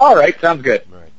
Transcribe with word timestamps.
All 0.00 0.16
right, 0.16 0.38
sounds 0.40 0.62
good. 0.62 0.82
All 0.92 0.98
right. 0.98 1.12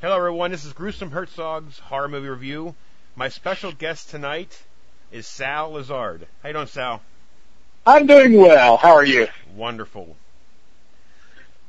Hello, 0.00 0.16
everyone. 0.16 0.50
This 0.50 0.64
is 0.64 0.72
Gruesome 0.72 1.10
Herzog's 1.10 1.78
horror 1.78 2.08
movie 2.08 2.28
review. 2.28 2.74
My 3.16 3.28
special 3.28 3.70
guest 3.72 4.10
tonight 4.10 4.62
is 5.12 5.26
Sal 5.26 5.72
Lizard. 5.72 6.26
How 6.42 6.48
you 6.48 6.54
doing, 6.54 6.66
Sal? 6.66 7.02
I'm 7.86 8.06
doing 8.06 8.34
well. 8.34 8.76
How 8.78 8.94
are 8.94 9.04
you? 9.04 9.28
Wonderful. 9.54 10.16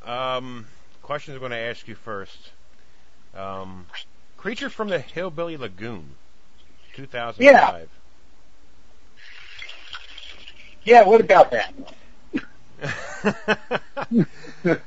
Um, 0.06 0.66
questions 1.02 1.36
I'm 1.36 1.40
going 1.40 1.52
to 1.52 1.58
ask 1.58 1.88
you 1.88 1.96
first. 1.96 2.52
Um, 3.36 3.86
Creature 4.38 4.70
from 4.70 4.88
the 4.88 5.00
Hillbilly 5.00 5.58
Lagoon, 5.58 6.16
2005. 6.96 7.90
Yeah, 10.86 11.04
what 11.04 11.20
about 11.20 11.52
that? 11.52 11.74
I 12.82 14.26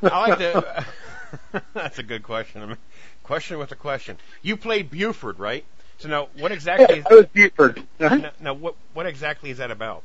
like 0.02 0.38
to. 0.38 0.86
that's 1.74 1.98
a 1.98 2.02
good 2.02 2.22
question. 2.22 2.62
I 2.62 2.66
mean, 2.66 2.76
question 3.22 3.58
with 3.58 3.72
a 3.72 3.76
question. 3.76 4.16
You 4.42 4.56
played 4.56 4.90
Buford, 4.90 5.38
right? 5.38 5.64
So 5.98 6.08
now, 6.08 6.28
what 6.38 6.52
exactly? 6.52 6.98
Yeah, 6.98 7.04
I 7.10 7.14
was 7.14 7.26
Buford. 7.26 7.82
Uh-huh. 8.00 8.16
Now, 8.16 8.30
now, 8.40 8.54
what 8.54 8.74
what 8.94 9.06
exactly 9.06 9.50
is 9.50 9.58
that 9.58 9.70
about? 9.70 10.02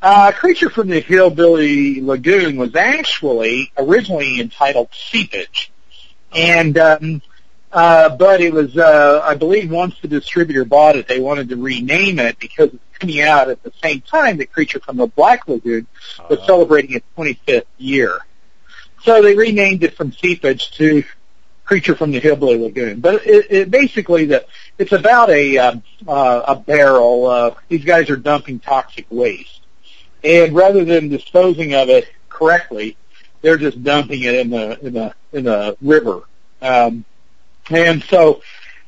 Uh, 0.00 0.32
Creature 0.32 0.70
from 0.70 0.88
the 0.88 1.00
Hillbilly 1.00 2.00
Lagoon 2.00 2.56
was 2.56 2.74
actually 2.74 3.70
originally 3.78 4.40
entitled 4.40 4.88
Seepage, 4.92 5.70
and 6.34 6.76
um, 6.78 7.22
uh, 7.72 8.14
but 8.16 8.40
it 8.40 8.52
was, 8.52 8.76
uh, 8.76 9.20
I 9.24 9.34
believe, 9.34 9.70
once 9.70 9.94
the 10.02 10.08
distributor 10.08 10.64
bought 10.64 10.96
it, 10.96 11.08
they 11.08 11.20
wanted 11.20 11.48
to 11.50 11.56
rename 11.56 12.18
it 12.18 12.38
because 12.38 12.68
it's 12.68 12.98
coming 12.98 13.20
out 13.22 13.48
at 13.48 13.62
the 13.62 13.72
same 13.82 14.02
time 14.02 14.36
that 14.38 14.52
Creature 14.52 14.80
from 14.80 14.96
the 14.98 15.06
Black 15.06 15.48
Lagoon 15.48 15.86
was 16.28 16.38
Uh, 16.38 16.46
celebrating 16.46 16.92
its 16.94 17.06
25th 17.16 17.64
year. 17.78 18.18
So 19.04 19.22
they 19.22 19.34
renamed 19.34 19.82
it 19.82 19.96
from 19.96 20.12
Seepage 20.12 20.70
to 20.72 21.02
Creature 21.64 21.94
from 21.96 22.12
the 22.12 22.20
Hillbilly 22.20 22.58
Lagoon. 22.58 23.00
But 23.00 23.26
it, 23.26 23.46
it 23.50 23.70
basically 23.70 24.26
the 24.26 24.44
it's 24.78 24.92
about 24.92 25.30
a 25.30 25.58
um, 25.58 25.82
uh, 26.06 26.42
a 26.48 26.56
barrel. 26.56 27.26
Uh, 27.26 27.54
these 27.68 27.84
guys 27.84 28.10
are 28.10 28.16
dumping 28.16 28.58
toxic 28.60 29.06
waste, 29.10 29.62
and 30.22 30.54
rather 30.54 30.84
than 30.84 31.08
disposing 31.08 31.72
of 31.74 31.88
it 31.88 32.06
correctly, 32.28 32.96
they're 33.40 33.56
just 33.56 33.82
dumping 33.82 34.22
it 34.22 34.34
in 34.34 34.50
the 34.50 34.78
in 34.86 34.92
the 34.92 35.14
in 35.32 35.44
the 35.44 35.76
river. 35.80 36.22
Um, 36.60 37.04
and 37.74 38.02
so, 38.04 38.42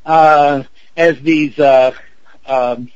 uh, 0.05 0.65
as 0.97 1.21
these 1.21 1.59
uh, 1.59 1.93
um, 2.47 2.91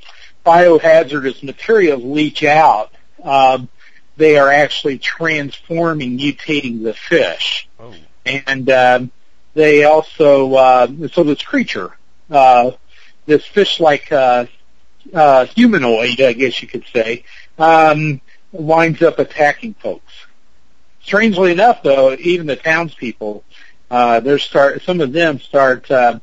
biohazardous 0.44 1.42
materials 1.42 2.04
leach 2.04 2.44
out, 2.44 2.92
um, 3.22 3.68
they 4.16 4.36
are 4.38 4.50
actually 4.50 4.98
transforming, 4.98 6.18
mutating 6.18 6.82
the 6.82 6.94
fish 6.94 7.68
oh, 7.78 7.94
and 8.26 8.70
um, 8.70 9.10
they 9.54 9.84
also 9.84 10.54
uh, 10.54 10.86
so 11.12 11.22
this 11.24 11.42
creature, 11.42 11.96
uh, 12.30 12.72
this 13.26 13.44
fish-like 13.46 14.10
uh, 14.12 14.46
uh, 15.12 15.46
humanoid, 15.46 16.20
I 16.20 16.32
guess 16.32 16.60
you 16.62 16.68
could 16.68 16.84
say, 16.92 17.24
um, 17.58 18.20
winds 18.52 19.02
up 19.02 19.18
attacking 19.18 19.74
folks. 19.74 20.12
Strangely 21.02 21.52
enough, 21.52 21.82
though, 21.82 22.12
even 22.14 22.46
the 22.46 22.56
townspeople, 22.56 23.44
uh, 23.90 24.20
they 24.20 24.38
start 24.38 24.82
some 24.82 25.00
of 25.00 25.12
them 25.12 25.38
start 25.40 25.90
uh, 25.90 26.18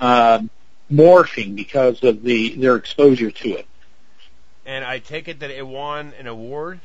uh, 0.00 0.40
morphing 0.90 1.54
because 1.54 2.02
of 2.02 2.22
the 2.22 2.54
their 2.56 2.76
exposure 2.76 3.30
to 3.30 3.50
it. 3.50 3.66
and 4.66 4.84
I 4.84 4.98
take 4.98 5.28
it 5.28 5.40
that 5.40 5.50
it 5.50 5.66
won 5.66 6.12
an 6.18 6.26
award 6.26 6.80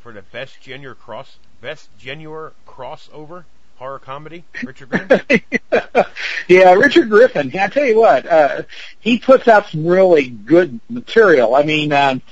for 0.00 0.12
the 0.12 0.22
best 0.22 0.60
genuine 0.60 0.96
cross 0.96 1.36
best 1.60 1.88
genuine 1.98 2.52
crossover 2.66 3.44
horror 3.76 3.98
comedy. 3.98 4.44
Richard 4.62 4.90
Griffin. 4.90 5.42
yeah, 6.48 6.72
Richard 6.74 7.10
Griffin. 7.10 7.50
I 7.58 7.66
tell 7.66 7.84
you 7.84 7.98
what, 7.98 8.26
uh, 8.26 8.62
he 9.00 9.18
puts 9.18 9.48
out 9.48 9.68
some 9.68 9.84
really 9.84 10.28
good 10.28 10.78
material. 10.88 11.56
I 11.56 11.64
mean, 11.64 11.92
um, 11.92 12.22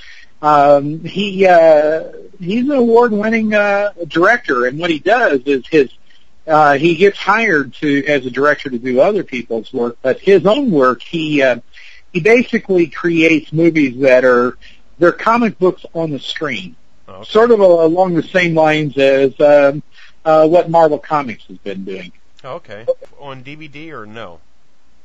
um, 0.41 1.03
he 1.03 1.45
uh, 1.45 2.03
he's 2.39 2.63
an 2.63 2.71
award-winning 2.71 3.53
uh, 3.53 3.91
director, 4.07 4.65
and 4.65 4.79
what 4.79 4.89
he 4.89 4.99
does 4.99 5.41
is 5.45 5.67
his 5.67 5.89
uh, 6.51 6.73
he 6.73 6.95
gets 6.95 7.17
hired 7.17 7.73
to 7.75 8.05
as 8.05 8.25
a 8.25 8.29
director 8.29 8.69
to 8.69 8.77
do 8.77 8.99
other 9.01 9.23
people's 9.23 9.71
work, 9.73 9.97
but 10.01 10.19
his 10.19 10.45
own 10.45 10.71
work 10.71 11.01
he 11.01 11.41
uh, 11.41 11.59
he 12.13 12.19
basically 12.19 12.87
creates 12.87 13.53
movies 13.53 13.99
that 14.01 14.25
are 14.25 14.57
they're 14.99 15.11
comic 15.11 15.57
books 15.57 15.85
on 15.93 16.11
the 16.11 16.19
screen 16.19 16.75
okay. 17.07 17.29
sort 17.29 17.51
of 17.51 17.59
along 17.59 18.13
the 18.13 18.23
same 18.23 18.55
lines 18.55 18.97
as 18.97 19.39
um, 19.39 19.83
uh, 20.25 20.47
what 20.47 20.69
Marvel 20.69 20.99
Comics 20.99 21.45
has 21.45 21.57
been 21.57 21.83
doing. 21.83 22.11
Okay. 22.43 22.85
On 23.19 23.43
DVD 23.43 23.91
or 23.91 24.05
no? 24.05 24.39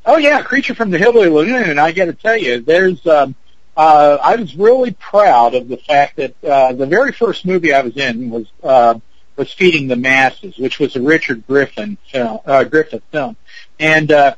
Oh 0.04 0.16
yeah, 0.16 0.42
Creature 0.42 0.74
from 0.74 0.90
the 0.90 0.98
Hillbilly 0.98 1.28
Lagoon. 1.28 1.70
And 1.70 1.80
I 1.80 1.92
got 1.92 2.06
to 2.06 2.12
tell 2.12 2.36
you, 2.36 2.60
there's. 2.60 3.06
Um, 3.06 3.34
uh, 3.76 4.16
I 4.22 4.36
was 4.36 4.56
really 4.56 4.92
proud 4.92 5.54
of 5.54 5.68
the 5.68 5.76
fact 5.76 6.16
that 6.16 6.42
uh, 6.42 6.72
the 6.72 6.86
very 6.86 7.12
first 7.12 7.44
movie 7.44 7.74
I 7.74 7.82
was 7.82 7.94
in 7.94 8.30
was 8.30 8.46
uh, 8.62 8.98
was 9.36 9.52
Feeding 9.52 9.88
the 9.88 9.96
Masses, 9.96 10.56
which 10.58 10.78
was 10.78 10.96
a 10.96 11.00
Richard 11.00 11.46
Griffin 11.46 11.98
film, 12.10 12.40
uh, 12.46 12.64
Griffith 12.64 13.02
film, 13.10 13.36
and 13.78 14.10
uh, 14.10 14.34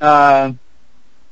uh, 0.00 0.52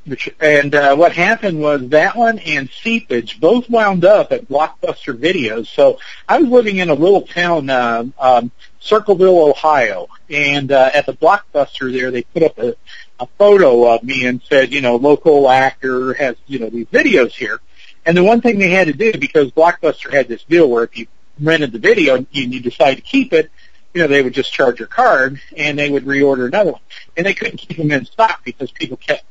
which, 0.04 0.28
and 0.40 0.74
uh, 0.74 0.96
what 0.96 1.12
happened 1.12 1.60
was 1.60 1.88
that 1.90 2.16
one 2.16 2.38
and 2.40 2.68
Seepage 2.68 3.38
both 3.38 3.70
wound 3.70 4.04
up 4.04 4.32
at 4.32 4.48
Blockbuster 4.48 5.16
Videos. 5.16 5.68
So 5.68 5.98
I 6.28 6.38
was 6.38 6.48
living 6.48 6.78
in 6.78 6.90
a 6.90 6.94
little 6.94 7.22
town, 7.22 7.70
uh, 7.70 8.04
um, 8.18 8.50
Circleville, 8.80 9.38
Ohio, 9.38 10.08
and 10.28 10.72
uh, 10.72 10.90
at 10.92 11.06
the 11.06 11.12
Blockbuster 11.12 11.92
there, 11.92 12.10
they 12.10 12.22
put 12.22 12.42
up 12.42 12.58
a, 12.58 12.74
a 13.20 13.26
photo 13.38 13.94
of 13.94 14.02
me 14.02 14.26
and 14.26 14.42
said, 14.42 14.72
you 14.72 14.80
know, 14.80 14.96
local 14.96 15.48
actor 15.48 16.14
has, 16.14 16.34
you 16.46 16.58
know, 16.58 16.68
these 16.68 16.86
videos 16.86 17.32
here. 17.32 17.60
And 18.04 18.16
the 18.16 18.24
one 18.24 18.40
thing 18.40 18.58
they 18.58 18.70
had 18.70 18.88
to 18.88 18.92
do 18.92 19.12
because 19.16 19.52
Blockbuster 19.52 20.12
had 20.12 20.26
this 20.26 20.42
deal 20.42 20.68
where 20.68 20.82
if 20.82 20.98
you 20.98 21.06
rented 21.41 21.72
the 21.72 21.78
video 21.78 22.16
and 22.16 22.26
you 22.32 22.60
decide 22.60 22.97
to 22.97 23.03
keep 23.03 23.32
it, 23.32 23.50
you 23.94 24.03
know, 24.03 24.09
they 24.09 24.22
would 24.22 24.34
just 24.34 24.53
charge 24.53 24.78
your 24.78 24.88
card 24.88 25.41
and 25.56 25.78
they 25.78 25.91
would 25.91 26.04
reorder 26.04 26.47
another 26.47 26.72
one. 26.72 26.81
And 27.16 27.26
they 27.26 27.34
couldn't 27.34 27.59
keep 27.59 27.76
them 27.76 27.91
in 27.91 28.04
stock 28.06 28.43
because 28.44 28.70
people 28.70 28.97
kept 28.97 29.25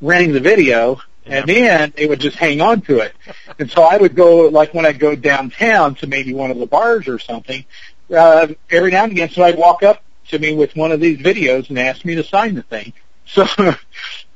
renting 0.00 0.32
the 0.32 0.40
video 0.40 1.00
and 1.26 1.46
then 1.48 1.92
they 1.96 2.06
would 2.06 2.20
just 2.20 2.36
hang 2.36 2.60
on 2.60 2.82
to 2.82 2.98
it. 2.98 3.14
And 3.58 3.70
so 3.70 3.82
I 3.82 3.96
would 3.96 4.14
go, 4.14 4.48
like 4.48 4.74
when 4.74 4.84
I'd 4.84 4.98
go 4.98 5.14
downtown 5.14 5.94
to 5.96 6.06
maybe 6.06 6.34
one 6.34 6.50
of 6.50 6.58
the 6.58 6.66
bars 6.66 7.08
or 7.08 7.18
something, 7.18 7.64
uh, 8.14 8.48
every 8.70 8.90
now 8.90 9.04
and 9.04 9.12
again, 9.12 9.30
somebody 9.30 9.56
would 9.56 9.60
walk 9.60 9.82
up 9.82 10.02
to 10.28 10.38
me 10.38 10.54
with 10.54 10.76
one 10.76 10.92
of 10.92 11.00
these 11.00 11.18
videos 11.18 11.68
and 11.70 11.78
ask 11.78 12.04
me 12.04 12.14
to 12.16 12.24
sign 12.24 12.54
the 12.54 12.62
thing. 12.62 12.92
So, 13.26 13.46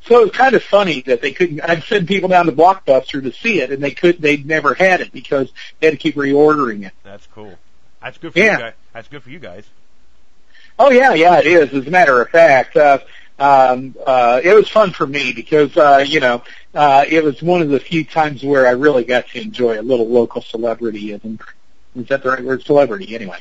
so 0.08 0.20
it 0.20 0.22
was 0.24 0.30
kind 0.32 0.54
of 0.54 0.62
funny 0.62 1.02
that 1.02 1.20
they 1.22 1.32
couldn't, 1.32 1.60
I'd 1.60 1.82
send 1.84 2.08
people 2.08 2.28
down 2.28 2.46
to 2.46 2.52
Blockbuster 2.52 3.22
to 3.22 3.32
see 3.32 3.60
it 3.60 3.70
and 3.70 3.82
they 3.82 3.90
could, 3.92 4.20
they'd 4.20 4.46
never 4.46 4.74
had 4.74 5.00
it 5.00 5.12
because 5.12 5.50
they 5.78 5.86
had 5.86 5.92
to 5.92 5.98
keep 5.98 6.16
reordering 6.16 6.86
it. 6.86 6.92
That's 7.04 7.26
cool. 7.34 7.56
That's 8.02 8.18
good 8.18 8.32
for 8.32 8.38
Yeah. 8.38 8.52
you 8.54 8.58
guys. 8.58 8.72
That's 8.94 9.08
good 9.08 9.22
for 9.22 9.30
you 9.30 9.38
guys. 9.38 9.64
Oh 10.78 10.90
yeah, 10.90 11.12
yeah, 11.14 11.38
it 11.40 11.46
is. 11.46 11.72
As 11.74 11.86
a 11.86 11.90
matter 11.90 12.22
of 12.22 12.28
fact, 12.30 12.76
uh, 12.76 12.98
um, 13.40 13.96
uh, 14.06 14.40
it 14.42 14.54
was 14.54 14.68
fun 14.68 14.92
for 14.92 15.06
me 15.06 15.32
because 15.32 15.76
uh, 15.76 16.04
you 16.06 16.20
know 16.20 16.42
uh, 16.74 17.04
it 17.08 17.24
was 17.24 17.42
one 17.42 17.62
of 17.62 17.68
the 17.68 17.80
few 17.80 18.04
times 18.04 18.44
where 18.44 18.66
I 18.66 18.70
really 18.70 19.02
got 19.04 19.26
to 19.30 19.40
enjoy 19.40 19.80
a 19.80 19.82
little 19.82 20.08
local 20.08 20.40
celebrity. 20.40 21.12
And 21.12 21.40
is 21.96 22.06
that 22.08 22.22
the 22.22 22.30
right 22.30 22.44
word? 22.44 22.62
Celebrity, 22.62 23.14
anyway. 23.16 23.38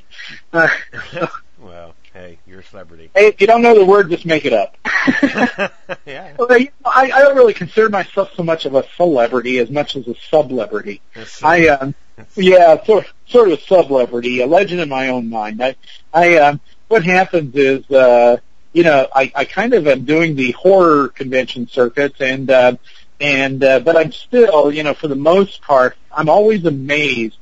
Uh, 0.51 0.67
well, 1.59 1.93
hey, 2.17 2.39
you're 2.47 2.59
a 2.61 2.63
celebrity. 2.63 3.11
hey, 3.13 3.27
if 3.27 3.39
you 3.39 3.47
don't 3.47 3.61
know 3.61 3.77
the 3.77 3.85
word, 3.85 4.09
just 4.09 4.25
make 4.25 4.45
it 4.45 4.53
up. 4.53 4.75
yeah. 6.05 6.33
well, 6.37 6.47
I, 6.49 6.69
I 6.85 7.21
don't 7.21 7.35
really 7.35 7.53
consider 7.53 7.89
myself 7.89 8.31
so 8.35 8.43
much 8.43 8.65
of 8.65 8.75
a 8.75 8.83
celebrity 8.95 9.59
as 9.59 9.69
much 9.69 9.95
as 9.95 10.07
a. 10.07 10.15
That's- 10.31 11.43
I 11.43 11.67
um, 11.67 11.95
yeah, 12.35 12.83
sort 12.83 13.07
sort 13.27 13.51
of 13.51 13.59
a 13.59 13.61
celebrity, 13.61 14.41
a 14.41 14.47
legend 14.47 14.81
in 14.81 14.89
my 14.89 15.09
own 15.09 15.29
mind. 15.29 15.63
I, 15.63 15.75
I 16.13 16.37
um, 16.37 16.61
what 16.87 17.03
happens 17.03 17.55
is, 17.55 17.89
uh, 17.91 18.37
you 18.73 18.83
know, 18.83 19.07
I, 19.13 19.31
I 19.35 19.45
kind 19.45 19.73
of 19.73 19.87
am 19.87 20.05
doing 20.05 20.35
the 20.35 20.51
horror 20.51 21.09
convention 21.09 21.67
circuits, 21.67 22.19
and 22.19 22.49
uh, 22.49 22.75
and 23.19 23.63
uh, 23.63 23.79
but 23.79 23.95
I'm 23.95 24.11
still, 24.11 24.71
you 24.71 24.83
know, 24.83 24.93
for 24.93 25.07
the 25.07 25.15
most 25.15 25.61
part, 25.61 25.95
I'm 26.11 26.29
always 26.29 26.65
amazed 26.65 27.37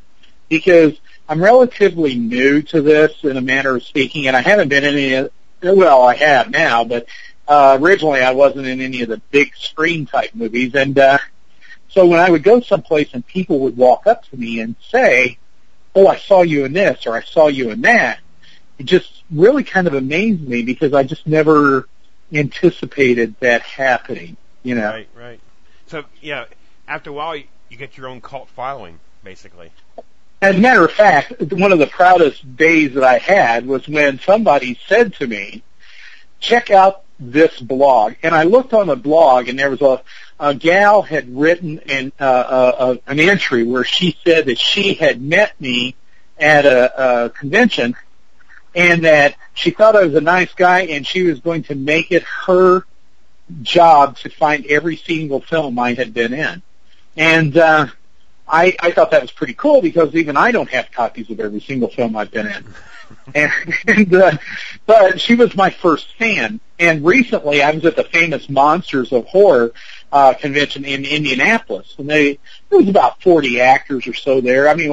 because 0.49 0.93
I'm 1.27 1.43
relatively 1.43 2.15
new 2.15 2.61
to 2.63 2.81
this 2.81 3.23
in 3.23 3.37
a 3.37 3.41
manner 3.41 3.75
of 3.75 3.83
speaking, 3.83 4.27
and 4.27 4.35
I 4.35 4.41
haven't 4.41 4.69
been 4.69 4.83
in 4.83 4.95
any. 4.95 5.29
Well, 5.63 6.03
I 6.03 6.15
have 6.15 6.51
now, 6.51 6.83
but 6.83 7.07
uh, 7.47 7.77
originally 7.81 8.21
I 8.21 8.31
wasn't 8.31 8.67
in 8.67 8.79
any 8.79 9.01
of 9.01 9.09
the 9.09 9.17
big 9.31 9.55
screen 9.55 10.05
type 10.05 10.35
movies, 10.35 10.75
and 10.75 10.97
uh, 10.99 11.17
so 11.89 12.05
when 12.05 12.19
I 12.19 12.29
would 12.29 12.43
go 12.43 12.59
someplace 12.61 13.13
and 13.13 13.25
people 13.25 13.59
would 13.59 13.75
walk 13.75 14.05
up 14.05 14.25
to 14.29 14.37
me 14.37 14.59
and 14.59 14.75
say, 14.89 15.39
"Oh, 15.95 16.07
I 16.07 16.17
saw 16.17 16.43
you 16.43 16.65
in 16.65 16.73
this," 16.73 17.07
or 17.07 17.15
"I 17.15 17.23
saw 17.23 17.47
you 17.47 17.71
in 17.71 17.81
that," 17.81 18.19
it 18.77 18.85
just 18.85 19.23
really 19.31 19.63
kind 19.63 19.87
of 19.87 19.95
amazed 19.95 20.47
me 20.47 20.61
because 20.61 20.93
I 20.93 21.03
just 21.03 21.25
never 21.25 21.87
anticipated 22.31 23.35
that 23.39 23.63
happening. 23.63 24.37
You 24.61 24.75
know, 24.75 24.89
Right, 24.89 25.09
right. 25.15 25.39
So, 25.87 26.03
yeah, 26.21 26.45
after 26.87 27.09
a 27.09 27.13
while, 27.13 27.35
you, 27.35 27.45
you 27.69 27.77
get 27.77 27.97
your 27.97 28.07
own 28.07 28.21
cult 28.21 28.49
following, 28.49 28.99
basically. 29.23 29.71
As 30.45 30.55
a 30.55 30.59
matter 30.59 30.85
of 30.85 30.91
fact, 30.91 31.51
one 31.53 31.71
of 31.71 31.79
the 31.79 31.87
proudest 31.87 32.55
days 32.55 32.93
that 32.93 33.03
I 33.03 33.17
had 33.17 33.65
was 33.65 33.87
when 33.87 34.19
somebody 34.19 34.79
said 34.87 35.15
to 35.15 35.25
me, 35.25 35.63
check 36.39 36.69
out 36.69 37.01
this 37.19 37.59
blog. 37.59 38.13
And 38.21 38.35
I 38.35 38.43
looked 38.43 38.71
on 38.71 38.85
the 38.85 38.95
blog 38.95 39.47
and 39.47 39.57
there 39.57 39.71
was 39.71 39.81
a, 39.81 40.03
a 40.39 40.53
gal 40.53 41.01
had 41.01 41.35
written 41.35 41.79
an, 41.89 42.11
uh, 42.19 42.23
uh, 42.23 42.95
an 43.07 43.19
entry 43.19 43.63
where 43.63 43.83
she 43.83 44.19
said 44.23 44.45
that 44.45 44.59
she 44.59 44.93
had 44.93 45.19
met 45.19 45.59
me 45.59 45.95
at 46.37 46.67
a, 46.67 47.23
a 47.25 47.29
convention 47.31 47.95
and 48.75 49.03
that 49.03 49.33
she 49.55 49.71
thought 49.71 49.95
I 49.95 50.03
was 50.03 50.13
a 50.13 50.21
nice 50.21 50.53
guy 50.53 50.81
and 50.81 51.07
she 51.07 51.23
was 51.23 51.39
going 51.39 51.63
to 51.63 51.75
make 51.75 52.11
it 52.11 52.21
her 52.45 52.85
job 53.63 54.17
to 54.17 54.29
find 54.29 54.63
every 54.67 54.97
single 54.97 55.41
film 55.41 55.79
I 55.79 55.95
had 55.95 56.13
been 56.13 56.35
in. 56.35 56.61
And, 57.17 57.57
uh, 57.57 57.87
I, 58.47 58.75
I 58.79 58.91
thought 58.91 59.11
that 59.11 59.21
was 59.21 59.31
pretty 59.31 59.53
cool 59.53 59.81
because 59.81 60.13
even 60.15 60.37
I 60.37 60.51
don't 60.51 60.69
have 60.69 60.91
copies 60.91 61.29
of 61.29 61.39
every 61.39 61.61
single 61.61 61.89
film 61.89 62.15
I've 62.15 62.31
been 62.31 62.47
in. 62.47 62.65
and, 63.35 63.51
and 63.87 64.13
uh, 64.13 64.37
but 64.85 65.19
she 65.19 65.35
was 65.35 65.55
my 65.55 65.69
first 65.69 66.15
fan. 66.17 66.59
And 66.77 67.05
recently, 67.05 67.61
I 67.61 67.71
was 67.71 67.85
at 67.85 67.95
the 67.95 68.03
famous 68.03 68.49
Monsters 68.49 69.11
of 69.13 69.25
Horror 69.27 69.71
uh, 70.11 70.33
convention 70.33 70.85
in 70.85 71.05
Indianapolis, 71.05 71.95
and 71.97 72.09
they 72.09 72.39
there 72.69 72.79
was 72.79 72.89
about 72.89 73.21
forty 73.21 73.61
actors 73.61 74.07
or 74.07 74.13
so 74.13 74.41
there. 74.41 74.67
I 74.67 74.75
mean, 74.75 74.91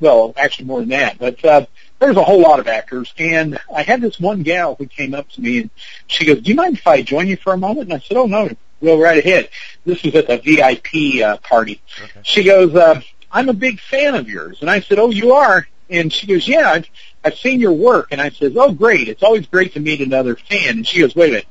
well, 0.00 0.34
actually 0.36 0.66
more 0.66 0.80
than 0.80 0.90
that, 0.90 1.18
but 1.18 1.44
uh, 1.44 1.66
there 1.98 2.08
was 2.08 2.16
a 2.16 2.24
whole 2.24 2.40
lot 2.40 2.60
of 2.60 2.66
actors. 2.66 3.12
And 3.18 3.58
I 3.74 3.82
had 3.82 4.00
this 4.00 4.18
one 4.18 4.42
gal 4.42 4.74
who 4.74 4.86
came 4.86 5.14
up 5.14 5.28
to 5.30 5.40
me 5.40 5.58
and 5.58 5.70
she 6.06 6.24
goes, 6.24 6.40
"Do 6.42 6.50
you 6.50 6.56
mind 6.56 6.76
if 6.76 6.86
I 6.86 7.02
join 7.02 7.26
you 7.28 7.36
for 7.36 7.52
a 7.52 7.58
moment?" 7.58 7.90
And 7.90 7.94
I 7.94 7.98
said, 7.98 8.16
"Oh 8.16 8.26
no, 8.26 8.48
go 8.82 9.00
right 9.00 9.18
ahead." 9.18 9.48
This 9.84 10.02
was 10.02 10.14
at 10.14 10.26
the 10.26 10.38
VIP 10.38 11.22
uh, 11.24 11.36
party. 11.38 11.80
Okay. 12.02 12.20
She 12.22 12.44
goes, 12.44 12.74
uh, 12.74 13.00
"I'm 13.30 13.48
a 13.48 13.54
big 13.54 13.80
fan 13.80 14.14
of 14.14 14.28
yours," 14.28 14.58
and 14.60 14.70
I 14.70 14.80
said, 14.80 14.98
"Oh, 14.98 15.10
you 15.10 15.32
are?" 15.32 15.66
And 15.90 16.12
she 16.12 16.26
goes, 16.26 16.46
"Yeah, 16.46 16.70
I've, 16.70 16.88
I've 17.24 17.36
seen 17.36 17.60
your 17.60 17.72
work." 17.72 18.08
And 18.10 18.20
I 18.20 18.30
says, 18.30 18.52
"Oh, 18.56 18.72
great! 18.72 19.08
It's 19.08 19.22
always 19.22 19.46
great 19.46 19.74
to 19.74 19.80
meet 19.80 20.00
another 20.00 20.36
fan." 20.36 20.78
And 20.78 20.86
she 20.86 21.00
goes, 21.00 21.14
"Wait 21.14 21.28
a 21.28 21.32
minute, 21.32 21.46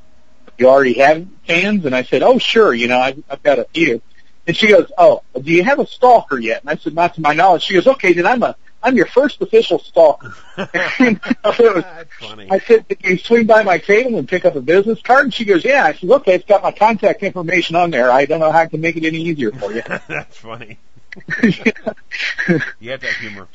you 0.58 0.70
already 0.70 1.00
have 1.00 1.28
fans?" 1.48 1.86
And 1.86 1.96
I 1.96 2.04
said, 2.04 2.24
"Oh, 2.24 2.38
sure. 2.38 2.74
You 2.74 2.88
know, 2.88 3.00
I've, 3.00 3.24
I've 3.30 3.44
got 3.44 3.60
a 3.60 3.66
few." 3.66 4.02
And 4.48 4.58
she 4.58 4.68
goes, 4.68 4.92
"Oh, 4.98 5.24
do 5.40 5.52
you 5.52 5.64
have 5.64 5.80
a 5.80 5.88
stalker 5.88 6.40
yet?" 6.40 6.62
And 6.62 6.70
I 6.70 6.76
said, 6.76 6.94
"Not 6.94 7.16
to 7.16 7.22
my 7.22 7.34
knowledge." 7.34 7.64
She 7.64 7.74
goes, 7.74 7.88
"Okay, 7.88 8.14
then 8.14 8.26
I'm 8.26 8.44
a 8.44 8.56
I'm 8.84 8.96
your 8.98 9.06
first 9.06 9.42
official 9.42 9.80
stalker. 9.80 10.34
and 10.58 11.20
was, 11.44 11.58
That's 11.58 12.14
funny. 12.20 12.48
I 12.50 12.60
said, 12.60 12.88
Can 12.90 13.12
you 13.12 13.18
swing 13.18 13.46
by 13.46 13.64
my 13.64 13.78
table 13.78 14.18
and 14.18 14.28
pick 14.28 14.46
up 14.46 14.56
a 14.56 14.62
business 14.62 15.02
card? 15.02 15.26
And 15.26 15.34
she 15.34 15.46
goes, 15.46 15.64
Yeah. 15.64 15.86
I 15.86 15.94
said, 15.94 16.10
Okay, 16.10 16.36
it's 16.36 16.46
got 16.46 16.64
my 16.64 16.72
contact 16.72 17.24
information 17.24 17.76
on 17.76 17.92
there. 17.92 18.12
I 18.12 18.26
don't 18.26 18.40
know 18.40 18.52
how 18.52 18.60
I 18.60 18.68
can 18.68 18.82
make 18.82 18.96
it 18.96 19.06
any 19.06 19.20
easier 19.20 19.52
for 19.52 19.72
you. 19.72 19.84
That's 20.08 20.38
funny. 20.38 20.78
you 21.44 22.92
have 22.92 23.02
that 23.02 23.16
humor. 23.20 23.48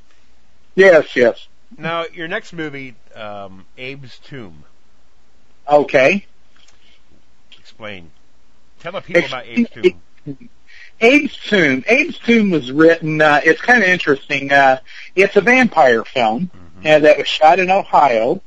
Yes, 0.74 1.16
yes. 1.16 1.48
Now, 1.76 2.04
your 2.12 2.28
next 2.28 2.52
movie, 2.52 2.94
um, 3.14 3.64
Abe's 3.78 4.18
Tomb. 4.18 4.64
Okay. 5.68 6.26
Explain. 7.58 8.10
Tell 8.80 8.92
the 8.92 9.00
people 9.00 9.24
about 9.24 9.46
Abe's 9.46 9.70
Tomb. 9.70 10.48
Abe's 11.00 11.36
Tomb. 11.36 11.84
Abe's 11.88 12.18
Tomb 12.18 12.50
was 12.50 12.72
written. 12.72 13.20
Uh, 13.20 13.40
it's 13.44 13.60
kind 13.60 13.82
of 13.82 13.88
interesting. 13.88 14.50
Uh, 14.50 14.78
it's 15.14 15.36
a 15.36 15.40
vampire 15.40 16.04
film 16.04 16.50
mm-hmm. 16.54 16.86
uh, 16.86 16.98
that 17.00 17.18
was 17.18 17.28
shot 17.28 17.58
in 17.58 17.70
Ohio, 17.70 18.42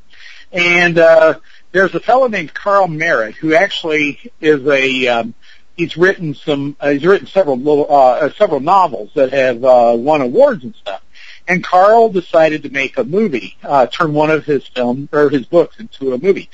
and 0.52 0.98
uh, 0.98 1.40
there's 1.72 1.94
a 1.94 2.00
fellow 2.00 2.28
named 2.28 2.54
Carl 2.54 2.88
Merritt 2.88 3.36
who 3.36 3.54
actually 3.54 4.32
is 4.42 4.66
a. 4.68 5.08
Um, 5.08 5.34
he's 5.78 5.96
written 5.96 6.34
some. 6.34 6.76
Uh, 6.80 6.90
he's 6.90 7.06
written 7.06 7.28
several 7.28 7.58
little, 7.58 7.86
uh, 7.90 8.14
uh, 8.14 8.30
several 8.32 8.60
novels 8.62 9.12
that 9.14 9.32
have 9.32 9.64
uh, 9.64 9.94
won 9.96 10.22
awards 10.22 10.64
and 10.64 10.76
stuff. 10.76 11.04
And 11.48 11.64
Carl 11.64 12.10
decided 12.10 12.64
to 12.64 12.70
make 12.70 12.98
a 12.98 13.04
movie, 13.04 13.58
uh, 13.64 13.88
turn 13.88 14.14
one 14.14 14.30
of 14.30 14.46
his 14.46 14.68
film 14.68 15.10
or 15.12 15.30
his 15.30 15.46
books 15.46 15.80
into 15.80 16.14
a 16.14 16.18
movie. 16.20 16.50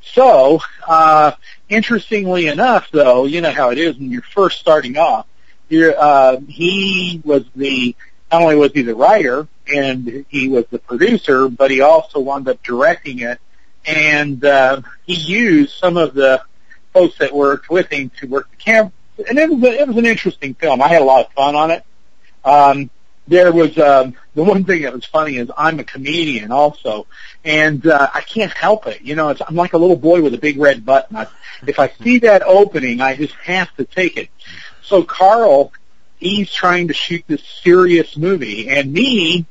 So, 0.00 0.60
uh, 0.86 1.32
interestingly 1.68 2.46
enough, 2.48 2.90
though, 2.90 3.26
you 3.26 3.42
know 3.42 3.50
how 3.50 3.70
it 3.70 3.78
is 3.78 3.98
when 3.98 4.10
you're 4.10 4.22
first 4.22 4.58
starting 4.58 4.96
off 4.96 5.26
uh, 5.70 6.40
he 6.48 7.20
was 7.24 7.44
the 7.54 7.94
not 8.30 8.42
only 8.42 8.56
was 8.56 8.72
he 8.72 8.82
the 8.82 8.94
writer 8.94 9.48
and 9.72 10.24
he 10.28 10.48
was 10.48 10.64
the 10.70 10.78
producer, 10.78 11.48
but 11.48 11.70
he 11.70 11.80
also 11.80 12.20
wound 12.20 12.48
up 12.48 12.62
directing 12.62 13.20
it, 13.20 13.38
and 13.86 14.44
uh, 14.44 14.80
he 15.06 15.14
used 15.14 15.74
some 15.74 15.96
of 15.96 16.14
the 16.14 16.42
folks 16.92 17.18
that 17.18 17.34
worked 17.34 17.70
with 17.70 17.90
him 17.90 18.10
to 18.20 18.26
work 18.26 18.50
the 18.50 18.56
camera. 18.56 18.92
And 19.28 19.38
it 19.38 19.50
was 19.50 19.62
a, 19.62 19.80
it 19.80 19.88
was 19.88 19.96
an 19.96 20.06
interesting 20.06 20.54
film. 20.54 20.80
I 20.80 20.88
had 20.88 21.02
a 21.02 21.04
lot 21.04 21.26
of 21.26 21.32
fun 21.32 21.54
on 21.54 21.70
it. 21.70 21.84
Um, 22.44 22.90
there 23.26 23.52
was 23.52 23.76
um, 23.78 24.14
the 24.34 24.42
one 24.42 24.64
thing 24.64 24.82
that 24.82 24.92
was 24.94 25.04
funny 25.04 25.36
is 25.36 25.50
I'm 25.56 25.78
a 25.78 25.84
comedian 25.84 26.50
also, 26.50 27.06
and 27.44 27.86
uh, 27.86 28.08
I 28.14 28.22
can't 28.22 28.52
help 28.52 28.86
it. 28.86 29.02
You 29.02 29.16
know, 29.16 29.28
it's, 29.28 29.42
I'm 29.46 29.54
like 29.54 29.74
a 29.74 29.78
little 29.78 29.96
boy 29.96 30.22
with 30.22 30.32
a 30.32 30.38
big 30.38 30.58
red 30.58 30.86
button. 30.86 31.16
I, 31.16 31.26
if 31.66 31.78
I 31.78 31.92
see 32.02 32.20
that 32.20 32.42
opening, 32.42 33.00
I 33.02 33.16
just 33.16 33.34
have 33.44 33.74
to 33.76 33.84
take 33.84 34.16
it. 34.16 34.30
So 34.88 35.02
Carl, 35.02 35.70
he's 36.18 36.50
trying 36.50 36.88
to 36.88 36.94
shoot 36.94 37.22
this 37.26 37.42
serious 37.62 38.16
movie, 38.16 38.68
and 38.70 38.90
me, 38.90 39.44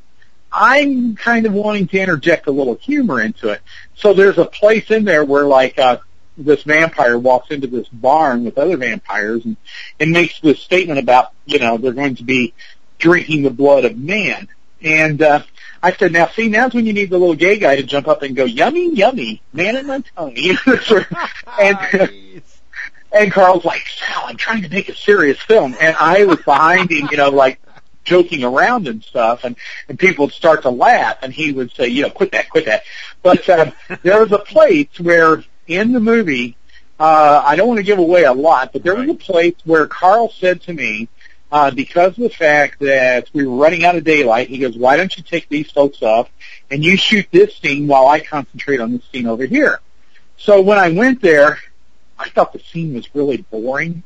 I'm 0.52 1.16
kind 1.16 1.46
of 1.46 1.54
wanting 1.54 1.88
to 1.90 2.00
interject 2.00 2.48
a 2.48 2.52
little 2.52 2.76
humor 2.76 3.22
into 3.22 3.50
it. 3.50 3.62
So 3.96 4.14
there's 4.14 4.40
a 4.40 4.46
place 4.46 4.90
in 4.90 5.06
there 5.06 5.24
where 5.24 5.46
like 5.46 5.78
uh, 5.78 5.98
this 6.38 6.64
vampire 6.64 7.20
walks 7.20 7.52
into 7.52 7.68
this 7.68 7.88
barn 7.90 8.46
with 8.46 8.58
other 8.58 8.78
vampires 8.78 9.46
and, 9.46 9.58
and 10.00 10.12
makes 10.12 10.40
this 10.40 10.60
statement 10.60 11.00
about 11.00 11.34
you 11.46 11.60
know 11.60 11.78
they're 11.78 11.94
going 11.94 12.16
to 12.16 12.24
be 12.24 12.56
drinking 12.98 13.44
the 13.44 13.52
blood 13.52 13.86
of 13.86 13.96
man. 13.96 14.48
And 14.82 15.22
uh, 15.22 15.44
I 15.84 15.92
said, 15.94 16.14
now 16.14 16.28
see, 16.28 16.48
now's 16.50 16.74
when 16.74 16.88
you 16.88 16.94
need 16.94 17.12
the 17.12 17.18
little 17.20 17.36
gay 17.36 17.60
guy 17.60 17.76
to 17.76 17.84
jump 17.84 18.08
up 18.08 18.24
and 18.24 18.36
go, 18.36 18.46
yummy, 18.46 18.94
yummy, 18.94 19.42
man 19.54 19.76
in 19.76 19.86
my 19.86 20.04
tummy. 20.16 20.58
and 21.60 22.42
and 23.12 23.32
Carl's 23.32 23.66
like, 23.66 23.84
Sal, 23.88 24.24
I'm 24.26 24.38
trying 24.38 24.64
to 24.64 24.70
make 24.70 24.90
a 24.90 24.96
serious 24.96 25.40
film. 25.40 25.76
And 25.80 25.96
I 25.98 26.26
was 26.26 26.40
behind 26.42 26.92
him, 26.92 27.08
you 27.12 27.18
know, 27.18 27.30
like 27.30 27.60
joking 28.04 28.44
around 28.44 28.88
and 28.88 29.04
stuff. 29.04 29.44
And, 29.44 29.56
and 29.88 29.98
people 29.98 30.26
would 30.26 30.34
start 30.34 30.64
to 30.64 30.70
laugh. 30.70 31.18
And 31.22 31.34
he 31.34 31.52
would 31.52 31.72
say, 31.74 31.88
you 31.88 32.04
know, 32.04 32.10
quit 32.10 32.32
that, 32.32 32.50
quit 32.50 32.66
that. 32.66 32.84
But 33.24 33.48
um, 33.50 33.74
there 34.04 34.20
was 34.20 34.32
a 34.32 34.40
place 34.40 35.00
where 35.00 35.44
in 35.68 35.92
the 35.92 36.00
movie, 36.00 36.58
uh, 37.00 37.44
I 37.46 37.56
don't 37.56 37.68
want 37.68 37.78
to 37.78 37.84
give 37.84 38.00
away 38.00 38.24
a 38.24 38.34
lot, 38.34 38.74
but 38.74 38.84
there 38.84 38.96
was 38.96 39.10
a 39.10 39.14
place 39.14 39.56
where 39.66 39.86
Carl 39.88 40.32
said 40.32 40.62
to 40.64 40.74
me, 40.74 41.08
uh, 41.52 41.72
because 41.72 42.10
of 42.10 42.24
the 42.24 42.30
fact 42.30 42.80
that 42.80 43.30
we 43.34 43.48
were 43.48 43.56
running 43.56 43.86
out 43.86 43.96
of 43.96 44.04
daylight, 44.04 44.50
he 44.50 44.58
goes, 44.58 44.76
why 44.76 44.98
don't 44.98 45.16
you 45.16 45.24
take 45.24 45.48
these 45.48 45.72
folks 45.72 46.02
off 46.02 46.30
and 46.70 46.84
you 46.84 46.98
shoot 46.98 47.26
this 47.32 47.56
scene 47.56 47.88
while 47.88 48.08
I 48.08 48.20
concentrate 48.20 48.82
on 48.82 48.92
this 48.92 49.04
scene 49.12 49.28
over 49.28 49.46
here? 49.46 49.80
So 50.38 50.62
when 50.62 50.78
I 50.78 50.92
went 50.92 51.22
there, 51.22 51.60
I 52.20 52.30
thought 52.30 52.54
the 52.54 52.60
scene 52.60 52.94
was 52.94 53.14
really 53.14 53.38
boring. 53.38 54.04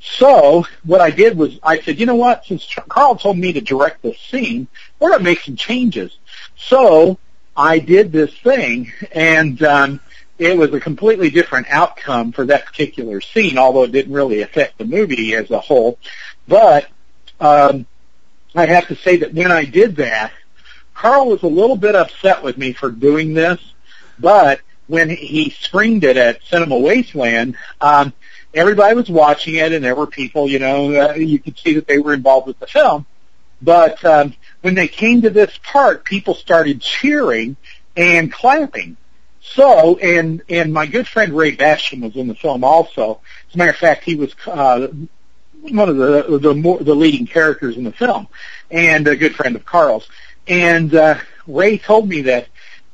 So 0.00 0.66
what 0.84 1.00
I 1.00 1.10
did 1.10 1.36
was 1.36 1.58
I 1.62 1.80
said, 1.80 2.00
you 2.00 2.06
know 2.06 2.16
what? 2.16 2.44
Since 2.44 2.66
Carl 2.88 3.16
told 3.16 3.38
me 3.38 3.52
to 3.52 3.60
direct 3.60 4.02
this 4.02 4.18
scene, 4.18 4.66
we're 4.98 5.16
to 5.16 5.22
make 5.22 5.40
some 5.40 5.56
changes. 5.56 6.18
So 6.56 7.18
I 7.56 7.78
did 7.78 8.10
this 8.10 8.34
thing, 8.38 8.92
and 9.12 9.62
um, 9.62 10.00
it 10.38 10.56
was 10.56 10.74
a 10.74 10.80
completely 10.80 11.30
different 11.30 11.68
outcome 11.70 12.32
for 12.32 12.44
that 12.46 12.66
particular 12.66 13.20
scene, 13.20 13.58
although 13.58 13.84
it 13.84 13.92
didn't 13.92 14.12
really 14.12 14.42
affect 14.42 14.78
the 14.78 14.84
movie 14.84 15.34
as 15.34 15.50
a 15.50 15.60
whole. 15.60 15.98
But 16.48 16.88
um, 17.38 17.86
I 18.54 18.66
have 18.66 18.88
to 18.88 18.96
say 18.96 19.18
that 19.18 19.34
when 19.34 19.52
I 19.52 19.64
did 19.64 19.96
that, 19.96 20.32
Carl 20.94 21.28
was 21.28 21.42
a 21.42 21.48
little 21.48 21.76
bit 21.76 21.94
upset 21.94 22.42
with 22.42 22.58
me 22.58 22.72
for 22.72 22.90
doing 22.90 23.34
this, 23.34 23.60
but 24.18 24.60
when 24.92 25.08
he 25.08 25.48
screened 25.48 26.04
it 26.04 26.18
at 26.18 26.44
Cinema 26.44 26.76
Wasteland, 26.76 27.56
um, 27.80 28.12
everybody 28.52 28.94
was 28.94 29.08
watching 29.08 29.54
it, 29.54 29.72
and 29.72 29.82
there 29.82 29.94
were 29.94 30.06
people, 30.06 30.50
you 30.50 30.58
know, 30.58 30.94
uh, 30.94 31.14
you 31.14 31.38
could 31.38 31.58
see 31.58 31.72
that 31.76 31.86
they 31.86 31.98
were 31.98 32.12
involved 32.12 32.46
with 32.46 32.58
the 32.58 32.66
film. 32.66 33.06
But 33.62 34.04
um, 34.04 34.34
when 34.60 34.74
they 34.74 34.88
came 34.88 35.22
to 35.22 35.30
this 35.30 35.58
part, 35.62 36.04
people 36.04 36.34
started 36.34 36.82
cheering 36.82 37.56
and 37.96 38.30
clapping. 38.30 38.98
So, 39.40 39.96
and 39.96 40.42
and 40.50 40.74
my 40.74 40.84
good 40.84 41.08
friend 41.08 41.32
Ray 41.32 41.56
Basham 41.56 42.02
was 42.02 42.14
in 42.14 42.28
the 42.28 42.34
film 42.34 42.62
also. 42.62 43.22
As 43.48 43.54
a 43.54 43.58
matter 43.58 43.70
of 43.70 43.76
fact, 43.76 44.04
he 44.04 44.14
was 44.14 44.34
uh, 44.46 44.88
one 45.70 45.88
of 45.88 45.96
the 45.96 46.38
the 46.38 46.54
more 46.54 46.78
the 46.80 46.94
leading 46.94 47.26
characters 47.26 47.78
in 47.78 47.84
the 47.84 47.92
film, 47.92 48.28
and 48.70 49.08
a 49.08 49.16
good 49.16 49.34
friend 49.34 49.56
of 49.56 49.64
Carl's. 49.64 50.06
And 50.46 50.94
uh, 50.94 51.18
Ray 51.46 51.78
told 51.78 52.08
me 52.08 52.22
that 52.22 52.48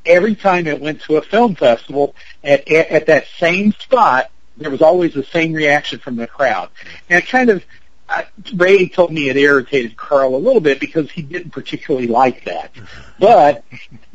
every 0.08 0.34
time 0.34 0.66
it 0.66 0.80
went 0.80 1.02
to 1.02 1.16
a 1.16 1.22
film 1.22 1.54
festival, 1.54 2.16
at, 2.42 2.66
at, 2.68 2.88
at 2.88 3.06
that 3.06 3.26
same 3.38 3.72
spot, 3.72 4.30
there 4.56 4.70
was 4.70 4.82
always 4.82 5.14
the 5.14 5.22
same 5.22 5.52
reaction 5.52 6.00
from 6.00 6.16
the 6.16 6.26
crowd. 6.26 6.70
And 7.08 7.22
it 7.22 7.28
kind 7.28 7.50
of, 7.50 7.64
uh, 8.08 8.22
Ray 8.54 8.88
told 8.88 9.12
me 9.12 9.28
it 9.28 9.36
irritated 9.36 9.96
Carl 9.96 10.34
a 10.34 10.36
little 10.36 10.60
bit 10.60 10.80
because 10.80 11.10
he 11.10 11.22
didn't 11.22 11.50
particularly 11.50 12.08
like 12.08 12.44
that. 12.46 12.72
But, 13.20 13.64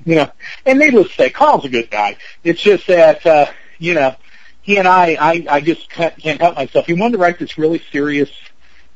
you 0.06 0.16
know, 0.16 0.32
and 0.66 0.80
needless 0.80 1.08
to 1.10 1.14
say, 1.14 1.30
Carl's 1.30 1.64
a 1.66 1.70
good 1.70 1.90
guy. 1.90 2.18
It's 2.44 2.62
just 2.62 2.88
that, 2.88 3.26
uh, 3.26 3.46
you 3.78 3.94
know, 3.94 4.16
he 4.62 4.78
and 4.78 4.88
I, 4.88 5.18
I, 5.20 5.46
I 5.50 5.62
just 5.62 5.90
can't, 5.90 6.18
can't 6.18 6.42
help 6.42 6.56
myself. 6.56 6.88
He 6.88 6.94
wanted 6.94 7.14
to 7.14 7.18
write 7.20 7.40
this 7.40 7.58
really 7.58 7.82
serious 7.92 8.32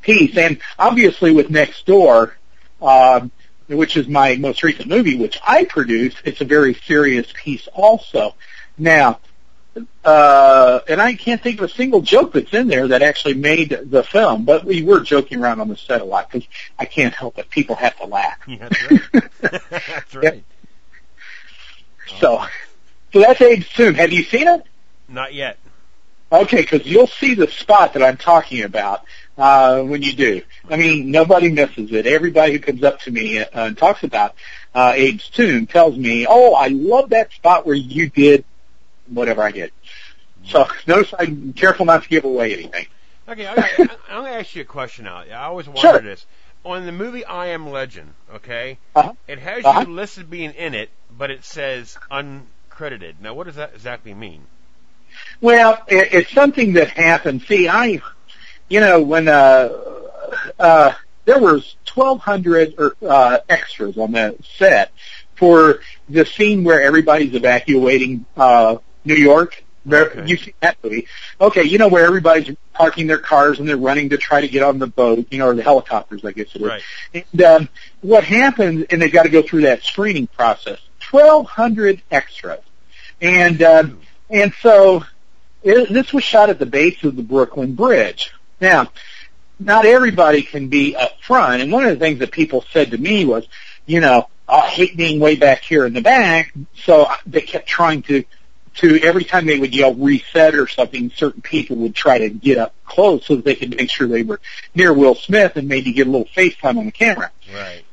piece. 0.01 0.35
And 0.37 0.59
obviously 0.79 1.31
with 1.31 1.49
Next 1.49 1.85
Door, 1.85 2.37
um, 2.81 3.31
which 3.67 3.97
is 3.97 4.07
my 4.07 4.35
most 4.35 4.63
recent 4.63 4.87
movie, 4.87 5.17
which 5.17 5.39
I 5.45 5.65
produced, 5.65 6.17
it's 6.23 6.41
a 6.41 6.45
very 6.45 6.73
serious 6.73 7.27
piece 7.33 7.67
also. 7.73 8.35
Now, 8.77 9.19
uh, 10.03 10.79
and 10.87 11.01
I 11.01 11.15
can't 11.15 11.41
think 11.41 11.59
of 11.59 11.69
a 11.69 11.73
single 11.73 12.01
joke 12.01 12.33
that's 12.33 12.53
in 12.53 12.67
there 12.67 12.87
that 12.87 13.01
actually 13.01 13.35
made 13.35 13.77
the 13.85 14.03
film, 14.03 14.45
but 14.45 14.63
we 14.63 14.83
were 14.83 15.01
joking 15.01 15.41
around 15.41 15.59
on 15.61 15.67
the 15.67 15.77
set 15.77 16.01
a 16.01 16.05
lot 16.05 16.31
because 16.31 16.47
I 16.79 16.85
can't 16.85 17.13
help 17.13 17.37
it. 17.37 17.49
People 17.49 17.75
have 17.75 17.97
to 17.97 18.05
laugh. 18.05 18.37
Yeah, 18.47 18.69
that's 18.69 18.91
right. 18.91 19.23
that's 19.41 20.15
right. 20.15 20.43
So, 22.19 22.43
so 23.13 23.19
that's 23.19 23.41
Abe's 23.41 23.69
Tomb. 23.69 23.95
Have 23.95 24.11
you 24.11 24.23
seen 24.23 24.47
it? 24.47 24.63
Not 25.09 25.33
yet. 25.33 25.57
Okay, 26.31 26.61
because 26.61 26.85
you'll 26.85 27.07
see 27.07 27.35
the 27.35 27.47
spot 27.47 27.93
that 27.93 28.03
I'm 28.03 28.17
talking 28.17 28.63
about 28.63 29.03
uh, 29.37 29.83
when 29.83 30.01
you 30.01 30.13
do. 30.13 30.41
I 30.69 30.77
mean, 30.77 31.11
nobody 31.11 31.49
misses 31.51 31.91
it. 31.91 32.07
Everybody 32.07 32.53
who 32.53 32.59
comes 32.59 32.83
up 32.83 32.99
to 33.01 33.11
me 33.11 33.39
uh, 33.39 33.45
and 33.53 33.77
talks 33.77 34.03
about 34.03 34.35
uh, 34.73 34.93
Abe's 34.95 35.29
Tomb 35.29 35.67
tells 35.67 35.95
me, 35.97 36.25
"Oh, 36.27 36.53
I 36.53 36.67
love 36.67 37.09
that 37.11 37.31
spot 37.31 37.65
where 37.65 37.75
you 37.75 38.09
did 38.09 38.43
whatever 39.07 39.43
I 39.43 39.51
did." 39.51 39.71
So 40.45 40.65
notice 40.87 41.13
I'm 41.17 41.53
careful 41.53 41.85
not 41.85 42.03
to 42.03 42.09
give 42.09 42.25
away 42.25 42.53
anything. 42.53 42.87
Okay, 43.29 43.45
I, 43.45 43.55
going 44.09 44.23
to 44.23 44.39
ask 44.39 44.55
you 44.55 44.61
a 44.61 44.65
question 44.65 45.05
now. 45.05 45.17
I 45.17 45.33
always 45.45 45.67
wondered 45.67 45.81
Sure. 45.81 46.01
this. 46.01 46.25
On 46.63 46.85
the 46.85 46.91
movie 46.91 47.25
I 47.25 47.47
Am 47.47 47.69
Legend, 47.69 48.13
okay, 48.35 48.77
Uh-huh. 48.95 49.13
it 49.27 49.39
has 49.39 49.65
Uh-huh. 49.65 49.81
you 49.85 49.93
listed 49.93 50.29
being 50.29 50.51
in 50.51 50.73
it, 50.73 50.89
but 51.17 51.29
it 51.31 51.43
says 51.43 51.97
uncredited. 52.09 53.15
Now, 53.21 53.33
what 53.33 53.45
does 53.45 53.55
that 53.55 53.71
exactly 53.73 54.13
mean? 54.13 54.41
Well, 55.41 55.81
it, 55.87 56.13
it's 56.13 56.31
something 56.31 56.73
that 56.73 56.89
happened. 56.89 57.41
See, 57.43 57.67
I, 57.67 58.01
you 58.69 58.79
know, 58.79 59.01
when 59.01 59.27
uh, 59.27 59.69
uh, 60.59 60.93
there 61.25 61.39
was 61.39 61.75
1,200 61.93 62.75
or, 62.77 62.95
uh, 63.07 63.39
extras 63.49 63.97
on 63.97 64.11
the 64.11 64.35
set 64.57 64.91
for 65.35 65.79
the 66.09 66.25
scene 66.25 66.63
where 66.63 66.81
everybody's 66.81 67.33
evacuating 67.33 68.25
uh, 68.35 68.77
New 69.05 69.15
York. 69.15 69.63
Okay. 69.89 70.23
You've 70.25 70.41
seen 70.41 70.53
that 70.59 70.77
movie. 70.83 71.07
Okay, 71.39 71.63
you 71.63 71.77
know 71.77 71.87
where 71.87 72.05
everybody's 72.05 72.55
parking 72.73 73.07
their 73.07 73.19
cars 73.19 73.59
and 73.59 73.69
they're 73.69 73.77
running 73.77 74.09
to 74.09 74.17
try 74.17 74.41
to 74.41 74.47
get 74.47 74.61
on 74.61 74.79
the 74.79 74.87
boat, 74.87 75.27
you 75.31 75.37
know, 75.37 75.47
or 75.47 75.55
the 75.55 75.63
helicopters, 75.63 76.25
I 76.25 76.31
guess 76.33 76.47
it 76.55 76.61
is. 76.61 76.67
Right. 76.67 76.81
And 77.13 77.41
um, 77.41 77.69
what 78.01 78.25
happens, 78.25 78.85
and 78.89 79.01
they've 79.01 79.11
got 79.11 79.23
to 79.23 79.29
go 79.29 79.41
through 79.41 79.61
that 79.61 79.83
screening 79.83 80.27
process. 80.27 80.79
Twelve 80.99 81.47
hundred 81.47 82.01
extras, 82.11 82.59
and 83.21 83.61
um, 83.63 84.01
and 84.29 84.53
so 84.61 85.05
it, 85.63 85.91
this 85.91 86.11
was 86.11 86.23
shot 86.23 86.49
at 86.49 86.59
the 86.59 86.65
base 86.65 87.01
of 87.05 87.15
the 87.15 87.23
Brooklyn 87.23 87.73
Bridge. 87.73 88.33
Now, 88.59 88.89
not 89.59 89.85
everybody 89.85 90.43
can 90.43 90.67
be 90.67 90.95
up 90.95 91.19
front, 91.21 91.61
and 91.61 91.71
one 91.71 91.85
of 91.85 91.89
the 91.89 92.03
things 92.03 92.19
that 92.19 92.31
people 92.31 92.63
said 92.71 92.91
to 92.91 92.97
me 92.97 93.25
was, 93.25 93.47
you 93.85 93.99
know, 93.99 94.27
I 94.47 94.67
hate 94.67 94.95
being 94.95 95.19
way 95.19 95.35
back 95.35 95.63
here 95.63 95.85
in 95.85 95.93
the 95.93 96.01
back. 96.01 96.53
So 96.83 97.07
they 97.25 97.41
kept 97.41 97.67
trying 97.67 98.03
to 98.03 98.23
to 98.77 98.99
every 99.01 99.23
time 99.23 99.45
they 99.45 99.57
would 99.57 99.73
yell 99.73 99.93
reset 99.95 100.55
or 100.55 100.67
something, 100.67 101.11
certain 101.15 101.41
people 101.41 101.77
would 101.77 101.95
try 101.95 102.19
to 102.19 102.29
get 102.29 102.59
up 102.59 102.73
close 102.85 103.25
so 103.25 103.35
that 103.35 103.43
they 103.43 103.55
could 103.55 103.75
make 103.75 103.89
sure 103.89 104.07
they 104.07 104.21
were 104.21 104.39
near 104.75 104.93
Will 104.93 105.15
Smith 105.15 105.55
and 105.55 105.67
maybe 105.67 105.91
get 105.91 106.07
a 106.07 106.09
little 106.09 106.27
FaceTime 106.27 106.77
on 106.77 106.85
the 106.85 106.91
camera. 106.91 107.31
Right. 107.53 107.83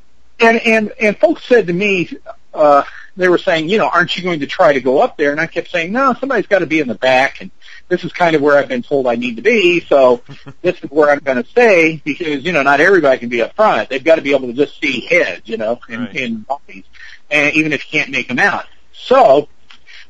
And 0.40 0.58
and 0.60 0.92
and 1.00 1.16
folks 1.16 1.44
said 1.44 1.68
to 1.68 1.72
me, 1.72 2.10
uh, 2.52 2.82
they 3.16 3.28
were 3.28 3.38
saying, 3.38 3.68
you 3.68 3.78
know, 3.78 3.88
aren't 3.88 4.16
you 4.16 4.22
going 4.22 4.40
to 4.40 4.46
try 4.46 4.72
to 4.72 4.80
go 4.80 5.00
up 5.00 5.16
there? 5.16 5.32
And 5.32 5.40
I 5.40 5.46
kept 5.46 5.70
saying, 5.70 5.92
no, 5.92 6.14
somebody's 6.14 6.46
got 6.46 6.58
to 6.58 6.66
be 6.66 6.80
in 6.80 6.88
the 6.88 6.94
back, 6.94 7.40
and 7.40 7.50
this 7.88 8.04
is 8.04 8.12
kind 8.12 8.34
of 8.34 8.42
where 8.42 8.56
I've 8.58 8.68
been 8.68 8.82
told 8.82 9.06
I 9.06 9.14
need 9.14 9.36
to 9.36 9.42
be, 9.42 9.80
so 9.80 10.22
this 10.62 10.76
is 10.82 10.90
where 10.90 11.10
I'm 11.10 11.18
going 11.20 11.42
to 11.42 11.48
stay 11.48 12.00
because 12.04 12.44
you 12.44 12.52
know 12.52 12.62
not 12.62 12.80
everybody 12.80 13.18
can 13.18 13.28
be 13.28 13.42
up 13.42 13.54
front. 13.54 13.88
They've 13.90 14.02
got 14.02 14.16
to 14.16 14.22
be 14.22 14.34
able 14.34 14.48
to 14.48 14.54
just 14.54 14.80
see 14.80 15.00
heads, 15.02 15.42
you 15.48 15.56
know, 15.56 15.78
and, 15.88 16.00
Right. 16.02 16.16
and 16.20 16.46
bodies, 16.46 16.84
and 17.30 17.54
even 17.54 17.72
if 17.72 17.84
you 17.92 17.98
can't 17.98 18.10
make 18.10 18.28
them 18.28 18.38
out. 18.38 18.66
So 18.92 19.48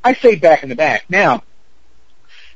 I 0.04 0.14
stayed 0.14 0.40
back 0.40 0.62
in 0.62 0.68
the 0.68 0.76
back. 0.76 1.04
Now, 1.08 1.42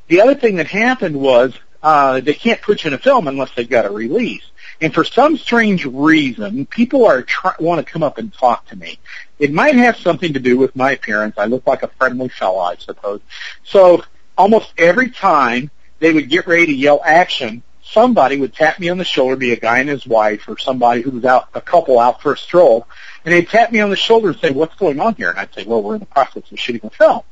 the 0.08 0.20
other 0.20 0.34
thing 0.34 0.56
that 0.56 0.66
happened 0.68 1.16
was 1.18 1.52
uh, 1.82 2.20
they 2.20 2.34
can't 2.34 2.60
put 2.62 2.84
you 2.84 2.88
in 2.88 2.94
a 2.94 2.98
film 2.98 3.28
unless 3.28 3.50
they've 3.54 3.68
got 3.68 3.86
a 3.86 3.90
release. 3.90 4.42
And 4.80 4.94
for 4.94 5.04
some 5.04 5.36
strange 5.36 5.84
reason, 5.84 6.66
people 6.66 7.04
are 7.06 7.22
try- 7.22 7.54
want 7.58 7.84
to 7.84 7.92
come 7.92 8.02
up 8.02 8.18
and 8.18 8.32
talk 8.32 8.66
to 8.68 8.76
me. 8.76 8.98
It 9.38 9.52
might 9.52 9.74
have 9.74 9.96
something 9.96 10.32
to 10.32 10.40
do 10.40 10.56
with 10.56 10.74
my 10.76 10.92
appearance. 10.92 11.34
I 11.38 11.46
look 11.46 11.66
like 11.66 11.82
a 11.82 11.88
friendly 11.88 12.28
fellow, 12.28 12.60
I 12.60 12.76
suppose. 12.76 13.20
So 13.64 14.02
almost 14.38 14.72
every 14.78 15.10
time 15.10 15.70
they 15.98 16.12
would 16.12 16.30
get 16.30 16.46
ready 16.46 16.66
to 16.66 16.72
yell 16.72 17.00
action, 17.04 17.62
somebody 17.82 18.38
would 18.38 18.54
tap 18.54 18.78
me 18.78 18.88
on 18.88 18.96
the 18.96 19.04
shoulder, 19.04 19.36
be 19.36 19.52
a 19.52 19.60
guy 19.60 19.80
and 19.80 19.88
his 19.88 20.06
wife, 20.06 20.48
or 20.48 20.56
somebody 20.56 21.02
who 21.02 21.10
was 21.10 21.24
out, 21.24 21.48
a 21.54 21.60
couple 21.60 21.98
out 21.98 22.22
for 22.22 22.32
a 22.32 22.38
stroll, 22.38 22.86
and 23.24 23.34
they'd 23.34 23.48
tap 23.48 23.72
me 23.72 23.80
on 23.80 23.90
the 23.90 23.96
shoulder 23.96 24.28
and 24.28 24.38
say, 24.38 24.50
"What's 24.50 24.76
going 24.76 25.00
on 25.00 25.16
here?" 25.16 25.30
And 25.30 25.38
I'd 25.38 25.52
say, 25.52 25.64
"Well, 25.64 25.82
we're 25.82 25.94
in 25.94 26.00
the 26.00 26.06
process 26.06 26.50
of 26.50 26.58
shooting 26.58 26.82
a 26.84 26.90
film." 26.90 27.22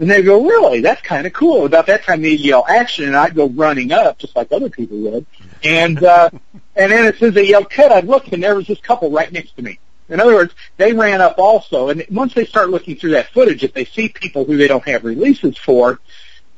And 0.00 0.10
they'd 0.10 0.22
go, 0.22 0.42
really? 0.42 0.80
That's 0.80 1.02
kind 1.02 1.26
of 1.26 1.34
cool. 1.34 1.66
About 1.66 1.86
that 1.88 2.04
time, 2.04 2.22
they'd 2.22 2.40
yell 2.40 2.64
action, 2.66 3.04
and 3.04 3.14
I'd 3.14 3.34
go 3.34 3.50
running 3.50 3.92
up, 3.92 4.16
just 4.16 4.34
like 4.34 4.50
other 4.50 4.70
people 4.70 4.96
would. 4.96 5.26
And 5.62 6.02
uh, 6.02 6.30
and 6.74 6.90
then 6.90 7.04
as 7.04 7.18
soon 7.18 7.28
as 7.28 7.34
they 7.34 7.48
yelled 7.48 7.68
cut, 7.68 7.92
I'd 7.92 8.06
look, 8.06 8.32
and 8.32 8.42
there 8.42 8.56
was 8.56 8.66
this 8.66 8.80
couple 8.80 9.10
right 9.10 9.30
next 9.30 9.56
to 9.56 9.62
me. 9.62 9.78
In 10.08 10.18
other 10.18 10.34
words, 10.34 10.54
they 10.78 10.94
ran 10.94 11.20
up 11.20 11.38
also. 11.38 11.90
And 11.90 12.04
once 12.10 12.32
they 12.32 12.46
start 12.46 12.70
looking 12.70 12.96
through 12.96 13.10
that 13.10 13.28
footage, 13.28 13.62
if 13.62 13.74
they 13.74 13.84
see 13.84 14.08
people 14.08 14.46
who 14.46 14.56
they 14.56 14.66
don't 14.68 14.84
have 14.88 15.04
releases 15.04 15.58
for, 15.58 16.00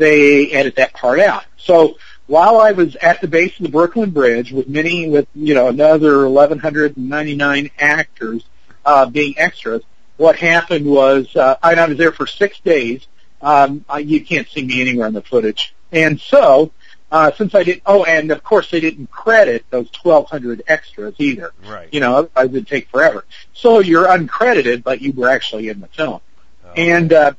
they 0.02 0.50
edit 0.50 0.76
that 0.76 0.92
part 0.94 1.20
out. 1.20 1.44
So 1.56 1.96
while 2.26 2.60
I 2.60 2.72
was 2.72 2.96
at 2.96 3.20
the 3.20 3.28
base 3.28 3.56
of 3.58 3.64
the 3.64 3.70
Brooklyn 3.70 4.10
Bridge 4.10 4.52
with 4.52 4.68
many, 4.68 5.08
with 5.08 5.28
you 5.34 5.54
know 5.54 5.68
another 5.68 6.28
1,199 6.28 7.70
actors 7.78 8.44
uh, 8.84 9.06
being 9.06 9.34
extras, 9.38 9.82
what 10.16 10.36
happened 10.36 10.86
was 10.86 11.34
uh, 11.36 11.56
I 11.62 11.74
I 11.74 11.86
was 11.86 11.98
there 11.98 12.12
for 12.12 12.26
six 12.26 12.58
days. 12.60 13.06
Um, 13.40 13.84
I, 13.88 13.98
you 13.98 14.24
can't 14.24 14.48
see 14.48 14.64
me 14.64 14.80
anywhere 14.80 15.06
in 15.08 15.14
the 15.14 15.22
footage, 15.22 15.74
and 15.90 16.20
so 16.20 16.72
uh, 17.10 17.30
since 17.32 17.54
I 17.54 17.62
didn't, 17.62 17.82
oh, 17.86 18.04
and 18.04 18.30
of 18.30 18.42
course 18.42 18.70
they 18.70 18.80
didn't 18.80 19.10
credit 19.10 19.64
those 19.70 19.88
1,200 20.02 20.62
extras 20.66 21.14
either. 21.18 21.52
Right. 21.64 21.88
You 21.92 22.00
know, 22.00 22.30
otherwise 22.34 22.54
it'd 22.56 22.68
take 22.68 22.88
forever. 22.88 23.24
So 23.52 23.80
you're 23.80 24.06
uncredited, 24.06 24.82
but 24.82 25.02
you 25.02 25.12
were 25.12 25.28
actually 25.28 25.68
in 25.68 25.80
the 25.80 25.88
film. 25.88 26.20
Oh, 26.64 26.70
And 26.76 27.12
uh, 27.12 27.34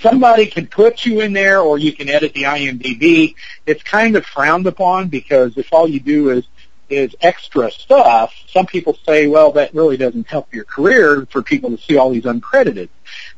somebody 0.00 0.46
can 0.46 0.66
put 0.66 1.04
you 1.04 1.20
in 1.20 1.32
there, 1.32 1.60
or 1.60 1.78
you 1.78 1.92
can 1.92 2.08
edit 2.08 2.34
the 2.34 2.44
IMDb. 2.44 3.34
It's 3.66 3.82
kind 3.82 4.16
of 4.16 4.26
frowned 4.26 4.66
upon 4.66 5.08
because 5.08 5.56
if 5.56 5.72
all 5.72 5.88
you 5.88 6.00
do 6.00 6.30
is 6.30 6.44
is 6.90 7.16
extra 7.22 7.70
stuff, 7.70 8.34
some 8.48 8.66
people 8.66 8.96
say, 9.06 9.26
well, 9.26 9.52
that 9.52 9.74
really 9.74 9.96
doesn't 9.96 10.28
help 10.28 10.52
your 10.54 10.64
career 10.64 11.26
for 11.30 11.42
people 11.42 11.70
to 11.70 11.82
see 11.82 11.96
all 11.96 12.10
these 12.10 12.24
uncredited. 12.24 12.90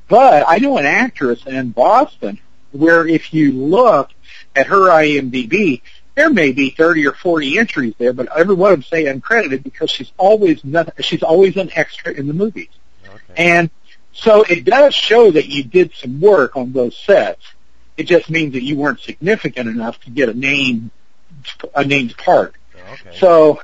But 0.09 0.45
I 0.47 0.59
know 0.59 0.79
an 0.79 0.87
actress 0.87 1.47
in 1.47 1.71
Boston 1.71 2.41
where 2.73 3.07
if 3.07 3.33
you 3.33 3.53
look 3.53 4.11
at 4.55 4.67
her 4.67 4.91
IMDb, 4.91 5.81
there 6.17 6.31
may 6.31 6.53
be 6.53 6.71
30 6.71 7.07
or 7.07 7.13
40 7.13 7.59
entries 7.59 7.95
there, 7.99 8.13
but 8.13 8.29
every 8.37 8.55
one 8.55 8.73
of 8.73 8.81
them 8.81 8.83
say 8.83 9.05
uncredited 9.05 9.63
because 9.63 9.91
she's 9.91 10.13
always 10.17 10.65
not, 10.65 10.93
she's 11.05 11.23
always 11.23 11.57
an 11.57 11.71
extra 11.75 12.13
in 12.13 12.27
the 12.27 12.35
movies. 12.35 12.71
okay. 13.07 13.21
And 13.37 13.71
so 14.17 14.43
it 14.43 14.65
does 14.65 14.95
show 14.95 15.31
that 15.31 15.47
you 15.47 15.63
did 15.63 15.95
some 15.95 16.21
work 16.21 16.57
on 16.57 16.73
those 16.73 16.97
sets. 16.97 17.43
It 17.97 18.05
just 18.05 18.31
means 18.31 18.55
that 18.55 18.63
you 18.63 18.77
weren't 18.77 19.01
significant 19.01 19.69
enough 19.69 20.01
to 20.01 20.11
get 20.11 20.29
a 20.29 20.35
name, 20.35 20.91
a 21.75 21.85
named 21.85 22.17
part. 22.17 22.55
okay. 22.75 23.17
So, 23.19 23.61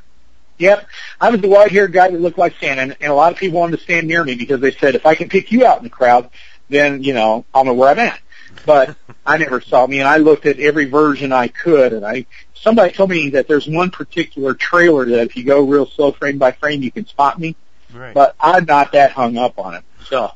yep, 0.59 0.87
I 1.21 1.30
was 1.30 1.40
the 1.40 1.49
white-haired 1.49 1.92
guy 1.92 2.11
that 2.11 2.21
looked 2.21 2.38
like 2.38 2.54
Santa, 2.61 2.82
and, 2.82 2.97
and 3.00 3.11
a 3.11 3.14
lot 3.14 3.32
of 3.32 3.38
people 3.38 3.61
wanted 3.61 3.78
to 3.78 3.82
stand 3.82 4.06
near 4.06 4.25
me 4.25 4.35
because 4.35 4.61
they 4.61 4.73
said, 4.73 4.94
if 4.94 5.06
I 5.06 5.14
can 5.14 5.28
pick 5.28 5.52
you 5.52 5.64
out 5.66 5.78
in 5.78 5.85
the 5.85 5.90
crowd, 5.90 6.28
then, 6.68 7.02
you 7.02 7.14
know, 7.14 7.44
I'll 7.54 7.64
know 7.64 7.75
where 7.75 7.90
I'm 7.90 7.99
at. 7.99 8.21
But 8.66 8.94
I 9.26 9.38
never 9.38 9.61
saw 9.61 9.87
me, 9.87 10.00
and 10.00 10.09
I 10.09 10.18
looked 10.18 10.44
at 10.44 10.61
every 10.61 10.85
version 10.85 11.32
I 11.32 11.49
could, 11.49 11.94
and 11.94 12.04
I, 12.04 12.26
somebody 12.54 12.92
told 12.92 13.09
me 13.09 13.30
that 13.30 13.49
there's 13.49 13.66
one 13.66 13.90
particular 13.90 14.52
trailer 14.52 15.06
that 15.06 15.26
if 15.26 15.37
you 15.37 15.44
go 15.44 15.62
real 15.62 15.87
slow 15.87 16.12
frame 16.12 16.37
by 16.37 16.52
frame, 16.52 16.82
you 16.82 16.92
can 16.92 17.06
spot 17.06 17.38
me, 17.38 17.56
right. 17.92 18.12
but 18.12 18.37
I'm 18.38 18.66
not 18.66 18.92
that 18.92 19.12
hung 19.12 19.38
up 19.38 19.59
on 19.59 19.75
it. 19.75 19.85
So, 20.04 20.30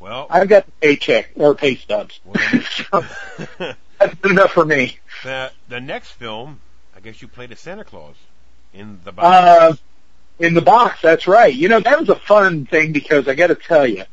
well, 0.00 0.26
I've 0.30 0.48
got 0.48 0.66
the 0.66 0.72
paycheck, 0.80 1.30
or 1.36 1.54
pay 1.54 1.76
stubs. 1.76 2.20
well 2.24 2.36
so, 2.90 3.04
that's 3.98 4.14
good 4.20 4.32
enough 4.32 4.52
for 4.52 4.64
me. 4.64 4.98
the 5.22 5.52
the 5.68 5.80
next 5.80 6.12
film, 6.12 6.60
I 6.96 7.00
guess 7.00 7.22
you 7.22 7.28
played 7.28 7.52
a 7.52 7.56
Santa 7.56 7.84
Claus 7.84 8.16
in 8.72 8.98
the 9.04 9.12
box. 9.12 9.26
Uh, 9.26 9.76
in 10.38 10.54
the 10.54 10.62
box, 10.62 11.02
that's 11.02 11.26
right. 11.26 11.54
You 11.54 11.68
know, 11.68 11.80
that 11.80 12.00
was 12.00 12.08
a 12.08 12.16
fun 12.16 12.66
thing 12.66 12.92
because 12.92 13.28
I 13.28 13.34
got 13.34 13.48
to 13.48 13.54
tell 13.54 13.86
you, 13.86 14.04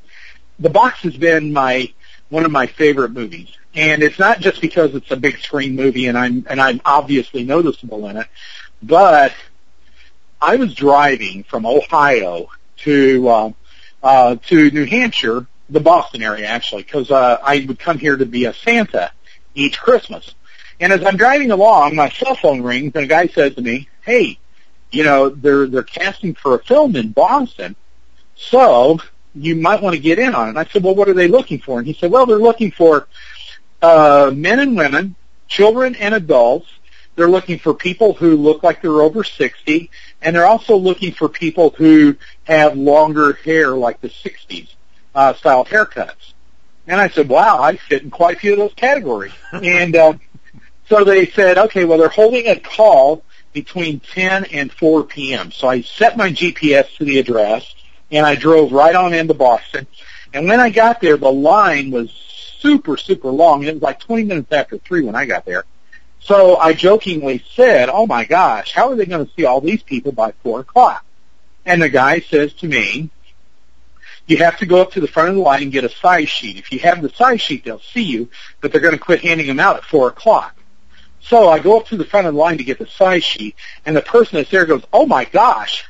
the 0.59 0.69
box 0.69 0.99
has 0.99 1.15
been 1.15 1.53
my 1.53 1.91
one 2.29 2.43
of 2.43 2.51
my 2.51 2.67
favorite 2.67 3.11
movies, 3.11 3.49
and 3.73 4.03
it's 4.03 4.19
not 4.19 4.41
just 4.41 4.59
because 4.59 4.93
it's 4.93 5.11
a 5.11 5.15
big 5.15 5.39
screen 5.39 5.75
movie 5.75 6.07
and 6.07 6.17
I'm 6.17 6.45
and 6.49 6.59
I'm 6.59 6.81
obviously 6.83 7.43
noticeable 7.43 8.07
in 8.09 8.17
it, 8.17 8.27
but 8.83 9.33
I 10.41 10.57
was 10.57 10.73
driving 10.73 11.43
from 11.43 11.65
Ohio 11.65 12.49
to 12.77 13.29
uh, 13.29 13.51
uh, 14.03 14.35
to 14.47 14.71
New 14.71 14.85
Hampshire, 14.85 15.47
the 15.69 15.79
Boston 15.79 16.23
area 16.23 16.47
actually, 16.47 16.83
because 16.83 17.11
uh, 17.11 17.39
I 17.43 17.65
would 17.67 17.79
come 17.79 17.97
here 17.97 18.15
to 18.15 18.25
be 18.25 18.45
a 18.45 18.53
Santa 18.53 19.11
each 19.53 19.79
Christmas. 19.79 20.33
And 20.79 20.93
as 20.93 21.03
I'm 21.03 21.17
driving 21.17 21.51
along, 21.51 21.95
my 21.95 22.09
cell 22.09 22.35
phone 22.35 22.61
rings, 22.61 22.91
and 22.95 23.03
a 23.03 23.07
guy 23.07 23.27
says 23.27 23.55
to 23.55 23.61
me, 23.61 23.89
"Hey, 24.01 24.37
you 24.91 25.03
know, 25.03 25.29
they're 25.29 25.67
they're 25.67 25.83
casting 25.83 26.33
for 26.35 26.55
a 26.55 26.63
film 26.63 26.95
in 26.95 27.11
Boston. 27.11 27.75
So 28.35 28.99
you 29.35 29.55
might 29.55 29.81
want 29.81 29.95
to 29.95 30.01
get 30.01 30.19
in 30.19 30.33
on 30.33 30.47
it. 30.47 30.49
And 30.51 30.59
I 30.59 30.65
said, 30.65 30.83
well, 30.83 30.95
what 30.95 31.09
are 31.09 31.13
they 31.13 31.27
looking 31.27 31.59
for? 31.59 31.79
And 31.79 31.87
he 31.87 31.93
said, 31.93 32.11
well, 32.11 32.25
they're 32.25 32.37
looking 32.37 32.71
for 32.71 33.07
uh, 33.81 34.31
men 34.33 34.59
and 34.59 34.75
women, 34.75 35.15
children 35.47 35.95
and 35.95 36.15
adults. 36.15 36.67
They're 37.15 37.29
looking 37.29 37.57
for 37.57 37.73
people 37.73 38.13
who 38.13 38.35
look 38.35 38.61
like 38.61 38.81
they're 38.81 39.01
over 39.01 39.23
60, 39.23 39.89
and 40.21 40.35
they're 40.35 40.45
also 40.45 40.75
looking 40.75 41.11
for 41.11 41.27
people 41.27 41.71
who 41.71 42.15
have 42.43 42.77
longer 42.77 43.33
hair 43.33 43.71
like 43.71 44.01
the 44.01 44.09
60s 44.09 44.69
uh, 45.17 45.33
style 45.33 45.65
haircuts. 45.65 46.33
And 46.85 47.01
I 47.01 47.09
said, 47.09 47.27
wow, 47.27 47.59
I 47.59 47.75
fit 47.75 48.03
in 48.03 48.11
quite 48.11 48.37
a 48.37 48.39
few 48.39 48.53
of 48.53 48.59
those 48.59 48.73
categories. 48.75 49.33
and 49.51 49.95
uh, 49.95 50.13
so 50.87 51.03
they 51.03 51.25
said, 51.25 51.57
okay, 51.57 51.85
well, 51.85 51.97
they're 51.97 52.07
holding 52.07 52.47
a 52.47 52.59
call 52.59 53.23
between 53.51 53.99
10 53.99 54.45
and 54.45 54.71
4 54.71 55.03
p.m. 55.05 55.51
So 55.51 55.67
I 55.67 55.81
set 55.81 56.17
my 56.17 56.31
GPS 56.31 56.95
to 56.97 57.05
the 57.05 57.17
address, 57.17 57.65
and 58.11 58.25
I 58.25 58.35
drove 58.35 58.71
right 58.71 58.95
on 58.95 59.13
into 59.13 59.33
Boston. 59.33 59.87
And 60.33 60.47
when 60.47 60.59
I 60.59 60.69
got 60.69 61.01
there, 61.01 61.17
the 61.17 61.31
line 61.31 61.89
was 61.89 62.11
super, 62.59 62.95
super 62.95 63.29
long. 63.29 63.63
It 63.63 63.73
was 63.73 63.81
like 63.81 63.99
20 63.99 64.23
minutes 64.23 64.51
after 64.51 64.77
3 64.77 65.03
when 65.03 65.15
I 65.15 65.25
got 65.25 65.45
there. 65.45 65.65
So 66.19 66.57
I 66.57 66.73
jokingly 66.73 67.43
said, 67.55 67.89
oh 67.89 68.05
my 68.05 68.25
gosh, 68.25 68.71
how 68.71 68.91
are 68.91 68.95
they 68.95 69.07
going 69.07 69.25
to 69.25 69.31
see 69.33 69.45
all 69.45 69.61
these 69.61 69.81
people 69.81 70.11
by 70.11 70.33
4 70.43 70.59
o'clock? 70.59 71.03
And 71.65 71.81
the 71.81 71.89
guy 71.89 72.19
says 72.19 72.53
to 72.55 72.67
me, 72.67 73.09
you 74.27 74.37
have 74.37 74.57
to 74.57 74.65
go 74.65 74.81
up 74.81 74.91
to 74.91 74.99
the 74.99 75.07
front 75.07 75.29
of 75.29 75.35
the 75.35 75.41
line 75.41 75.63
and 75.63 75.71
get 75.71 75.85
a 75.85 75.89
size 75.89 76.29
sheet. 76.29 76.57
If 76.57 76.71
you 76.71 76.79
have 76.79 77.01
the 77.01 77.09
size 77.09 77.41
sheet, 77.41 77.63
they'll 77.63 77.79
see 77.79 78.03
you, 78.03 78.29
but 78.61 78.71
they're 78.71 78.81
going 78.81 78.93
to 78.93 78.99
quit 78.99 79.21
handing 79.21 79.47
them 79.47 79.59
out 79.59 79.77
at 79.77 79.85
4 79.85 80.09
o'clock. 80.09 80.55
So 81.21 81.49
I 81.49 81.59
go 81.59 81.79
up 81.79 81.87
to 81.87 81.97
the 81.97 82.05
front 82.05 82.27
of 82.27 82.33
the 82.33 82.39
line 82.39 82.57
to 82.57 82.63
get 82.63 82.77
the 82.77 82.87
size 82.87 83.23
sheet, 83.23 83.55
and 83.85 83.95
the 83.95 84.01
person 84.01 84.37
that's 84.37 84.51
there 84.51 84.65
goes, 84.65 84.83
oh 84.93 85.05
my 85.05 85.25
gosh, 85.25 85.85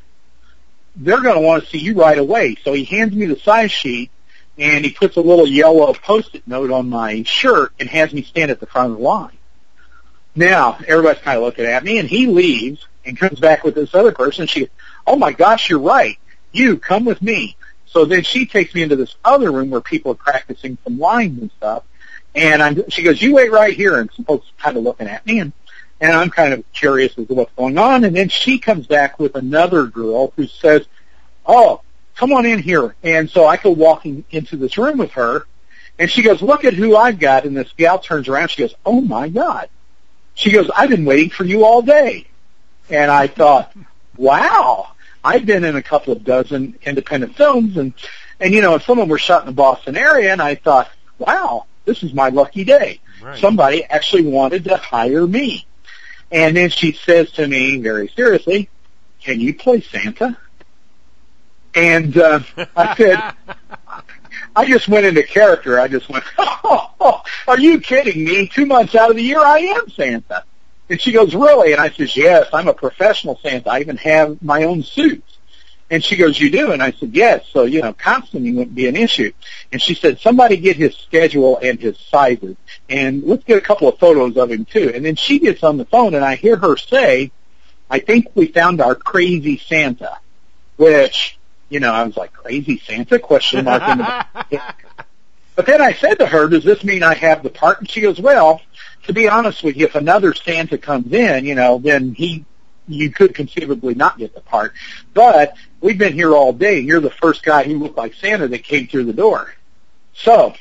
they're 0.95 1.21
going 1.21 1.35
to 1.35 1.41
want 1.41 1.63
to 1.63 1.69
see 1.69 1.79
you 1.79 1.99
right 1.99 2.17
away. 2.17 2.55
So 2.63 2.73
he 2.73 2.85
hands 2.85 3.13
me 3.13 3.25
the 3.25 3.39
size 3.39 3.71
sheet, 3.71 4.11
and 4.57 4.85
he 4.85 4.91
puts 4.91 5.15
a 5.17 5.21
little 5.21 5.47
yellow 5.47 5.93
post-it 5.93 6.47
note 6.47 6.71
on 6.71 6.89
my 6.89 7.23
shirt 7.23 7.73
and 7.79 7.89
has 7.89 8.13
me 8.13 8.21
stand 8.23 8.51
at 8.51 8.59
the 8.59 8.65
front 8.65 8.91
of 8.91 8.97
the 8.97 9.03
line. 9.03 9.37
Now, 10.35 10.77
everybody's 10.87 11.21
kind 11.23 11.37
of 11.37 11.43
looking 11.43 11.65
at 11.65 11.83
me, 11.83 11.97
and 11.97 12.07
he 12.07 12.27
leaves 12.27 12.85
and 13.03 13.17
comes 13.17 13.39
back 13.39 13.63
with 13.63 13.73
this 13.75 13.95
other 13.95 14.11
person. 14.11 14.45
She 14.45 14.61
goes, 14.61 14.69
oh 15.05 15.15
my 15.15 15.31
gosh, 15.31 15.69
you're 15.69 15.79
right. 15.79 16.17
You, 16.51 16.77
come 16.77 17.05
with 17.05 17.21
me. 17.21 17.56
So 17.87 18.05
then 18.05 18.23
she 18.23 18.45
takes 18.45 18.73
me 18.75 18.83
into 18.83 18.95
this 18.95 19.15
other 19.23 19.51
room 19.51 19.69
where 19.69 19.81
people 19.81 20.11
are 20.11 20.15
practicing 20.15 20.77
some 20.83 20.99
lines 20.99 21.41
and 21.41 21.51
stuff. 21.57 21.83
And 22.35 22.61
I'm, 22.61 22.89
she 22.89 23.03
goes, 23.03 23.21
you 23.21 23.33
wait 23.33 23.51
right 23.51 23.73
here. 23.73 23.99
And 23.99 24.09
some 24.11 24.25
folks 24.25 24.47
kind 24.59 24.77
of 24.77 24.83
looking 24.83 25.07
at 25.07 25.25
me 25.25 25.39
and, 25.39 25.53
and 25.99 26.11
I'm 26.13 26.29
kind 26.29 26.53
of 26.53 26.63
curious 26.73 27.17
as 27.17 27.27
to 27.27 27.33
what's 27.33 27.53
going 27.55 27.77
on. 27.77 28.03
And 28.03 28.15
then 28.15 28.29
she 28.29 28.59
comes 28.59 28.85
back 28.85 29.19
with 29.19 29.35
another 29.35 29.87
girl 29.87 30.33
who 30.35 30.45
says, 30.45 30.85
oh, 31.45 31.81
come 32.15 32.33
on 32.33 32.45
in 32.45 32.59
here. 32.59 32.95
And 33.03 33.29
so 33.29 33.47
I 33.47 33.57
go 33.57 33.71
walking 33.71 34.23
into 34.31 34.57
this 34.57 34.77
room 34.77 34.97
with 34.97 35.11
her 35.11 35.47
and 35.97 36.11
she 36.11 36.21
goes, 36.21 36.41
look 36.41 36.65
at 36.65 36.73
who 36.73 36.95
I've 36.95 37.19
got. 37.19 37.45
And 37.45 37.57
this 37.57 37.71
gal 37.77 37.99
turns 37.99 38.27
around. 38.27 38.49
She 38.49 38.61
goes, 38.61 38.75
oh 38.85 39.01
my 39.01 39.29
God. 39.29 39.69
She 40.35 40.51
goes, 40.51 40.69
I've 40.75 40.89
been 40.89 41.05
waiting 41.05 41.31
for 41.31 41.45
you 41.45 41.65
all 41.65 41.81
day. 41.81 42.27
And 42.89 43.09
I 43.09 43.27
thought, 43.27 43.73
wow, 44.15 44.89
I've 45.27 45.45
been 45.45 45.65
in 45.65 45.75
a 45.75 45.83
couple 45.83 46.13
of 46.13 46.23
dozen 46.23 46.79
independent 46.83 47.35
films 47.35 47.75
and, 47.75 47.93
and 48.39 48.53
you 48.53 48.61
know, 48.61 48.77
some 48.77 48.97
of 48.97 49.03
them 49.03 49.09
were 49.09 49.17
shot 49.17 49.41
in 49.41 49.47
the 49.47 49.51
Boston 49.51 49.97
area 49.97 50.31
and 50.31 50.41
I 50.41 50.55
thought, 50.55 50.89
wow, 51.17 51.65
this 51.83 52.01
is 52.01 52.13
my 52.13 52.29
lucky 52.29 52.63
day. 52.63 53.01
Right. 53.21 53.37
Somebody 53.37 53.83
actually 53.83 54.23
wanted 54.23 54.63
to 54.65 54.77
hire 54.77 55.27
me. 55.27 55.65
And 56.31 56.55
then 56.55 56.69
she 56.69 56.93
says 56.93 57.29
to 57.31 57.45
me 57.45 57.77
very 57.81 58.07
seriously, 58.07 58.69
can 59.21 59.41
you 59.41 59.53
play 59.53 59.81
Santa? 59.81 60.37
And 61.75 62.17
uh, 62.17 62.39
I 62.77 62.95
said, 62.95 63.33
I 64.55 64.65
just 64.65 64.87
went 64.87 65.05
into 65.05 65.23
character. 65.23 65.77
I 65.77 65.89
just 65.89 66.07
went, 66.07 66.23
oh, 66.37 66.91
oh, 67.01 67.21
are 67.49 67.59
you 67.59 67.81
kidding 67.81 68.23
me? 68.23 68.47
Two 68.47 68.65
months 68.65 68.95
out 68.95 69.09
of 69.09 69.17
the 69.17 69.23
year, 69.23 69.39
I 69.39 69.59
am 69.59 69.89
Santa. 69.89 70.45
And 70.89 71.01
she 71.01 71.11
goes, 71.11 71.35
really? 71.35 71.73
And 71.73 71.81
I 71.81 71.89
says, 71.89 72.15
yes, 72.15 72.47
I'm 72.53 72.67
a 72.67 72.73
professional 72.73 73.39
Santa. 73.41 73.69
I 73.69 73.79
even 73.81 73.97
have 73.97 74.41
my 74.41 74.63
own 74.63 74.83
suits. 74.83 75.26
And 75.89 76.03
she 76.03 76.17
goes, 76.17 76.37
you 76.39 76.49
do? 76.49 76.73
And 76.73 76.83
I 76.83 76.91
said, 76.91 77.15
yes. 77.15 77.45
So, 77.53 77.63
you 77.63 77.81
know, 77.81 77.93
costuming 77.93 78.55
wouldn't 78.55 78.75
be 78.75 78.87
an 78.87 78.97
issue. 78.97 79.31
And 79.71 79.81
she 79.81 79.95
said, 79.95 80.19
somebody 80.19 80.57
get 80.57 80.75
his 80.75 80.95
schedule 80.95 81.57
and 81.57 81.79
his 81.79 81.97
sizes. 81.97 82.57
And 82.89 83.23
let's 83.23 83.45
get 83.45 83.57
a 83.57 83.61
couple 83.61 83.87
of 83.87 83.97
photos 83.97 84.35
of 84.35 84.51
him 84.51 84.65
too. 84.65 84.91
And 84.93 85.05
then 85.05 85.15
she 85.15 85.39
gets 85.39 85.63
on 85.63 85.77
the 85.77 85.85
phone 85.85 86.13
and 86.13 86.25
I 86.25 86.35
hear 86.35 86.57
her 86.57 86.75
say, 86.75 87.31
I 87.89 87.99
think 87.99 88.27
we 88.35 88.47
found 88.47 88.81
our 88.81 88.95
crazy 88.95 89.57
Santa, 89.57 90.17
which, 90.75 91.37
you 91.69 91.79
know, 91.79 91.93
I 91.93 92.03
was 92.03 92.17
like, 92.17 92.33
crazy 92.33 92.79
Santa 92.79 93.17
question 93.17 93.63
mark 93.63 93.83
in 93.83 93.99
the 93.99 94.61
But 95.55 95.65
then 95.65 95.81
I 95.81 95.93
said 95.93 96.19
to 96.19 96.27
her, 96.27 96.47
does 96.49 96.63
this 96.63 96.83
mean 96.83 97.01
I 97.01 97.15
have 97.15 97.41
the 97.41 97.49
part? 97.49 97.79
And 97.79 97.89
she 97.89 98.01
goes, 98.01 98.19
well, 98.19 98.61
to 99.03 99.13
be 99.13 99.27
honest 99.27 99.63
with 99.63 99.75
you, 99.75 99.85
if 99.85 99.95
another 99.95 100.35
Santa 100.35 100.77
comes 100.77 101.11
in, 101.11 101.45
you 101.45 101.55
know, 101.55 101.79
then 101.79 102.13
he 102.13 102.45
you 102.87 103.11
could 103.11 103.35
conceivably 103.35 103.95
not 103.95 104.17
get 104.17 104.33
the 104.33 104.41
part. 104.41 104.73
But 105.13 105.55
we've 105.81 105.97
been 105.97 106.13
here 106.13 106.33
all 106.33 106.53
day, 106.53 106.79
and 106.79 106.87
you're 106.87 107.01
the 107.01 107.09
first 107.09 107.43
guy 107.43 107.63
who 107.63 107.77
looked 107.77 107.97
like 107.97 108.13
Santa 108.15 108.47
that 108.47 108.63
came 108.63 108.87
through 108.87 109.05
the 109.05 109.13
door. 109.13 109.53
So, 110.13 110.53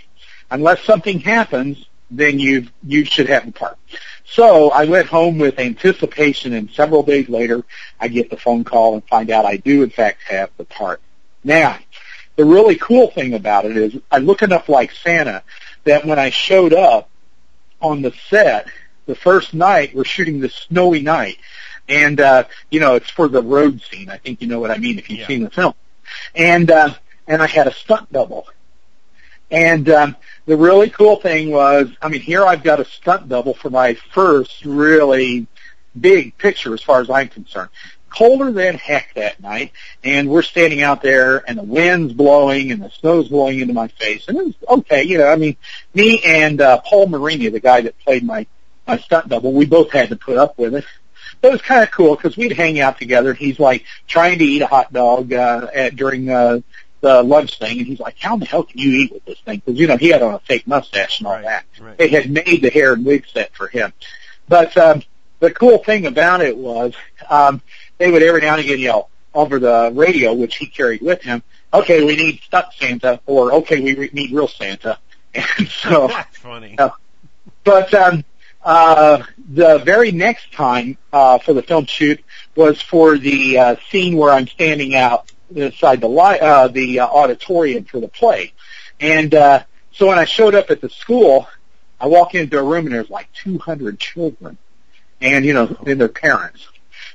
unless 0.51 0.83
something 0.83 1.21
happens, 1.21 1.87
then 2.11 2.39
you 2.39 2.69
you 2.83 3.05
should 3.05 3.29
have 3.29 3.47
the 3.47 3.53
part. 3.53 3.79
So 4.25 4.71
I 4.71 4.85
went 4.85 5.07
home 5.07 5.39
with 5.39 5.59
anticipation, 5.59 6.53
and 6.53 6.71
several 6.71 7.03
days 7.03 7.29
later, 7.29 7.65
I 8.01 8.09
get 8.09 8.31
the 8.31 8.37
phone 8.37 8.65
call 8.65 8.95
and 8.95 9.05
find 9.05 9.31
out 9.31 9.45
I 9.45 9.57
do 9.57 9.83
in 9.83 9.91
fact 9.91 10.23
have 10.29 10.51
the 10.57 10.65
part. 10.65 11.01
Now, 11.45 11.79
the 12.37 12.45
really 12.45 12.77
cool 12.77 13.11
thing 13.11 13.35
about 13.35 13.65
it 13.65 13.77
is 13.77 13.97
I 14.11 14.19
look 14.19 14.43
enough 14.43 14.69
like 14.69 14.93
Santa 14.93 15.43
that 15.85 16.05
when 16.05 16.19
I 16.19 16.31
showed 16.31 16.75
up 16.75 17.09
on 17.81 18.03
the 18.03 18.13
set, 18.29 18.67
the 19.07 19.15
first 19.15 19.55
night 19.55 19.95
we're 19.95 20.05
shooting 20.05 20.41
the 20.41 20.49
snowy 20.49 21.01
night, 21.01 21.39
and 21.89 22.21
uh, 22.21 22.45
you 22.71 22.81
know 22.81 22.95
it's 22.95 23.11
for 23.11 23.29
the 23.29 23.43
road 23.43 23.83
scene. 23.83 24.11
I 24.11 24.19
think 24.19 24.41
you 24.41 24.49
know 24.49 24.61
what 24.61 24.71
I 24.71 24.79
mean 24.79 24.99
if 24.99 25.11
you've 25.11 25.21
yeah. 25.21 25.27
seen 25.27 25.43
the 25.45 25.51
film. 25.51 25.75
And 26.35 26.71
uh, 26.71 26.95
and 27.27 27.43
I 27.43 27.47
had 27.47 27.67
a 27.67 27.73
stunt 27.73 28.13
double. 28.13 28.47
And 29.51 29.89
um, 29.91 30.17
the 30.47 30.57
really 30.57 30.91
cool 30.91 31.17
thing 31.17 31.51
was, 31.51 31.89
I 32.03 32.09
mean, 32.09 32.21
here 32.21 32.45
I've 32.45 32.65
got 32.65 32.81
a 32.81 32.85
stunt 32.85 33.29
double 33.29 33.55
for 33.55 33.71
my 33.71 33.95
first 33.95 34.65
really 34.65 35.47
big 35.99 36.37
picture, 36.37 36.75
as 36.75 36.83
far 36.83 37.01
as 37.01 37.11
I'm 37.11 37.29
concerned. 37.29 37.71
Colder 38.11 38.51
than 38.51 38.77
heck 38.77 39.13
that 39.15 39.41
night, 39.41 39.73
and 40.03 40.29
we're 40.29 40.43
standing 40.43 40.81
out 40.81 41.03
there, 41.03 41.49
and 41.49 41.59
the 41.59 41.63
wind's 41.63 42.15
blowing, 42.15 42.73
and 42.73 42.83
the 42.83 42.91
snow's 42.91 43.29
blowing 43.29 43.61
into 43.61 43.75
my 43.75 43.89
face, 43.89 44.27
and 44.27 44.39
it 44.39 44.45
was 44.47 44.55
okay. 44.69 45.03
You 45.03 45.19
know, 45.19 45.27
I 45.27 45.37
mean, 45.37 45.57
me 45.93 46.23
and 46.25 46.61
uh, 46.61 46.81
Paul 46.81 47.09
Marini, 47.09 47.49
the 47.49 47.61
guy 47.61 47.83
that 47.83 47.99
played 47.99 48.25
my 48.25 48.47
my 48.87 48.97
stunt 48.99 49.29
double, 49.29 49.53
we 49.53 49.67
both 49.67 49.91
had 49.91 50.09
to 50.09 50.17
put 50.17 50.39
up 50.39 50.59
with 50.59 50.75
it 50.77 50.85
it 51.43 51.51
was 51.51 51.63
kind 51.63 51.83
of 51.83 51.91
cool 51.91 52.17
because 52.17 52.37
we'd 52.37 52.53
hang 52.53 52.81
out 52.81 52.99
together. 52.99 53.35
He's 53.35 53.59
like 53.59 53.85
trying 54.07 54.39
to 54.39 54.45
eat 54.45 54.63
a 54.63 54.67
hot 54.67 54.93
dog 54.93 55.33
uh, 55.33 55.69
at 55.75 55.97
during 55.97 56.31
uh, 56.31 56.61
the 57.01 57.23
lunch 57.23 57.59
thing, 57.59 57.79
and 57.79 57.87
he's 57.87 58.01
like, 58.01 58.17
"How 58.19 58.35
in 58.35 58.41
the 58.41 58.47
hell 58.47 58.65
can 58.65 58.79
you 58.79 58.91
eat 58.93 59.13
with 59.13 59.25
this 59.25 59.39
thing?" 59.41 59.63
Because 59.65 59.79
you 59.79 59.87
know 59.87 59.97
he 59.97 60.09
had 60.09 60.23
on 60.23 60.35
a 60.35 60.39
fake 60.41 60.67
mustache 60.67 61.21
and 61.21 61.27
all 61.27 61.35
right, 61.35 61.45
that. 61.45 61.65
Right. 61.81 61.99
They 61.99 62.09
had 62.09 62.31
made 62.31 62.63
the 62.63 62.71
hair 62.71 62.95
and 62.95 63.05
wig 63.05 63.27
set 63.33 63.55
for 63.55 63.69
him. 63.69 63.93
But 64.49 64.77
um, 64.77 65.03
the 65.41 65.51
cool 65.51 65.79
thing 65.79 66.07
about 66.07 66.41
it 66.41 66.57
was 66.57 66.95
um, 67.29 67.61
they 67.99 68.11
would 68.11 68.23
every 68.23 68.41
now 68.41 68.55
and 68.55 68.65
again 68.65 68.79
yell 68.79 69.11
over 69.35 69.59
the 69.59 69.93
radio, 69.95 70.33
which 70.33 70.57
he 70.57 70.67
carried 70.67 71.03
with 71.03 71.23
him. 71.23 71.43
Okay, 71.73 72.03
we 72.03 72.17
need 72.17 72.41
stunt 72.41 72.67
Santa, 72.79 73.21
or 73.27 73.53
okay, 73.53 73.81
we 73.81 73.95
re- 73.95 74.11
need 74.13 74.33
real 74.33 74.49
Santa. 74.49 74.99
And 75.59 75.69
so 75.69 76.09
that's 76.09 76.39
funny. 76.39 76.79
Uh, 76.79 76.89
but 77.65 77.93
um, 77.93 78.25
uh, 78.67 79.23
the 79.53 79.79
very 79.79 80.11
next 80.11 80.53
time 80.53 80.99
uh, 81.13 81.39
for 81.39 81.53
the 81.53 81.63
film 81.63 81.87
shoot 81.87 82.23
was 82.57 82.83
for 82.83 83.17
the 83.17 83.57
uh, 83.57 83.77
scene 83.91 84.17
where 84.17 84.33
I'm 84.33 84.49
standing 84.49 84.97
out 84.97 85.31
inside 85.55 86.01
the 86.01 86.09
li- 86.09 86.41
uh, 86.41 86.67
the 86.67 86.99
uh, 86.99 87.07
auditorium 87.07 87.85
for 87.85 88.01
the 88.01 88.09
play, 88.09 88.53
and 88.99 89.33
uh, 89.37 89.63
so 89.93 90.09
when 90.09 90.19
I 90.19 90.25
showed 90.25 90.57
up 90.57 90.73
at 90.73 90.81
the 90.81 90.91
school, 90.91 91.47
I 92.01 92.09
walk 92.09 92.35
into 92.35 92.59
a 92.59 92.63
room 92.63 92.87
and 92.87 92.95
there's 92.97 93.09
like 93.09 93.33
200 93.45 94.01
children, 94.01 94.59
and 95.21 95.45
you 95.45 95.55
know, 95.55 95.77
and 95.87 96.01
their 96.01 96.09
parents. 96.09 96.67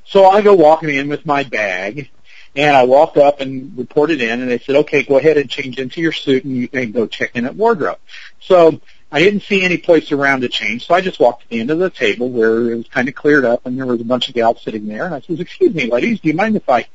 So 0.06 0.28
I 0.28 0.42
go 0.42 0.54
walking 0.54 0.90
in 0.90 1.10
with 1.10 1.26
my 1.26 1.44
bag, 1.44 2.10
and 2.56 2.78
I 2.78 2.84
walked 2.86 3.18
up 3.18 3.42
and 3.42 3.78
reported 3.78 4.22
in, 4.22 4.40
and 4.42 4.50
they 4.50 4.60
said, 4.60 4.78
"Okay, 4.78 5.04
go 5.04 5.18
ahead 5.18 5.38
and 5.38 5.50
change 5.50 5.80
into 5.80 6.00
your 6.00 6.14
suit, 6.14 6.46
and 6.46 6.56
you 6.56 6.70
can 6.70 6.94
go 6.94 7.08
check 7.08 7.36
in 7.36 7.46
at 7.46 7.58
wardrobe." 7.58 8.00
So 8.40 8.80
I 9.12 9.20
didn't 9.20 9.42
see 9.42 9.64
any 9.64 9.78
place 9.78 10.12
around 10.12 10.42
to 10.42 10.50
change, 10.50 10.88
so 10.88 10.94
I 10.94 11.02
just 11.02 11.20
walked 11.20 11.44
to 11.44 11.50
the 11.50 11.60
end 11.60 11.70
of 11.70 11.80
the 11.80 11.90
table 11.90 12.30
where 12.30 12.72
it 12.72 12.76
was 12.78 12.88
kind 12.88 13.10
of 13.10 13.16
cleared 13.16 13.44
up, 13.44 13.66
and 13.66 13.78
there 13.78 13.86
was 13.86 14.00
a 14.00 14.06
bunch 14.06 14.30
of 14.30 14.36
gals 14.36 14.62
sitting 14.64 14.88
there. 14.88 15.06
And 15.06 15.14
I 15.14 15.20
said, 15.20 15.40
"Excuse 15.40 15.76
me, 15.76 15.92
ladies, 15.92 16.22
do 16.22 16.30
you 16.30 16.34
mind 16.34 16.56
if 16.56 16.70
I 16.70 16.88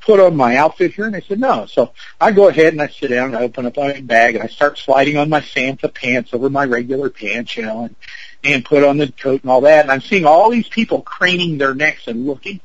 put 0.00 0.18
on 0.18 0.34
my 0.34 0.56
outfit 0.56 0.94
here?" 0.94 1.04
And 1.04 1.14
they 1.14 1.20
said, 1.20 1.38
"No." 1.38 1.66
So 1.66 1.92
I 2.18 2.32
go 2.32 2.48
ahead 2.48 2.72
and 2.72 2.80
I 2.80 2.88
sit 2.88 3.10
down 3.10 3.28
and 3.28 3.36
I 3.36 3.42
open 3.42 3.66
up 3.66 3.76
my 3.76 4.00
bag 4.00 4.34
and 4.34 4.42
I 4.42 4.46
start 4.46 4.78
sliding 4.78 5.18
on 5.18 5.28
my 5.28 5.42
Santa 5.42 5.88
pants 5.88 6.32
over 6.32 6.48
my 6.48 6.64
regular 6.64 7.10
pants, 7.10 7.54
you 7.56 7.64
know, 7.64 7.84
and 7.84 7.96
and 8.44 8.64
put 8.64 8.82
on 8.82 8.96
the 8.96 9.12
coat 9.12 9.42
and 9.42 9.50
all 9.50 9.60
that. 9.60 9.84
And 9.84 9.92
I'm 9.92 10.00
seeing 10.00 10.24
all 10.24 10.50
these 10.50 10.68
people 10.68 11.02
craning 11.02 11.58
their 11.58 11.74
necks 11.74 12.06
and 12.06 12.26
looking. 12.26 12.60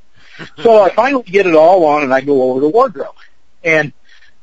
so 0.64 0.82
I 0.82 0.94
finally 0.94 1.24
get 1.24 1.46
it 1.46 1.56
all 1.56 1.84
on, 1.86 2.04
and 2.04 2.14
I 2.14 2.22
go 2.22 2.52
over 2.52 2.62
to 2.62 2.70
wardrobe, 2.70 3.16
and 3.64 3.92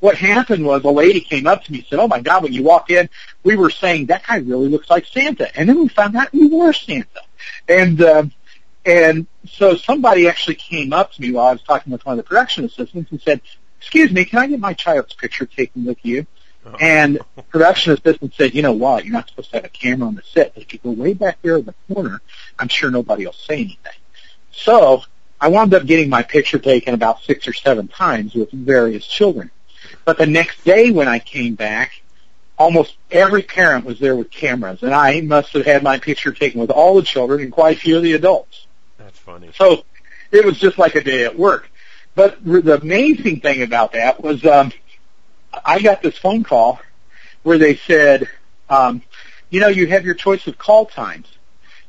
what 0.01 0.17
happened 0.17 0.65
was 0.65 0.85
a 0.85 0.91
lady 0.91 1.21
came 1.21 1.47
up 1.47 1.65
to 1.65 1.73
me 1.73 1.79
and 1.79 1.87
said, 1.89 1.99
"Oh 1.99 2.09
my 2.09 2.21
God!" 2.21 2.43
When 2.43 2.53
you 2.53 2.63
walked 2.63 2.91
in, 2.91 3.09
we 3.43 3.57
were 3.57 3.71
saying 3.71 4.07
that 4.07 4.27
guy 4.27 4.37
really 4.37 4.69
looks 4.69 4.91
like 4.91 5.07
Santa, 5.07 5.57
and 5.59 5.69
then 5.69 5.79
we 5.79 5.89
found 5.89 6.17
out 6.17 6.33
we 6.33 6.47
were 6.47 6.73
Santa, 6.73 7.23
and 7.69 8.01
uh, 8.03 8.25
and 8.85 9.27
so 9.49 9.77
somebody 9.77 10.29
actually 10.29 10.57
came 10.57 10.93
up 10.93 11.13
to 11.13 11.23
me 11.23 11.33
while 11.33 11.47
I 11.47 11.53
was 11.53 11.63
talking 11.63 11.93
with 11.93 12.05
one 12.05 12.19
of 12.19 12.25
the 12.25 12.29
production 12.29 12.65
assistants 12.65 13.11
and 13.11 13.21
said, 13.21 13.41
"Excuse 13.81 14.13
me, 14.13 14.25
can 14.25 14.41
I 14.41 14.47
get 14.47 14.61
my 14.61 14.75
child's 14.75 15.15
picture 15.15 15.47
taken 15.47 15.85
with 15.85 15.99
you?" 16.03 16.27
Oh. 16.67 16.75
And 16.81 17.21
production 17.51 17.93
assistant 17.93 18.35
said, 18.35 18.55
"You 18.55 18.63
know 18.63 18.73
what? 18.73 19.05
You're 19.05 19.13
not 19.13 19.29
supposed 19.29 19.51
to 19.51 19.57
have 19.57 19.65
a 19.65 19.69
camera 19.69 20.09
on 20.09 20.15
the 20.15 20.23
set, 20.23 20.53
if 20.57 20.73
you 20.73 20.79
go 20.81 20.91
way 20.91 21.15
back 21.15 21.39
there 21.43 21.57
in 21.59 21.65
the 21.65 21.75
corner, 21.93 22.21
I'm 22.59 22.69
sure 22.69 22.91
nobody 22.91 23.27
will 23.27 23.33
say 23.33 23.57
anything." 23.57 24.01
So 24.53 25.03
I 25.41 25.49
wound 25.49 25.75
up 25.75 25.85
getting 25.85 26.09
my 26.09 26.23
picture 26.23 26.59
taken 26.59 26.95
about 26.95 27.23
six 27.23 27.47
or 27.49 27.53
seven 27.53 27.89
times 27.89 28.35
with 28.35 28.51
various 28.53 29.07
children. 29.07 29.51
But 30.05 30.19
the 30.19 30.27
next 30.27 30.65
day 30.65 30.91
when 30.91 31.09
I 31.09 31.19
came 31.19 31.55
back, 31.55 32.03
almost 32.59 32.97
every 33.11 33.43
parent 33.43 33.85
was 33.85 33.99
there 33.99 34.17
with 34.17 34.31
cameras, 34.31 34.83
and 34.83 34.95
I 34.95 35.21
must 35.21 35.53
have 35.55 35.65
had 35.65 35.83
my 35.83 35.99
picture 35.99 36.33
taken 36.33 36.61
with 36.61 36.71
all 36.71 36.97
the 36.97 37.03
children 37.03 37.41
and 37.41 37.53
quite 37.53 37.77
a 37.77 37.81
few 37.81 37.97
of 37.97 38.03
the 38.03 38.13
adults. 38.13 38.67
That's 38.99 39.19
funny. 39.19 39.51
So 39.55 39.85
it 40.31 40.45
was 40.45 40.59
just 40.59 40.79
like 40.79 40.95
a 40.95 41.03
day 41.03 41.25
at 41.25 41.39
work. 41.39 41.71
But 42.15 42.45
the 42.45 42.81
amazing 42.81 43.41
thing 43.41 43.63
about 43.63 43.93
that 43.93 44.23
was 44.23 44.45
um, 44.45 44.73
I 45.65 45.81
got 45.81 46.03
this 46.03 46.17
phone 46.17 46.45
call 46.45 46.81
where 47.43 47.59
they 47.59 47.77
said, 47.77 48.29
um, 48.71 49.03
you 49.51 49.61
know, 49.61 49.69
you 49.69 49.87
have 49.89 50.05
your 50.05 50.15
choice 50.15 50.47
of 50.47 50.57
call 50.57 50.87
times. 50.87 51.27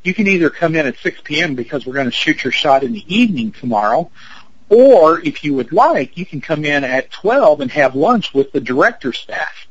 You 0.03 0.13
can 0.13 0.27
either 0.27 0.49
come 0.49 0.75
in 0.75 0.85
at 0.85 0.97
6 0.99 1.21
p.m. 1.23 1.55
because 1.55 1.85
we're 1.85 1.93
going 1.93 2.05
to 2.05 2.11
shoot 2.11 2.43
your 2.43 2.51
shot 2.51 2.83
in 2.83 2.93
the 2.93 3.03
evening 3.13 3.51
tomorrow, 3.51 4.11
or 4.69 5.19
if 5.21 5.43
you 5.43 5.53
would 5.55 5.71
like, 5.71 6.17
you 6.17 6.25
can 6.25 6.41
come 6.41 6.65
in 6.65 6.83
at 6.83 7.11
12 7.11 7.61
and 7.61 7.71
have 7.71 7.95
lunch 7.95 8.33
with 8.33 8.51
the 8.51 8.59
director 8.59 9.13
staff. 9.13 9.67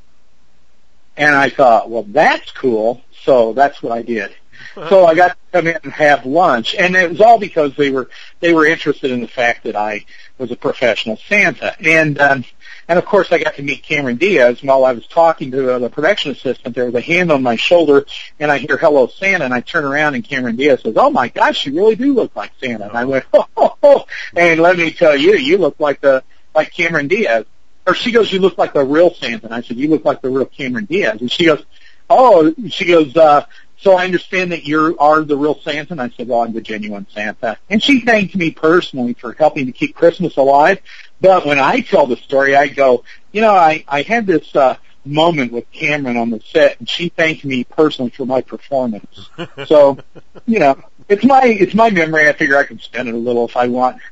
And 1.17 1.35
I 1.35 1.51
thought, 1.51 1.91
well, 1.91 2.05
that's 2.05 2.51
cool. 2.53 3.03
So 3.25 3.53
that's 3.53 3.83
what 3.83 3.93
I 3.93 4.03
did. 4.03 4.35
so 4.75 5.07
I 5.07 5.15
got 5.15 5.29
to 5.31 5.37
come 5.53 5.67
in 5.67 5.79
and 5.83 5.93
have 5.93 6.27
lunch, 6.27 6.75
and 6.75 6.97
it 6.97 7.11
was 7.11 7.21
all 7.21 7.39
because 7.39 7.75
they 7.77 7.91
were 7.91 8.09
they 8.41 8.53
were 8.53 8.67
interested 8.67 9.11
in 9.11 9.21
the 9.21 9.29
fact 9.29 9.65
that 9.65 9.77
I 9.77 10.05
was 10.39 10.51
a 10.51 10.57
professional 10.57 11.17
Santa, 11.17 11.77
and 11.81 12.19
um, 12.19 12.45
and 12.89 12.99
of 12.99 13.05
course, 13.05 13.33
I 13.33 13.39
got 13.39 13.55
to 13.57 13.63
meet 13.63 13.83
Cameron 13.83 14.17
Diaz. 14.17 14.63
While 14.63 14.85
I 14.85 14.93
was 14.93 15.07
talking 15.07 15.51
to 15.53 15.79
the 15.79 15.89
production 15.89 16.33
assistant, 16.33 16.75
there 16.75 16.87
was 16.87 16.95
a 16.95 17.01
hand 17.01 17.33
on 17.33 17.43
my 17.43 17.57
shoulder, 17.57 18.07
and 18.39 18.51
I 18.51 18.59
hear 18.59 18.77
"Hello, 18.77 19.07
Santa," 19.07 19.45
and 19.45 19.55
I 19.55 19.61
turn 19.61 19.85
around, 19.85 20.15
and 20.15 20.25
Cameron 20.25 20.57
Diaz 20.57 20.81
says, 20.83 20.95
"Oh 20.97 21.11
my 21.11 21.29
gosh, 21.29 21.67
you 21.67 21.75
really 21.75 21.97
do 21.97 22.15
look 22.15 22.35
like 22.37 22.53
Santa." 22.61 22.89
And 22.89 22.97
I 22.97 23.05
went, 23.05 23.25
"Oh, 23.33 23.47
oh, 23.57 23.77
oh!" 23.83 24.07
And 24.37 24.61
let 24.61 24.77
me 24.77 24.91
tell 24.93 25.17
you, 25.17 25.35
you 25.35 25.59
look 25.59 25.81
like 25.81 26.01
the 26.01 26.23
like 26.55 26.73
Cameron 26.73 27.09
Diaz. 27.09 27.47
Or 27.87 27.95
she 27.95 28.13
goes, 28.13 28.33
"You 28.33 28.41
look 28.41 28.59
like 28.59 28.73
the 28.73 28.85
real 28.85 29.15
Santa." 29.15 29.47
And 29.47 29.55
I 29.55 29.63
said, 29.63 29.77
"You 29.77 29.89
look 29.89 30.05
like 30.05 30.23
the 30.23 30.31
real 30.31 30.47
Cameron 30.47 30.87
Diaz." 30.87 31.21
And 31.21 31.31
she 31.31 31.47
goes, 31.47 31.65
"Oh," 32.09 32.55
she 32.69 32.87
goes, 32.87 33.17
uh, 33.17 33.47
so 33.85 33.93
I 33.99 34.07
understand 34.07 34.53
that 34.53 34.65
you 34.65 34.97
are 34.99 35.21
the 35.21 35.37
real 35.37 35.61
Santa. 35.61 35.93
And 35.93 36.01
I 36.01 36.09
said, 36.09 36.27
well, 36.27 36.41
I'm 36.41 36.55
the 36.55 36.63
genuine 36.63 37.07
Santa. 37.13 37.59
And 37.69 37.83
she 37.83 38.01
thanked 38.01 38.35
me 38.35 38.51
personally 38.51 39.13
for 39.13 39.35
helping 39.35 39.67
to 39.67 39.73
keep 39.73 39.95
Christmas 39.95 40.39
alive. 40.39 40.81
But 41.25 41.47
when 41.47 41.59
I 41.59 41.81
tell 41.81 42.07
the 42.07 42.19
story, 42.19 42.55
I 42.55 42.69
go, 42.69 43.03
you 43.33 43.41
know, 43.41 43.55
I, 43.55 43.83
I 43.89 44.03
had 44.03 44.27
this, 44.27 44.55
uh, 44.55 44.77
moment 45.07 45.53
with 45.53 45.71
Cameron 45.73 46.19
on 46.19 46.31
the 46.31 46.41
set 46.41 46.79
and 46.81 46.89
she 46.89 47.09
thanked 47.09 47.45
me 47.45 47.65
personally 47.65 48.11
for 48.11 48.27
my 48.27 48.43
performance. 48.43 49.29
so, 49.67 49.99
you 50.47 50.59
know, 50.59 50.79
it's 51.09 51.25
my, 51.25 51.43
it's 51.45 51.75
my 51.75 51.89
memory. 51.89 52.29
I 52.29 52.33
figure 52.33 52.59
I 52.59 52.65
can 52.65 52.79
spend 52.79 53.09
it 53.09 53.15
a 53.15 53.19
little 53.19 53.47
if 53.47 53.57
I 53.57 53.69
want. 53.69 54.03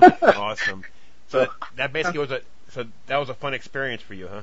awesome. 0.22 0.84
So 1.28 1.48
that 1.74 1.92
basically 1.92 2.20
was 2.20 2.30
a, 2.30 2.40
so 2.70 2.84
that 3.06 3.16
was 3.16 3.28
a 3.28 3.34
fun 3.34 3.54
experience 3.54 4.02
for 4.02 4.14
you, 4.14 4.28
huh? 4.28 4.42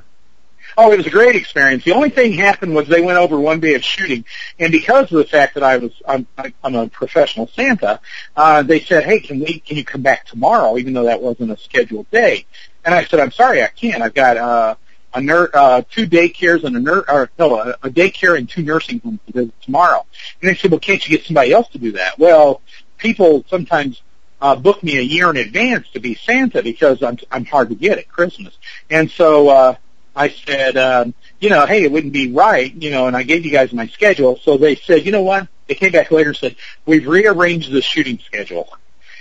Oh, 0.78 0.92
it 0.92 0.98
was 0.98 1.08
a 1.08 1.12
great 1.12 1.36
experience. 1.36 1.84
The 1.84 1.94
only 1.94 2.10
thing 2.10 2.34
happened 2.34 2.76
was 2.76 2.88
they 2.88 3.02
went 3.02 3.18
over 3.18 3.40
one 3.40 3.60
day 3.60 3.76
of 3.76 3.84
shooting, 3.84 4.26
and 4.60 4.72
because 4.72 5.12
of 5.12 5.18
the 5.18 5.24
fact 5.26 5.54
that 5.56 5.64
I 5.64 5.78
was 5.78 5.92
I'm, 6.08 6.28
I'm 6.64 6.76
a 6.76 6.88
professional 6.90 7.48
Santa, 7.48 8.00
uh, 8.36 8.62
they 8.64 8.80
said, 8.82 9.04
"Hey, 9.06 9.20
can 9.20 9.40
we 9.40 9.60
can 9.60 9.78
you 9.78 9.86
come 9.86 10.02
back 10.02 10.26
tomorrow?" 10.26 10.78
Even 10.78 10.94
though 10.94 11.06
that 11.06 11.22
wasn't 11.22 11.52
a 11.52 11.58
scheduled 11.58 12.10
day, 12.12 12.46
and 12.84 12.94
I 12.94 13.06
said, 13.06 13.20
"I'm 13.20 13.32
sorry, 13.32 13.64
I 13.64 13.68
can't. 13.68 14.02
I've 14.04 14.14
got 14.14 14.38
uh, 14.38 14.76
a 15.14 15.22
nur- 15.22 15.52
uh, 15.54 15.84
two 15.90 16.08
daycares 16.08 16.64
and 16.66 16.76
a 16.76 16.80
nur- 16.80 17.06
or 17.10 17.30
no, 17.40 17.58
a, 17.60 17.70
a 17.84 17.90
daycare 17.90 18.38
and 18.38 18.50
two 18.50 18.64
nursing 18.64 19.00
homes 19.00 19.20
to 19.28 19.34
visit 19.34 19.62
tomorrow." 19.62 20.06
And 20.42 20.50
they 20.50 20.56
said, 20.56 20.72
"Well, 20.72 20.80
can't 20.82 21.08
you 21.08 21.18
get 21.18 21.26
somebody 21.26 21.54
else 21.54 21.70
to 21.70 21.78
do 21.78 21.94
that?" 21.94 22.20
Well, 22.20 22.62
people 22.98 23.46
sometimes 23.50 24.02
uh, 24.42 24.56
book 24.58 24.84
me 24.84 24.98
a 24.98 25.02
year 25.02 25.30
in 25.30 25.38
advance 25.38 25.88
to 25.92 26.00
be 26.02 26.16
Santa 26.16 26.62
because 26.62 27.02
I'm 27.02 27.18
I'm 27.32 27.46
hard 27.46 27.70
to 27.70 27.76
get 27.76 27.98
at 27.98 28.10
Christmas, 28.10 28.58
and 28.90 29.10
so. 29.10 29.48
uh 29.50 29.76
I 30.16 30.30
said, 30.30 30.78
um, 30.78 31.14
you 31.40 31.50
know, 31.50 31.66
hey, 31.66 31.84
it 31.84 31.92
wouldn't 31.92 32.14
be 32.14 32.32
right, 32.32 32.74
you 32.74 32.92
know, 32.92 33.08
and 33.08 33.18
I 33.18 33.24
gave 33.24 33.46
you 33.46 33.52
guys 33.52 33.74
my 33.74 33.88
schedule. 33.88 34.40
So 34.40 34.58
they 34.58 34.76
said, 34.76 35.06
you 35.06 35.12
know 35.12 35.24
what? 35.24 35.48
They 35.68 35.76
came 35.76 35.92
back 35.92 36.12
later 36.12 36.30
and 36.30 36.38
said, 36.38 36.56
we've 36.86 37.08
rearranged 37.08 37.72
the 37.72 37.82
shooting 37.82 38.20
schedule. 38.20 38.70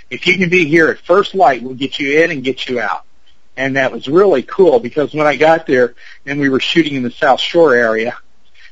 If 0.09 0.25
you 0.27 0.37
can 0.37 0.49
be 0.49 0.65
here 0.65 0.89
at 0.89 0.99
first 0.99 1.35
light, 1.35 1.63
we'll 1.63 1.73
get 1.73 1.99
you 1.99 2.21
in 2.21 2.31
and 2.31 2.43
get 2.43 2.69
you 2.69 2.79
out. 2.79 3.03
And 3.57 3.75
that 3.75 3.91
was 3.91 4.07
really 4.07 4.43
cool 4.43 4.79
because 4.79 5.13
when 5.13 5.27
I 5.27 5.35
got 5.35 5.65
there 5.65 5.95
and 6.25 6.39
we 6.39 6.49
were 6.49 6.59
shooting 6.59 6.95
in 6.95 7.03
the 7.03 7.11
South 7.11 7.39
Shore 7.39 7.73
area 7.73 8.17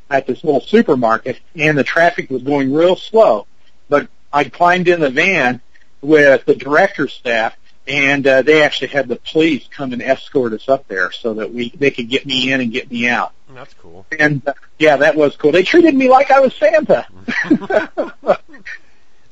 at 0.09 0.27
this 0.27 0.43
little 0.43 0.61
supermarket 0.61 1.39
and 1.55 1.77
the 1.77 1.83
traffic 1.83 2.29
was 2.29 2.43
going 2.43 2.73
real 2.73 2.95
slow, 2.95 3.47
but 3.89 4.07
I 4.31 4.45
climbed 4.45 4.87
in 4.87 4.99
the 4.99 5.09
van 5.09 5.61
with 6.01 6.45
the 6.45 6.55
director's 6.55 7.13
staff 7.13 7.55
and 7.87 8.25
uh, 8.25 8.41
they 8.41 8.61
actually 8.61 8.87
had 8.87 9.07
the 9.07 9.17
police 9.17 9.67
come 9.67 9.93
and 9.93 10.01
escort 10.01 10.53
us 10.53 10.69
up 10.69 10.87
there 10.87 11.11
so 11.11 11.33
that 11.35 11.53
we 11.53 11.69
they 11.69 11.91
could 11.91 12.09
get 12.09 12.25
me 12.25 12.51
in 12.51 12.61
and 12.61 12.71
get 12.71 12.89
me 12.91 13.07
out. 13.07 13.33
That's 13.49 13.73
cool. 13.75 14.05
And 14.17 14.47
uh, 14.47 14.53
yeah, 14.79 14.97
that 14.97 15.15
was 15.15 15.35
cool. 15.35 15.51
They 15.51 15.63
treated 15.63 15.93
me 15.93 16.09
like 16.09 16.31
I 16.31 16.39
was 16.39 16.53
Santa. 16.55 17.07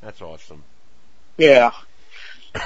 That's 0.00 0.20
awesome. 0.20 0.64
Yeah. 1.38 1.72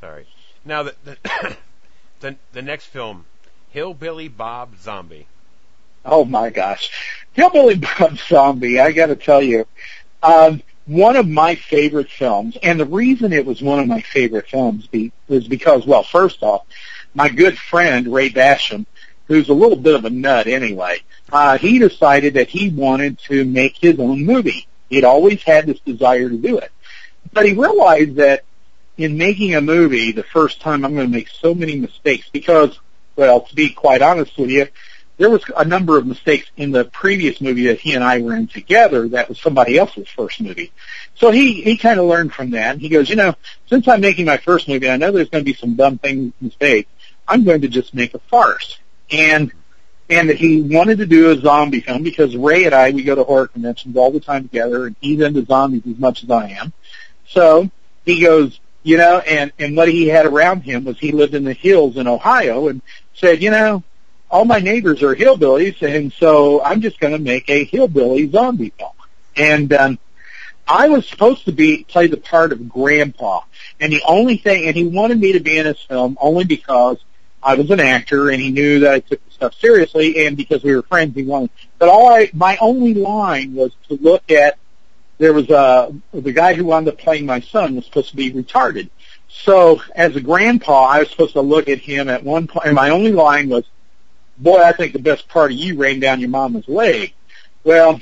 Sorry. 0.00 0.26
Now 0.64 0.84
the 0.84 0.94
the, 1.04 1.16
the 2.20 2.36
the 2.52 2.62
next 2.62 2.86
film, 2.86 3.26
Hillbilly 3.70 4.28
Bob 4.28 4.78
Zombie. 4.80 5.26
Oh 6.04 6.24
my 6.24 6.50
gosh, 6.50 6.90
Hillbilly 7.32 7.76
Bob 7.76 8.18
Zombie! 8.18 8.78
I 8.78 8.92
got 8.92 9.06
to 9.06 9.16
tell 9.16 9.42
you, 9.42 9.66
um, 10.22 10.62
one 10.86 11.16
of 11.16 11.26
my 11.26 11.54
favorite 11.54 12.10
films, 12.10 12.56
and 12.62 12.78
the 12.78 12.84
reason 12.84 13.32
it 13.32 13.46
was 13.46 13.62
one 13.62 13.78
of 13.78 13.86
my 13.86 14.00
favorite 14.00 14.48
films 14.48 14.86
be, 14.86 15.12
was 15.28 15.48
because, 15.48 15.86
well, 15.86 16.02
first 16.02 16.42
off, 16.42 16.64
my 17.14 17.28
good 17.28 17.56
friend 17.56 18.12
Ray 18.12 18.28
Basham, 18.30 18.84
who's 19.26 19.48
a 19.48 19.54
little 19.54 19.76
bit 19.76 19.94
of 19.94 20.04
a 20.04 20.10
nut 20.10 20.46
anyway, 20.46 20.98
uh, 21.32 21.56
he 21.56 21.78
decided 21.78 22.34
that 22.34 22.48
he 22.48 22.68
wanted 22.68 23.18
to 23.20 23.44
make 23.44 23.76
his 23.78 23.98
own 23.98 24.24
movie. 24.24 24.66
He'd 24.90 25.04
always 25.04 25.42
had 25.42 25.66
this 25.66 25.80
desire 25.80 26.28
to 26.28 26.36
do 26.36 26.58
it. 26.58 26.70
But 27.32 27.46
he 27.46 27.54
realized 27.54 28.16
that 28.16 28.44
in 28.98 29.16
making 29.16 29.54
a 29.54 29.60
movie 29.60 30.12
the 30.12 30.22
first 30.22 30.60
time 30.60 30.84
I'm 30.84 30.94
going 30.94 31.06
to 31.06 31.12
make 31.12 31.28
so 31.28 31.54
many 31.54 31.76
mistakes 31.76 32.28
because, 32.30 32.78
well, 33.16 33.40
to 33.40 33.54
be 33.54 33.70
quite 33.70 34.02
honest 34.02 34.36
with 34.36 34.50
you, 34.50 34.68
there 35.16 35.30
was 35.30 35.44
a 35.56 35.64
number 35.64 35.96
of 35.96 36.06
mistakes 36.06 36.50
in 36.56 36.72
the 36.72 36.84
previous 36.86 37.40
movie 37.40 37.66
that 37.68 37.78
he 37.78 37.94
and 37.94 38.02
I 38.02 38.20
were 38.20 38.34
in 38.34 38.48
together 38.48 39.08
that 39.08 39.28
was 39.28 39.40
somebody 39.40 39.78
else's 39.78 40.08
first 40.08 40.40
movie. 40.40 40.72
So 41.14 41.30
he, 41.30 41.62
he 41.62 41.76
kind 41.76 42.00
of 42.00 42.06
learned 42.06 42.32
from 42.32 42.50
that. 42.50 42.78
He 42.78 42.88
goes, 42.88 43.08
you 43.08 43.16
know, 43.16 43.34
since 43.68 43.86
I'm 43.86 44.00
making 44.00 44.26
my 44.26 44.38
first 44.38 44.68
movie, 44.68 44.90
I 44.90 44.96
know 44.96 45.12
there's 45.12 45.28
going 45.28 45.44
to 45.44 45.50
be 45.50 45.56
some 45.56 45.76
dumb 45.76 45.98
things, 45.98 46.32
mistakes. 46.40 46.90
I'm 47.28 47.44
going 47.44 47.60
to 47.60 47.68
just 47.68 47.94
make 47.94 48.14
a 48.14 48.18
farce. 48.18 48.78
And, 49.10 49.52
and 50.10 50.30
he 50.30 50.62
wanted 50.62 50.98
to 50.98 51.06
do 51.06 51.30
a 51.30 51.40
zombie 51.40 51.80
film 51.80 52.02
because 52.02 52.36
Ray 52.36 52.64
and 52.64 52.74
I, 52.74 52.90
we 52.90 53.04
go 53.04 53.14
to 53.14 53.22
horror 53.22 53.46
conventions 53.46 53.96
all 53.96 54.10
the 54.10 54.20
time 54.20 54.42
together 54.42 54.86
and 54.86 54.96
he's 55.00 55.20
into 55.20 55.44
zombies 55.44 55.82
as 55.88 55.98
much 55.98 56.24
as 56.24 56.30
I 56.30 56.50
am. 56.50 56.72
So 57.28 57.70
he 58.04 58.20
goes, 58.20 58.58
you 58.82 58.98
know, 58.98 59.20
and, 59.20 59.52
and 59.58 59.76
what 59.76 59.88
he 59.88 60.08
had 60.08 60.26
around 60.26 60.62
him 60.62 60.84
was 60.84 60.98
he 60.98 61.12
lived 61.12 61.34
in 61.34 61.44
the 61.44 61.54
hills 61.54 61.96
in 61.96 62.06
Ohio 62.06 62.68
and 62.68 62.82
said, 63.14 63.42
you 63.42 63.50
know, 63.50 63.82
all 64.34 64.44
my 64.44 64.58
neighbors 64.58 65.00
are 65.04 65.14
hillbillies, 65.14 65.80
and 65.80 66.12
so 66.12 66.60
I'm 66.60 66.80
just 66.80 66.98
going 66.98 67.12
to 67.12 67.20
make 67.20 67.48
a 67.48 67.62
hillbilly 67.62 68.28
zombie 68.28 68.72
film. 68.76 68.90
And 69.36 69.72
um, 69.72 69.98
I 70.66 70.88
was 70.88 71.08
supposed 71.08 71.44
to 71.44 71.52
be 71.52 71.84
play 71.84 72.08
the 72.08 72.16
part 72.16 72.50
of 72.50 72.68
Grandpa, 72.68 73.42
and 73.78 73.92
the 73.92 74.02
only 74.04 74.36
thing, 74.36 74.66
and 74.66 74.74
he 74.74 74.88
wanted 74.88 75.20
me 75.20 75.34
to 75.34 75.40
be 75.40 75.56
in 75.56 75.66
his 75.66 75.80
film 75.80 76.18
only 76.20 76.42
because 76.42 76.98
I 77.44 77.54
was 77.54 77.70
an 77.70 77.78
actor, 77.78 78.30
and 78.30 78.42
he 78.42 78.50
knew 78.50 78.80
that 78.80 78.92
I 78.92 78.98
took 78.98 79.24
the 79.24 79.30
stuff 79.30 79.54
seriously, 79.54 80.26
and 80.26 80.36
because 80.36 80.64
we 80.64 80.74
were 80.74 80.82
friends, 80.82 81.14
he 81.14 81.22
wanted. 81.22 81.50
But 81.78 81.88
all 81.88 82.08
I, 82.08 82.28
my 82.32 82.56
only 82.60 82.94
line 82.94 83.54
was 83.54 83.70
to 83.88 83.94
look 84.00 84.32
at. 84.32 84.58
There 85.18 85.32
was 85.32 85.48
a 85.48 85.94
the 86.12 86.32
guy 86.32 86.54
who 86.54 86.64
wound 86.64 86.88
up 86.88 86.98
playing 86.98 87.24
my 87.24 87.38
son 87.38 87.76
was 87.76 87.84
supposed 87.84 88.10
to 88.10 88.16
be 88.16 88.32
retarded. 88.32 88.90
So 89.28 89.80
as 89.94 90.16
a 90.16 90.20
grandpa, 90.20 90.86
I 90.86 90.98
was 90.98 91.10
supposed 91.10 91.34
to 91.34 91.40
look 91.40 91.68
at 91.68 91.78
him 91.78 92.08
at 92.08 92.24
one 92.24 92.48
point, 92.48 92.66
and 92.66 92.74
my 92.74 92.90
only 92.90 93.12
line 93.12 93.48
was, 93.48 93.64
boy, 94.38 94.58
I 94.58 94.72
think 94.72 94.92
the 94.92 94.98
best 94.98 95.28
part 95.28 95.52
of 95.52 95.58
you 95.58 95.76
ran 95.76 96.00
down 96.00 96.20
your 96.20 96.30
mama's 96.30 96.68
leg. 96.68 97.14
Well, 97.64 98.00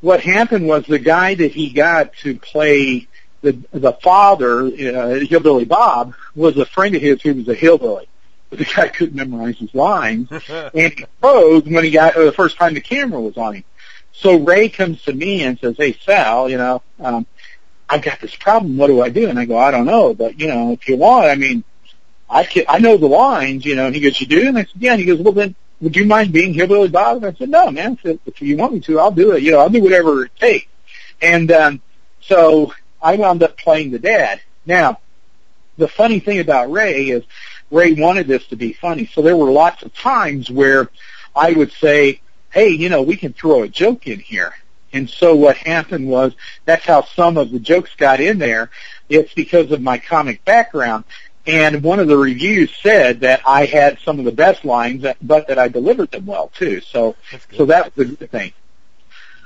what 0.00 0.20
happened 0.20 0.66
was 0.66 0.84
the 0.86 0.98
guy 0.98 1.34
that 1.34 1.52
he 1.52 1.70
got 1.70 2.14
to 2.18 2.38
play 2.38 3.08
the 3.44 3.58
the 3.72 3.92
father, 3.92 4.62
uh, 4.66 5.20
Hillbilly 5.20 5.66
Bob, 5.66 6.14
was 6.34 6.56
a 6.56 6.64
friend 6.64 6.94
of 6.94 7.02
his 7.02 7.22
who 7.22 7.34
was 7.34 7.48
a 7.48 7.54
hillbilly. 7.54 8.08
but 8.50 8.58
the 8.58 8.64
guy 8.64 8.88
couldn't 8.88 9.14
memorize 9.14 9.58
his 9.58 9.74
lines, 9.74 10.28
and 10.48 10.72
he 10.74 11.06
froze 11.20 11.64
when 11.64 11.84
he 11.84 11.90
got 11.90 12.16
uh, 12.16 12.24
the 12.24 12.32
first 12.32 12.56
time 12.56 12.74
the 12.74 12.80
camera 12.80 13.20
was 13.20 13.36
on 13.36 13.56
him. 13.56 13.64
So 14.12 14.38
Ray 14.38 14.68
comes 14.68 15.02
to 15.02 15.12
me 15.12 15.42
and 15.42 15.58
says, 15.58 15.76
"Hey 15.76 15.96
Sal, 16.04 16.48
you 16.48 16.56
know, 16.56 16.82
um, 17.00 17.26
I've 17.88 18.02
got 18.02 18.20
this 18.20 18.34
problem. 18.34 18.76
What 18.76 18.86
do 18.88 19.02
I 19.02 19.10
do?" 19.10 19.28
And 19.28 19.38
I 19.38 19.44
go, 19.44 19.58
"I 19.58 19.70
don't 19.70 19.86
know, 19.86 20.14
but 20.14 20.40
you 20.40 20.48
know, 20.48 20.72
if 20.72 20.88
you 20.88 20.96
want, 20.96 21.26
I 21.26 21.34
mean, 21.34 21.64
I 22.28 22.44
can, 22.44 22.64
I 22.68 22.78
know 22.78 22.96
the 22.96 23.06
lines, 23.08 23.64
you 23.64 23.76
know." 23.76 23.86
And 23.86 23.94
he 23.94 24.00
goes, 24.00 24.20
"You 24.20 24.26
do?" 24.26 24.48
And 24.48 24.58
I 24.58 24.62
said, 24.62 24.72
"Yeah." 24.78 24.92
And 24.92 25.00
he 25.00 25.06
goes, 25.06 25.20
"Well, 25.20 25.32
then, 25.32 25.54
would 25.80 25.96
you 25.96 26.04
mind 26.04 26.32
being 26.32 26.54
Hillbilly 26.54 26.88
Bob?" 26.88 27.18
And 27.18 27.26
I 27.26 27.32
said, 27.38 27.50
"No, 27.50 27.70
man. 27.70 27.98
If, 28.02 28.20
if 28.26 28.42
you 28.42 28.56
want 28.56 28.74
me 28.74 28.80
to, 28.80 29.00
I'll 29.00 29.10
do 29.10 29.32
it. 29.32 29.42
You 29.42 29.52
know, 29.52 29.60
I'll 29.60 29.70
do 29.70 29.82
whatever 29.82 30.24
it 30.24 30.36
takes." 30.36 30.66
And 31.20 31.50
um, 31.52 31.82
so 32.20 32.72
I 33.00 33.16
wound 33.16 33.42
up 33.42 33.56
playing 33.56 33.90
the 33.90 33.98
dad. 33.98 34.40
Now, 34.66 35.00
the 35.76 35.88
funny 35.88 36.20
thing 36.20 36.40
about 36.40 36.70
Ray 36.70 37.10
is 37.10 37.24
Ray 37.70 37.94
wanted 37.94 38.26
this 38.26 38.46
to 38.48 38.56
be 38.56 38.72
funny, 38.72 39.06
so 39.06 39.22
there 39.22 39.36
were 39.36 39.50
lots 39.50 39.82
of 39.82 39.94
times 39.94 40.50
where 40.50 40.90
I 41.34 41.52
would 41.52 41.72
say, 41.72 42.20
"Hey, 42.50 42.68
you 42.68 42.88
know, 42.88 43.02
we 43.02 43.16
can 43.16 43.32
throw 43.32 43.62
a 43.62 43.68
joke 43.68 44.06
in 44.06 44.20
here." 44.20 44.54
And 44.94 45.10
so 45.10 45.34
what 45.34 45.56
happened 45.56 46.08
was 46.08 46.34
that's 46.64 46.84
how 46.86 47.02
some 47.02 47.36
of 47.36 47.50
the 47.50 47.58
jokes 47.58 47.90
got 47.96 48.20
in 48.20 48.38
there. 48.38 48.70
It's 49.08 49.34
because 49.34 49.72
of 49.72 49.82
my 49.82 49.98
comic 49.98 50.44
background. 50.44 51.04
And 51.46 51.82
one 51.82 52.00
of 52.00 52.08
the 52.08 52.16
reviews 52.16 52.74
said 52.82 53.20
that 53.20 53.42
I 53.46 53.66
had 53.66 53.98
some 54.00 54.18
of 54.18 54.24
the 54.24 54.32
best 54.32 54.64
lines, 54.64 55.04
but 55.20 55.48
that 55.48 55.58
I 55.58 55.68
delivered 55.68 56.10
them 56.10 56.26
well 56.26 56.50
too. 56.54 56.80
So, 56.80 57.16
so 57.54 57.66
that 57.66 57.94
was 57.96 58.06
a 58.06 58.14
good 58.14 58.30
thing. 58.30 58.52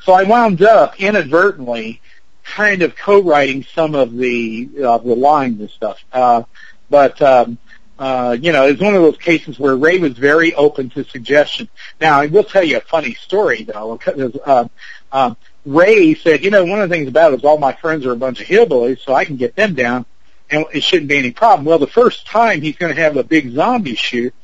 So 0.03 0.13
I 0.13 0.23
wound 0.23 0.63
up 0.63 1.01
inadvertently 1.01 2.01
kind 2.45 2.83
of 2.83 2.97
co-writing 2.97 3.65
some 3.65 3.95
of 3.95 4.17
the 4.17 4.69
uh, 4.83 4.99
the 4.99 5.15
lines 5.15 5.61
and 5.61 5.71
stuff. 5.71 6.03
Uh, 6.13 6.45
but 6.89 7.21
um, 7.21 7.59
uh, 7.99 8.37
you 8.41 8.53
know, 8.53 8.67
it's 8.67 8.81
one 8.81 8.95
of 8.95 9.03
those 9.03 9.19
cases 9.19 9.59
where 9.59 9.77
Ray 9.77 9.99
was 9.99 10.13
very 10.13 10.55
open 10.55 10.89
to 10.91 11.05
suggestion. 11.05 11.69
Now, 12.01 12.21
I 12.21 12.27
will 12.27 12.45
tell 12.45 12.63
you 12.63 12.77
a 12.77 12.81
funny 12.81 13.15
story 13.15 13.65
though. 13.65 13.99
Uh, 14.47 14.69
uh, 15.11 15.35
Ray 15.67 16.15
said, 16.15 16.45
you 16.45 16.51
know, 16.51 16.65
one 16.65 16.81
of 16.81 16.89
the 16.89 16.95
things 16.95 17.09
about 17.09 17.33
it 17.33 17.41
is 17.41 17.45
all 17.45 17.59
my 17.59 17.73
friends 17.73 18.07
are 18.07 18.13
a 18.13 18.17
bunch 18.17 18.41
of 18.41 18.47
hillbillies, 18.47 19.01
so 19.01 19.15
I 19.15 19.25
can 19.25 19.37
get 19.37 19.57
them 19.57 19.75
down, 19.75 20.07
and 20.51 20.65
it 20.73 20.83
shouldn't 20.83 21.09
be 21.09 21.19
any 21.19 21.31
problem. 21.31 21.65
Well, 21.65 21.79
the 21.79 21.87
first 21.87 22.27
time 22.27 22.63
he's 22.63 22.77
going 22.77 22.95
to 22.95 23.01
have 23.01 23.17
a 23.17 23.23
big 23.23 23.53
zombie 23.53 23.95
shoot, 23.95 24.35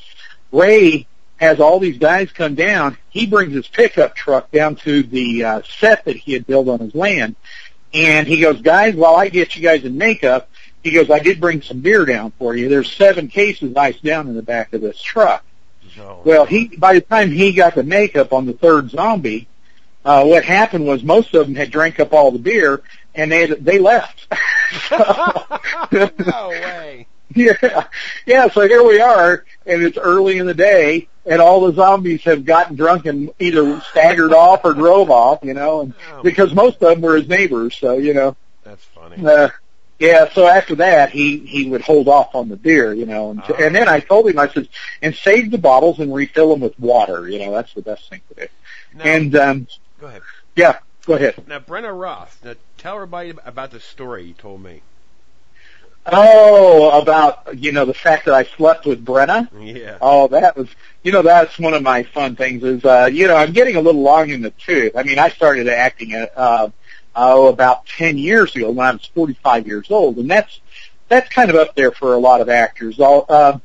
Ray 0.53 1.07
has 1.37 1.61
all 1.61 1.79
these 1.79 1.99
guys 1.99 2.31
come 2.33 2.55
down. 2.55 2.97
He 3.11 3.27
brings 3.27 3.53
his 3.53 3.67
pickup 3.67 4.15
truck 4.15 4.51
down 4.51 4.77
to 4.77 5.03
the 5.03 5.45
uh, 5.45 5.63
set 5.79 6.05
that 6.05 6.17
he 6.17 6.33
had 6.33 6.47
built 6.47 6.69
on 6.69 6.81
his 6.81 6.95
land, 6.95 7.37
and 7.93 8.27
he 8.27 8.41
goes, 8.41 8.61
guys, 8.61 8.95
while 8.95 9.17
I 9.17 9.29
get 9.29 9.57
you 9.57 9.63
guys 9.63 9.85
in 9.85 9.97
makeup, 9.97 10.49
he 10.83 10.91
goes, 10.91 11.11
I 11.11 11.19
did 11.19 11.41
bring 11.41 11.63
some 11.63 11.81
beer 11.81 12.05
down 12.05 12.33
for 12.39 12.55
you. 12.55 12.69
There's 12.69 12.93
seven 12.93 13.29
cases 13.29 13.75
iced 13.77 14.05
down 14.05 14.29
in 14.29 14.35
the 14.35 14.43
back 14.43 14.73
of 14.75 14.81
this 14.81 15.01
truck. 15.01 15.45
No. 15.97 16.23
Well, 16.25 16.45
he 16.45 16.69
by 16.77 16.95
the 16.95 17.01
time 17.01 17.31
he 17.31 17.53
got 17.53 17.75
the 17.75 17.85
makeup 17.85 18.33
on 18.33 18.47
the 18.47 18.53
third 18.53 18.91
zombie, 18.91 19.47
uh, 20.05 20.25
what 20.25 20.45
happened 20.45 20.87
was 20.87 21.03
most 21.03 21.35
of 21.35 21.47
them 21.47 21.55
had 21.55 21.71
drank 21.71 22.01
up 22.01 22.13
all 22.13 22.31
the 22.31 22.39
beer 22.39 22.83
and 23.15 23.31
they 23.31 23.47
they 23.47 23.79
left. 23.79 24.27
no 25.91 26.49
way. 26.49 27.07
Yeah, 27.35 27.87
yeah. 28.27 28.49
So 28.49 28.63
here 28.63 28.87
we 28.87 29.01
are, 29.01 29.45
and 29.67 29.83
it's 29.83 29.99
early 29.99 30.39
in 30.39 30.47
the 30.47 30.55
day, 30.55 31.09
and 31.27 31.41
all 31.41 31.67
the 31.67 31.73
zombies 31.73 32.23
have 32.25 32.45
gotten 32.45 32.77
drunk 32.77 33.07
and 33.07 33.31
either 33.39 33.81
staggered 33.91 34.33
off 34.33 34.61
or 34.65 34.75
drove 34.75 35.11
off. 35.11 35.41
You 35.43 35.55
know, 35.55 35.81
and 35.83 35.95
oh, 36.13 36.23
because 36.23 36.55
most 36.55 36.77
of 36.83 36.91
them 36.91 37.01
were 37.01 37.17
his 37.17 37.29
neighbors, 37.29 37.77
so 37.77 37.95
you 37.95 38.15
know. 38.15 38.37
That's 38.63 38.85
funny. 38.85 39.25
Uh, 39.27 39.49
yeah, 39.99 40.33
so 40.33 40.47
after 40.47 40.75
that, 40.77 41.11
he 41.11 41.39
he 41.39 41.69
would 41.71 41.81
hold 41.81 42.09
off 42.09 42.35
on 42.35 42.49
the 42.49 42.57
beer, 42.57 42.93
you 42.93 43.07
know, 43.07 43.31
and, 43.31 43.43
oh. 43.49 43.55
and 43.55 43.75
then 43.75 43.89
I 43.89 44.01
told 44.01 44.29
him 44.29 44.39
I 44.39 44.49
said, 44.49 44.69
and 45.01 45.15
save 45.15 45.51
the 45.51 45.59
bottles 45.59 46.01
and 46.01 46.13
refill 46.13 46.51
them 46.51 46.61
with 46.61 46.79
water. 46.79 47.29
You 47.29 47.39
know, 47.39 47.53
that's 47.53 47.73
the 47.75 47.83
best 47.83 48.11
thing 48.11 48.21
to 48.29 48.43
do. 48.43 48.47
And 49.01 49.37
um, 49.37 49.67
go 50.01 50.07
ahead. 50.09 50.23
Yeah, 50.57 50.79
go 51.05 51.15
ahead. 51.15 51.47
Now, 51.47 51.61
Brenna 51.61 51.99
Roth. 51.99 52.41
Now, 52.45 52.55
tell 52.79 52.95
everybody 52.97 53.35
about 53.45 53.71
the 53.71 53.81
story 53.81 54.25
you 54.25 54.35
told 54.35 54.63
me. 54.63 54.83
Oh, 56.07 57.01
about 57.01 57.59
you 57.59 57.73
know 57.73 57.87
the 57.87 57.95
fact 57.95 58.27
that 58.27 58.35
I 58.35 58.45
slept 58.45 58.85
with 58.85 59.05
Brenna. 59.05 59.49
Yeah. 59.59 59.97
Oh, 60.03 60.29
that 60.29 60.57
was 60.57 60.69
you 61.03 61.13
know 61.13 61.23
that's 61.23 61.59
one 61.59 61.73
of 61.73 61.83
my 61.83 62.03
fun 62.03 62.37
things. 62.37 62.63
Is 62.63 62.85
uh, 62.85 63.09
you 63.11 63.27
know 63.27 63.37
I'm 63.37 63.53
getting 63.53 63.77
a 63.77 63.81
little 63.81 64.03
long 64.03 64.29
in 64.29 64.43
the 64.43 64.51
tooth. 64.51 64.97
I 64.97 65.03
mean 65.03 65.19
I 65.19 65.31
started 65.31 65.67
acting 65.67 66.13
at 66.13 66.37
uh, 66.37 66.69
oh 67.17 67.47
about 67.47 67.87
ten 67.87 68.19
years 68.19 68.55
ago 68.55 68.71
when 68.71 68.87
I 68.87 68.93
was 68.93 69.07
45 69.15 69.67
years 69.67 69.91
old, 69.91 70.19
and 70.19 70.31
that's 70.31 70.61
that's 71.09 71.29
kind 71.31 71.49
of 71.49 71.57
up 71.57 71.75
there 71.75 71.91
for 71.91 72.13
a 72.13 72.19
lot 72.19 72.43
of 72.43 72.51
actors. 72.51 73.01
All, 73.01 73.25
uh, 73.31 73.59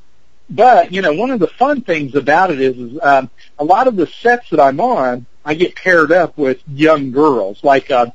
but 0.50 0.94
you 0.94 1.02
know 1.02 1.14
one 1.14 1.32
of 1.32 1.42
the 1.42 1.48
fun 1.48 1.82
things 1.82 2.16
about 2.16 2.52
it 2.52 2.62
is, 2.62 2.78
is 2.78 3.00
um, 3.04 3.30
a 3.58 3.66
lot 3.66 3.88
of 3.88 3.98
the 3.98 4.08
sets 4.08 4.50
that 4.52 4.62
I'm 4.62 4.80
on, 4.80 5.26
I 5.50 5.56
get 5.56 5.76
paired 5.76 6.12
up 6.12 6.38
with 6.38 6.62
young 6.68 7.10
girls. 7.12 7.64
Like 7.64 7.90
uh, 7.90 8.12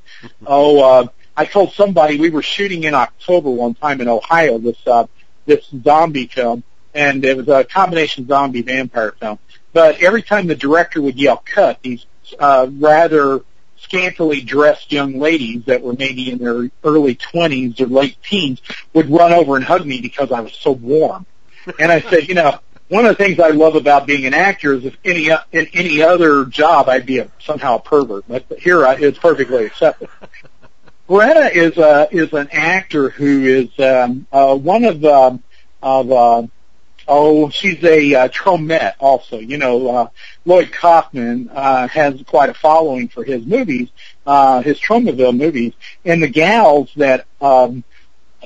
oh. 0.46 0.80
Uh, 0.80 1.06
I 1.36 1.46
told 1.46 1.72
somebody 1.72 2.16
we 2.16 2.30
were 2.30 2.42
shooting 2.42 2.84
in 2.84 2.94
October 2.94 3.50
one 3.50 3.74
time 3.74 4.00
in 4.00 4.06
Ohio 4.06 4.58
this 4.58 4.78
uh, 4.86 5.06
this 5.44 5.68
zombie 5.82 6.28
film, 6.28 6.62
and 6.94 7.24
it 7.24 7.36
was 7.36 7.48
a 7.48 7.64
combination 7.64 8.28
zombie 8.28 8.62
vampire 8.62 9.16
film. 9.18 9.40
But 9.72 10.00
every 10.00 10.22
time 10.22 10.46
the 10.46 10.54
director 10.54 11.02
would 11.02 11.18
yell 11.18 11.42
"cut," 11.44 11.82
these 11.82 12.06
uh, 12.38 12.68
rather 12.70 13.40
scantily 13.78 14.40
dressed 14.40 14.92
young 14.92 15.18
ladies 15.18 15.64
that 15.64 15.82
were 15.82 15.94
maybe 15.94 16.30
in 16.30 16.38
their 16.38 16.70
early 16.84 17.16
twenties 17.16 17.80
or 17.80 17.86
late 17.86 18.16
teens 18.22 18.62
would 18.92 19.10
run 19.10 19.32
over 19.32 19.56
and 19.56 19.64
hug 19.64 19.84
me 19.84 20.00
because 20.00 20.30
I 20.30 20.38
was 20.38 20.54
so 20.54 20.70
warm. 20.70 21.26
And 21.80 21.90
I 21.90 22.00
said, 22.00 22.28
you 22.28 22.34
know, 22.36 22.60
one 22.88 23.06
of 23.06 23.16
the 23.16 23.24
things 23.24 23.40
I 23.40 23.48
love 23.48 23.76
about 23.76 24.06
being 24.06 24.26
an 24.26 24.34
actor 24.34 24.74
is 24.74 24.84
if 24.84 24.96
any 25.04 25.30
in 25.52 25.66
any 25.72 26.02
other 26.02 26.44
job 26.44 26.88
I'd 26.88 27.06
be 27.06 27.18
a, 27.18 27.30
somehow 27.40 27.76
a 27.76 27.80
pervert, 27.80 28.24
but 28.28 28.46
here 28.58 28.86
I, 28.86 28.94
it's 28.94 29.18
perfectly 29.18 29.64
accepted. 29.64 30.08
Brenna 31.08 31.50
is 31.54 31.76
a 31.78 32.08
is 32.10 32.32
an 32.32 32.48
actor 32.52 33.10
who 33.10 33.44
is 33.44 33.78
um, 33.78 34.26
uh, 34.32 34.54
one 34.54 34.84
of 34.84 35.04
um, 35.04 35.42
of 35.82 36.12
uh, 36.12 36.46
oh 37.08 37.48
she's 37.48 37.82
a 37.84 38.14
uh, 38.14 38.28
Tromette 38.28 38.94
also. 39.00 39.38
You 39.38 39.56
know 39.56 39.88
uh, 39.88 40.08
Lloyd 40.44 40.70
Kaufman 40.72 41.48
uh, 41.52 41.88
has 41.88 42.22
quite 42.26 42.50
a 42.50 42.54
following 42.54 43.08
for 43.08 43.24
his 43.24 43.46
movies, 43.46 43.88
uh, 44.26 44.60
his 44.60 44.78
Tromaville 44.78 45.36
movies, 45.36 45.72
and 46.04 46.22
the 46.22 46.28
gals 46.28 46.90
that 46.96 47.24
um, 47.40 47.82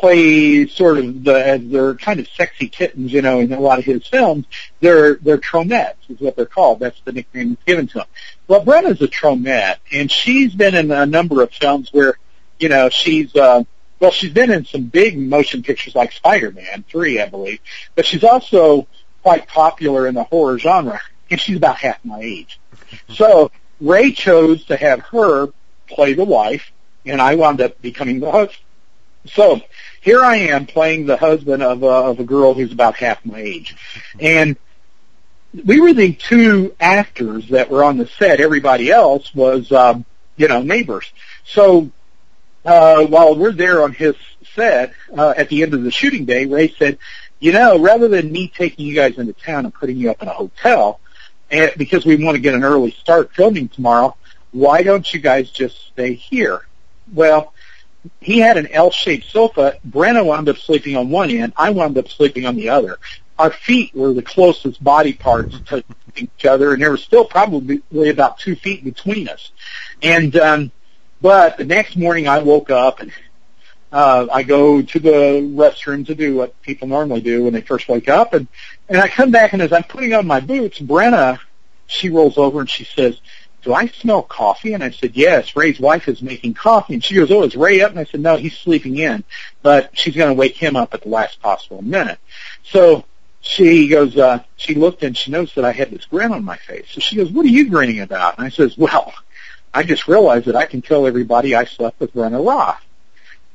play 0.01 0.67
sort 0.67 0.99
of 0.99 1.25
the 1.25 1.35
as 1.35 1.61
they're 1.65 1.95
kind 1.95 2.21
of 2.21 2.29
sexy 2.29 2.69
kittens, 2.69 3.13
you 3.13 3.23
know, 3.23 3.41
in 3.41 3.53
a 3.53 3.61
lot 3.61 3.79
of 3.79 3.85
his 3.85 4.07
films. 4.07 4.47
They're 4.81 5.15
they're 5.17 5.39
Tromettes 5.39 5.95
is 6.09 6.21
what 6.21 6.37
they're 6.37 6.47
called. 6.47 6.81
That's 6.81 7.01
the 7.05 7.13
nickname 7.13 7.51
that's 7.51 7.65
given 7.65 7.87
to 7.89 7.99
them. 7.99 8.07
Well, 8.47 8.65
Brenna's 8.65 9.03
a 9.03 9.09
Tromette, 9.09 9.79
and 9.93 10.11
she's 10.11 10.55
been 10.55 10.75
in 10.75 10.91
a 10.91 11.07
number 11.07 11.43
of 11.43 11.53
films 11.53 11.91
where 11.93 12.19
you 12.59 12.69
know, 12.69 12.89
she's 12.89 13.35
uh, 13.35 13.63
well, 14.01 14.11
she's 14.11 14.33
been 14.33 14.51
in 14.51 14.65
some 14.65 14.85
big 14.85 15.19
motion 15.19 15.63
pictures 15.63 15.95
like 15.95 16.13
Spider-Man 16.13 16.85
three, 16.89 17.21
I 17.21 17.29
believe, 17.29 17.61
but 17.95 18.07
she's 18.07 18.25
also 18.25 18.87
quite 19.23 19.49
popular 19.49 20.07
in 20.07 20.15
the 20.15 20.25
horror 20.25 20.59
genre, 20.59 21.01
and 21.31 21.41
she's 21.41 21.57
about 21.57 21.77
half 21.79 22.05
my 22.05 22.21
age. 22.21 22.61
so 23.09 23.51
Ray 23.81 24.13
chose 24.13 24.65
to 24.67 24.77
have 24.77 25.01
her 25.01 25.49
play 25.89 26.15
the 26.15 26.25
wife, 26.25 26.73
and 27.05 27.21
I 27.21 27.35
wound 27.35 27.61
up 27.61 27.81
becoming 27.81 28.21
the 28.21 28.31
husband. 28.31 28.59
So 29.27 29.61
here 30.01 30.25
I 30.25 30.37
am 30.37 30.67
playing 30.67 31.07
the 31.07 31.17
husband 31.17 31.63
of 31.63 31.83
a, 31.83 31.87
of 31.87 32.21
a 32.21 32.25
girl 32.25 32.55
who's 32.55 32.73
about 32.73 32.97
half 32.97 33.25
my 33.25 33.41
age, 33.41 33.77
and 34.21 34.57
we 35.65 35.81
were 35.81 35.93
the 35.93 36.13
two 36.13 36.75
actors 36.79 37.49
that 37.49 37.71
were 37.71 37.83
on 37.83 37.97
the 37.97 38.07
set. 38.07 38.41
Everybody 38.41 38.91
else 38.91 39.35
was, 39.35 39.73
um, 39.73 40.05
you 40.37 40.47
know, 40.49 40.63
neighbors. 40.63 41.11
So 41.45 41.91
uh, 42.65 43.07
while 43.07 43.35
we're 43.37 43.53
there 43.53 43.83
on 43.83 43.93
his 43.93 44.15
set 44.55 44.93
uh, 45.17 45.35
at 45.37 45.49
the 45.49 45.63
end 45.63 45.75
of 45.75 45.83
the 45.83 45.91
shooting 45.91 46.25
day, 46.25 46.47
Ray 46.47 46.75
said, 46.79 46.99
"You 47.41 47.53
know, 47.53 47.79
rather 47.79 48.09
than 48.09 48.31
me 48.31 48.49
taking 48.49 48.87
you 48.87 48.95
guys 48.95 49.19
into 49.19 49.33
town 49.33 49.65
and 49.65 49.75
putting 49.75 49.97
you 49.97 50.11
up 50.11 50.23
in 50.23 50.29
a 50.29 50.33
hotel, 50.33 51.01
and 51.51 51.73
because 51.77 52.05
we 52.05 52.23
want 52.23 52.37
to 52.37 52.41
get 52.41 52.55
an 52.55 52.65
early 52.65 52.91
start 52.93 53.35
filming 53.35 53.69
tomorrow, 53.69 54.17
why 54.53 54.83
don't 54.83 55.13
you 55.13 55.21
guys 55.21 55.51
just 55.51 55.77
stay 55.89 56.15
here?" 56.15 56.63
Well, 57.13 57.55
he 58.21 58.39
had 58.39 58.57
an 58.57 58.69
L-shaped 58.69 59.31
sofa. 59.31 59.79
Brenna 59.89 60.25
wound 60.25 60.49
up 60.49 60.57
sleeping 60.59 60.97
on 60.97 61.11
one 61.11 61.31
end. 61.31 61.53
I 61.57 61.71
wound 61.71 61.99
up 61.99 62.09
sleeping 62.09 62.47
on 62.47 62.57
the 62.57 62.69
other. 62.69 62.99
Our 63.39 63.53
feet 63.53 63.95
were 63.95 64.13
the 64.13 64.23
closest 64.23 64.83
body 64.83 65.13
parts 65.13 65.61
to 65.67 65.85
each 66.17 66.45
other, 66.45 66.73
and 66.73 66.83
there 66.83 66.91
was 66.91 67.03
still 67.03 67.25
probably 67.25 67.83
about 68.09 68.39
two 68.39 68.57
feet 68.57 68.85
between 68.85 69.29
us. 69.29 69.53
And 70.03 70.37
um, 70.37 70.73
but 71.21 71.57
the 71.57 71.65
next 71.65 71.97
morning 71.97 72.27
I 72.29 72.41
woke 72.41 72.71
up 72.71 73.01
and 73.01 73.13
uh, 73.93 74.27
I 74.33 74.43
go 74.43 74.83
to 74.83 74.99
the 74.99 75.41
restroom 75.55 76.07
to 76.07 76.15
do 76.15 76.37
what 76.37 76.61
people 76.63 76.89
normally 76.89 77.21
do 77.21 77.45
when 77.45 77.53
they 77.53 77.61
first 77.61 77.89
wake 77.89 78.09
up, 78.09 78.35
and 78.35 78.49
and 78.89 78.99
I 78.99 79.09
come 79.09 79.31
back 79.31 79.53
and 79.53 79.63
as 79.63 79.73
I'm 79.73 79.85
putting 79.85 80.15
on 80.15 80.27
my 80.27 80.41
boots, 80.41 80.81
Brenna, 80.81 81.39
she 81.87 82.09
rolls 82.09 82.39
over 82.39 82.61
and 82.61 82.69
she 82.69 82.85
says, 82.85 83.21
"Do 83.63 83.75
I 83.75 83.87
smell 83.89 84.23
coffee?" 84.23 84.73
And 84.73 84.83
I 84.83 84.91
said, 84.91 85.13
"Yes." 85.15 85.57
Ray's 85.57 85.81
wife 85.81 86.09
is 86.09 86.23
making 86.23 86.55
coffee, 86.55 86.95
and 86.95 87.05
she 87.05 87.15
goes, 87.15 87.31
"Oh, 87.31 87.43
is 87.43 87.57
Ray 87.57 87.81
up?" 87.81 87.91
And 87.91 88.01
I 88.01 88.05
said, 88.05 88.21
"No, 88.21 88.37
he's 88.37 88.57
sleeping 88.57 88.99
in, 88.99 89.25
but 89.63 89.91
she's 89.99 90.17
going 90.17 90.31
to 90.31 90.35
wake 90.35 90.57
him 90.57 90.77
up 90.77 90.95
at 90.95 91.03
the 91.03 91.09
last 91.09 91.41
possible 91.41 91.83
minute." 91.83 92.19
So 92.65 93.05
she 93.41 93.89
goes, 93.89 94.17
uh, 94.17 94.43
she 94.57 94.75
looked 94.75 95.03
and 95.03 95.17
she 95.17 95.31
noticed 95.31 95.55
that 95.57 95.65
I 95.65 95.73
had 95.73 95.91
this 95.91 96.05
grin 96.05 96.33
on 96.33 96.45
my 96.45 96.57
face. 96.57 96.87
So 96.91 97.01
she 97.01 97.17
goes, 97.17 97.31
what 97.31 97.47
are 97.47 97.51
you 97.51 97.71
grinning 97.71 98.01
about? 98.01 98.37
And 98.37 98.47
I 98.47 98.51
says, 98.51 98.77
well, 98.77 99.15
I 99.73 99.83
just 99.83 100.09
realized 100.09 100.47
that 100.47 100.57
I 100.57 100.67
can 100.67 100.83
tell 100.83 101.07
everybody 101.07 101.55
I 101.55 101.65
slept 101.65 102.01
with 102.01 102.15
Brenna 102.15 102.45
Roth. 102.45 102.85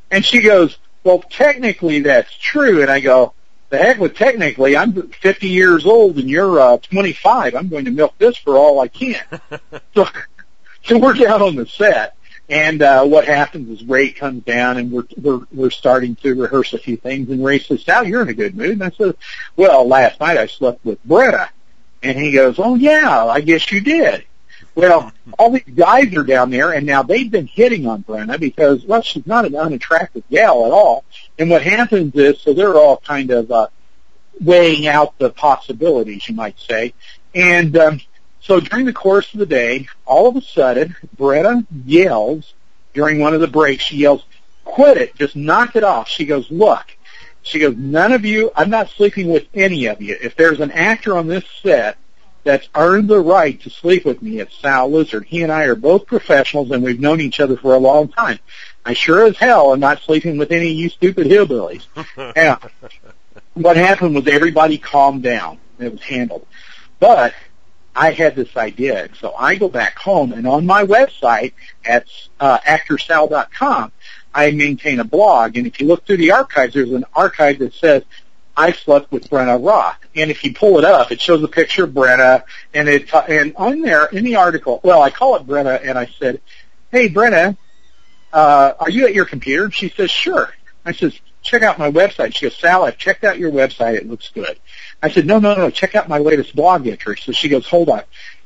And 0.10 0.24
she 0.24 0.42
goes, 0.42 0.78
well, 1.04 1.20
technically 1.30 2.02
that's 2.02 2.34
true. 2.36 2.82
And 2.82 2.89
I 2.89 3.00
go, 3.00 3.34
the 3.74 3.80
heck 3.80 3.98
with 3.98 4.16
technically, 4.16 4.78
I'm 4.78 5.10
50 5.10 5.50
years 5.50 5.88
old 5.88 6.20
and 6.20 6.30
you're 6.30 6.60
uh, 6.60 6.78
25. 6.78 7.56
I'm 7.56 7.70
going 7.70 7.86
to 7.86 7.92
milk 7.92 8.16
this 8.20 8.38
for 8.38 8.56
all 8.56 8.80
I 8.80 8.88
can. 8.88 9.20
so, 9.96 10.08
so 10.84 11.00
we're 11.00 11.14
down 11.14 11.42
on 11.42 11.56
the 11.56 11.66
set 11.66 12.16
and 12.50 12.84
uh, 12.84 13.04
what 13.04 13.26
happens 13.26 13.82
is 13.82 13.88
Ray 13.88 14.12
comes 14.12 14.44
down 14.44 14.78
and 14.78 14.92
we're 14.92 15.08
we're 15.18 15.48
we're 15.52 15.70
starting 15.72 16.16
to 16.18 16.36
rehearse 16.36 16.74
a 16.74 16.78
few 16.78 16.98
things 16.98 17.32
and 17.32 17.44
Ray 17.44 17.58
says, 17.58 17.84
Sal, 17.84 18.06
you're 18.06 18.22
in 18.22 18.30
a 18.30 18.36
good 18.36 18.56
mood. 18.56 18.74
And 18.74 18.84
I 18.84 18.92
said, 18.92 19.16
Well, 19.56 19.88
last 19.88 20.20
night 20.20 20.38
I 20.38 20.46
slept 20.46 20.86
with 20.86 21.04
Brenna 21.08 21.50
and 22.04 22.16
he 22.16 22.32
goes, 22.32 22.60
Oh 22.60 22.76
yeah, 22.76 23.26
I 23.26 23.42
guess 23.42 23.72
you 23.72 23.82
did. 23.82 24.24
Well, 24.76 25.12
all 25.38 25.52
these 25.52 25.64
guys 25.76 26.16
are 26.16 26.24
down 26.24 26.50
there 26.50 26.72
and 26.72 26.86
now 26.86 27.04
they've 27.04 27.30
been 27.30 27.48
hitting 27.48 27.86
on 27.86 28.04
Brenna 28.04 28.40
because 28.40 28.84
well 28.86 29.02
she's 29.02 29.28
not 29.28 29.46
an 29.46 29.56
unattractive 29.56 30.24
gal 30.32 30.66
at 30.66 30.72
all. 30.72 31.06
And 31.38 31.50
what 31.50 31.62
happens 31.62 32.16
is 32.16 32.42
so 32.42 32.54
they're 32.54 32.76
all 32.76 32.98
kind 32.98 33.30
of 33.32 33.52
uh 33.52 33.68
weighing 34.42 34.88
out 34.88 35.18
the 35.20 35.30
possibilities, 35.30 36.28
you 36.28 36.36
might 36.36 36.60
say. 36.60 36.94
And 37.36 37.78
um 37.78 38.02
so 38.42 38.60
during 38.60 38.86
the 38.86 38.94
course 38.94 39.32
of 39.34 39.40
the 39.40 39.46
day, 39.46 39.88
all 40.06 40.28
of 40.28 40.36
a 40.36 40.42
sudden, 40.42 40.96
Brenna 41.16 41.66
yells 41.86 42.54
during 42.94 43.20
one 43.20 43.34
of 43.34 43.42
the 43.42 43.48
breaks. 43.48 43.86
She 43.86 43.98
yells, 43.98 44.26
"Quit 44.66 44.98
it! 44.98 45.16
Just 45.16 45.36
knock 45.36 45.76
it 45.76 45.84
off!" 45.84 46.10
She 46.10 46.26
goes, 46.26 46.50
"Look." 46.52 46.98
She 47.42 47.60
goes, 47.60 47.76
"None 47.78 48.12
of 48.12 48.26
you. 48.26 48.52
I'm 48.56 48.70
not 48.70 48.90
sleeping 48.90 49.28
with 49.28 49.46
any 49.54 49.86
of 49.86 50.02
you. 50.02 50.18
If 50.22 50.36
there's 50.36 50.60
an 50.60 50.72
actor 50.72 51.18
on 51.18 51.28
this 51.28 51.44
set 51.62 51.98
that's 52.43 52.67
earned 52.75 53.10
the 53.10 53.19
right 53.19 53.60
to 53.62 53.69
sleep 53.69 54.06
with 54.06 54.21
me, 54.21 54.39
it's 54.39 54.58
Sal 54.58 54.91
Lizard. 54.91 55.25
He 55.25 55.43
and 55.43 55.51
I 55.51 55.63
are 55.63 55.75
both 55.75 56.06
professionals, 56.06 56.71
and 56.71 56.84
we've 56.84 56.99
known 56.99 57.21
each 57.21 57.39
other 57.39 57.58
for 57.58 57.73
a 57.73 57.79
long 57.79 58.10
time. 58.10 58.39
I 58.86 58.93
sure 58.93 59.25
as 59.25 59.38
hell 59.38 59.73
am 59.73 59.79
not 59.79 60.01
sleeping 60.01 60.38
with 60.38 60.51
any 60.51 60.69
of 60.71 60.75
you 60.75 60.89
stupid 60.89 61.27
hillbillies." 61.27 61.86
now, 62.36 62.60
what 63.53 63.77
happened 63.77 64.15
was 64.15 64.27
everybody 64.27 64.77
calmed 64.77 65.23
down. 65.23 65.60
It 65.79 65.91
was 65.91 66.01
handled, 66.01 66.45
but 66.99 67.34
I 67.95 68.12
had 68.12 68.36
this 68.36 68.56
idea. 68.58 69.10
So 69.19 69.34
I 69.34 69.56
go 69.56 69.69
back 69.69 69.97
home 69.99 70.34
and 70.34 70.47
on 70.47 70.65
my 70.65 70.84
website 70.84 71.53
at 71.86 72.08
uh, 72.39 72.58
actorsal.com, 72.60 73.91
I 74.34 74.51
maintain 74.51 74.99
a 74.99 75.03
blog. 75.03 75.58
And 75.58 75.67
if 75.67 75.79
you 75.79 75.88
look 75.88 76.06
through 76.06 76.17
the 76.17 76.32
archives, 76.32 76.73
there's 76.73 76.91
an 76.91 77.06
archive 77.13 77.60
that 77.60 77.73
says, 77.73 78.03
I 78.56 78.72
slept 78.72 79.12
with 79.12 79.30
Brenna 79.30 79.63
Rock. 79.63 80.08
And 80.16 80.30
if 80.30 80.44
you 80.44 80.54
pull 80.54 80.78
it 80.78 80.86
up, 80.86 81.12
it 81.12 81.20
shows 81.20 81.44
a 81.44 81.48
picture 81.48 81.86
of 81.86 81.92
Brenna 81.92 82.44
and 82.74 82.88
it, 82.88 83.13
and 83.13 83.56
on 83.56 83.82
there 83.82 84.06
in 84.06 84.24
the 84.24 84.36
article, 84.36 84.80
well, 84.84 85.02
I 85.02 85.10
call 85.10 85.36
it 85.36 85.48
Brenna 85.48 85.80
and 85.84 85.98
I 85.98 86.06
said, 86.06 86.42
Hey 86.92 87.10
Brenna, 87.10 87.58
uh, 88.32 88.74
are 88.80 88.89
you 88.89 89.06
at 89.06 89.13
your 89.13 89.26
computer? 89.26 89.72
She 89.72 89.89
says, 89.89 90.12
sure. 90.12 90.54
I 90.86 90.92
says, 90.92 91.20
check 91.42 91.62
out 91.62 91.78
my 91.78 91.92
website. 91.92 92.36
She 92.36 92.46
goes, 92.46 92.58
Sal, 92.58 92.86
I've 92.86 92.98
checked 92.98 93.24
out 93.24 93.38
your 93.38 93.52
website. 93.52 93.96
It 93.96 94.10
looks 94.10 94.30
good. 94.30 94.60
I 95.02 95.10
said, 95.10 95.26
no, 95.26 95.39
no, 95.39 95.56
no, 95.56 95.70
check 95.70 95.96
out 95.96 96.10
my 96.10 96.18
latest 96.18 96.56
blog 96.56 96.88
entry. 96.88 97.18
So 97.18 97.32
she 97.32 97.50
goes, 97.50 97.68
hold 97.68 97.89
on. 97.89 98.04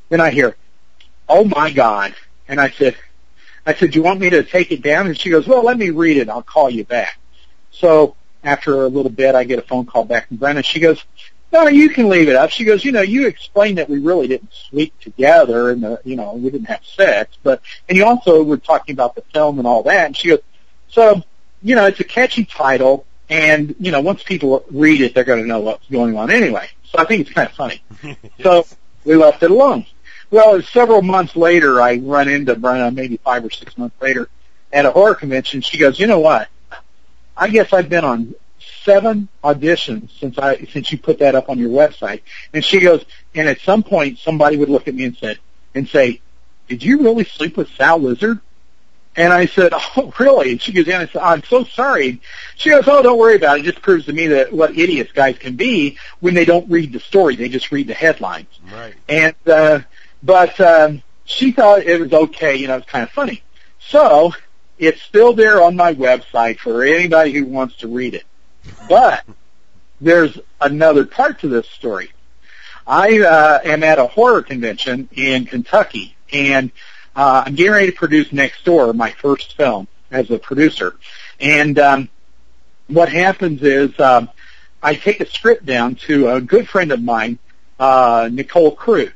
Then 0.09 0.21
I 0.21 0.31
hear, 0.31 0.55
oh 1.29 1.45
my 1.45 1.71
God. 1.71 2.15
And 2.47 2.59
I 2.59 2.69
said, 2.69 2.95
I 3.65 3.73
said, 3.73 3.91
do 3.91 3.99
you 3.99 4.03
want 4.03 4.19
me 4.19 4.29
to 4.29 4.43
take 4.43 4.71
it 4.71 4.81
down? 4.81 5.07
And 5.07 5.19
she 5.19 5.29
goes, 5.29 5.47
well, 5.47 5.63
let 5.63 5.77
me 5.77 5.89
read 5.89 6.17
it. 6.17 6.29
I'll 6.29 6.43
call 6.43 6.69
you 6.69 6.85
back. 6.85 7.17
So 7.71 8.15
after 8.47 8.83
a 8.83 8.87
little 8.87 9.11
bit, 9.11 9.35
I 9.35 9.43
get 9.43 9.59
a 9.59 9.61
phone 9.61 9.85
call 9.85 10.05
back 10.05 10.29
from 10.29 10.37
Brenna. 10.37 10.63
She 10.63 10.79
goes, 10.79 11.03
no, 11.51 11.67
you 11.67 11.89
can 11.89 12.09
leave 12.09 12.29
it 12.29 12.35
up. 12.35 12.49
She 12.49 12.65
goes, 12.65 12.83
you 12.83 12.91
know, 12.91 13.01
you 13.01 13.27
explained 13.27 13.77
that 13.77 13.89
we 13.89 13.99
really 13.99 14.27
didn't 14.27 14.51
sleep 14.69 14.97
together 14.99 15.69
and, 15.69 15.83
the, 15.83 16.01
you 16.03 16.15
know, 16.15 16.33
we 16.33 16.49
didn't 16.49 16.67
have 16.67 16.83
sex, 16.85 17.37
but, 17.43 17.61
and 17.87 17.97
you 17.97 18.05
also 18.05 18.43
were 18.43 18.57
talking 18.57 18.93
about 18.93 19.15
the 19.15 19.21
film 19.33 19.57
and 19.59 19.67
all 19.67 19.83
that. 19.83 20.07
And 20.07 20.17
she 20.17 20.29
goes, 20.29 20.39
so, 20.89 21.21
you 21.61 21.75
know, 21.75 21.85
it's 21.85 21.99
a 21.99 22.03
catchy 22.03 22.45
title. 22.45 23.05
And, 23.29 23.75
you 23.79 23.91
know, 23.91 23.99
once 23.99 24.23
people 24.23 24.63
read 24.71 25.01
it, 25.01 25.13
they're 25.13 25.25
going 25.25 25.41
to 25.41 25.47
know 25.47 25.59
what's 25.59 25.87
going 25.89 26.17
on 26.17 26.31
anyway. 26.31 26.69
So 26.85 26.99
I 26.99 27.05
think 27.05 27.21
it's 27.21 27.31
kind 27.31 27.47
of 27.49 27.53
funny. 27.53 27.81
yes. 28.03 28.17
So 28.41 28.65
we 29.03 29.15
left 29.15 29.43
it 29.43 29.51
alone. 29.51 29.85
Well, 30.31 30.61
several 30.61 31.01
months 31.01 31.35
later, 31.35 31.81
I 31.81 31.97
run 31.97 32.29
into 32.29 32.55
Brenna, 32.55 32.93
maybe 32.93 33.17
five 33.17 33.43
or 33.43 33.49
six 33.49 33.77
months 33.77 33.95
later, 34.01 34.29
at 34.71 34.85
a 34.85 34.91
horror 34.91 35.15
convention. 35.15 35.61
She 35.61 35.77
goes, 35.77 35.99
you 35.99 36.07
know 36.07 36.19
what? 36.19 36.49
I 37.37 37.49
guess 37.49 37.71
I've 37.73 37.89
been 37.89 38.03
on 38.03 38.35
seven 38.83 39.27
auditions 39.43 40.09
since 40.19 40.37
I 40.37 40.65
since 40.65 40.91
you 40.91 40.97
put 40.97 41.19
that 41.19 41.35
up 41.35 41.49
on 41.49 41.59
your 41.59 41.69
website. 41.69 42.21
And 42.53 42.63
she 42.63 42.79
goes, 42.79 43.05
and 43.35 43.47
at 43.47 43.59
some 43.61 43.83
point, 43.83 44.19
somebody 44.19 44.57
would 44.57 44.69
look 44.69 44.87
at 44.87 44.95
me 44.95 45.03
and 45.05 45.15
said, 45.17 45.39
and 45.75 45.87
say, 45.87 46.21
did 46.67 46.83
you 46.83 47.01
really 47.01 47.23
sleep 47.23 47.57
with 47.57 47.69
Sal 47.75 47.99
Lizard? 47.99 48.39
And 49.15 49.33
I 49.33 49.47
said, 49.47 49.73
oh, 49.73 50.13
really? 50.19 50.51
And 50.51 50.61
she 50.61 50.71
goes, 50.71 50.85
yeah. 50.85 50.99
I 50.99 51.07
said, 51.07 51.21
I'm 51.21 51.43
so 51.43 51.63
sorry. 51.63 52.21
She 52.55 52.69
goes, 52.69 52.83
oh, 52.87 53.01
don't 53.01 53.17
worry 53.17 53.35
about 53.35 53.57
it. 53.57 53.61
It 53.61 53.71
just 53.71 53.81
proves 53.81 54.05
to 54.05 54.13
me 54.13 54.27
that 54.27 54.53
what 54.53 54.77
idiots 54.77 55.11
guys 55.11 55.39
can 55.39 55.55
be 55.55 55.97
when 56.19 56.35
they 56.35 56.45
don't 56.45 56.69
read 56.69 56.93
the 56.93 56.99
story. 56.99 57.35
They 57.35 57.49
just 57.49 57.71
read 57.71 57.87
the 57.87 57.95
headlines. 57.95 58.59
Right. 58.71 58.93
And, 59.09 59.35
uh, 59.47 59.79
but, 60.21 60.59
um, 60.59 61.01
she 61.25 61.51
thought 61.51 61.83
it 61.83 61.99
was 61.99 62.13
okay. 62.13 62.55
You 62.55 62.67
know, 62.67 62.77
it's 62.77 62.87
kind 62.87 63.03
of 63.03 63.09
funny. 63.09 63.41
So 63.79 64.33
it's 64.77 65.01
still 65.01 65.33
there 65.33 65.61
on 65.61 65.75
my 65.75 65.93
website 65.93 66.59
for 66.59 66.83
anybody 66.83 67.31
who 67.33 67.45
wants 67.45 67.77
to 67.77 67.87
read 67.87 68.13
it. 68.13 68.25
But 68.89 69.23
there's 69.99 70.37
another 70.61 71.05
part 71.05 71.39
to 71.41 71.47
this 71.47 71.67
story. 71.69 72.11
I, 72.85 73.19
uh, 73.19 73.59
am 73.63 73.83
at 73.83 73.99
a 73.99 74.07
horror 74.07 74.41
convention 74.41 75.09
in 75.11 75.45
Kentucky 75.45 76.15
and 76.31 76.71
uh, 77.15 77.43
I'm 77.45 77.55
getting 77.55 77.71
ready 77.71 77.87
to 77.87 77.97
produce 77.97 78.31
Next 78.31 78.63
Door, 78.63 78.93
my 78.93 79.11
first 79.11 79.57
film 79.57 79.87
as 80.11 80.29
a 80.29 80.37
producer. 80.37 80.95
And 81.39 81.79
um, 81.79 82.09
what 82.87 83.09
happens 83.09 83.63
is 83.63 83.99
um, 83.99 84.29
I 84.83 84.95
take 84.95 85.19
a 85.19 85.25
script 85.25 85.65
down 85.65 85.95
to 86.07 86.29
a 86.29 86.41
good 86.41 86.69
friend 86.69 86.91
of 86.91 87.01
mine, 87.01 87.39
uh, 87.79 88.29
Nicole 88.31 88.75
Crew. 88.75 89.11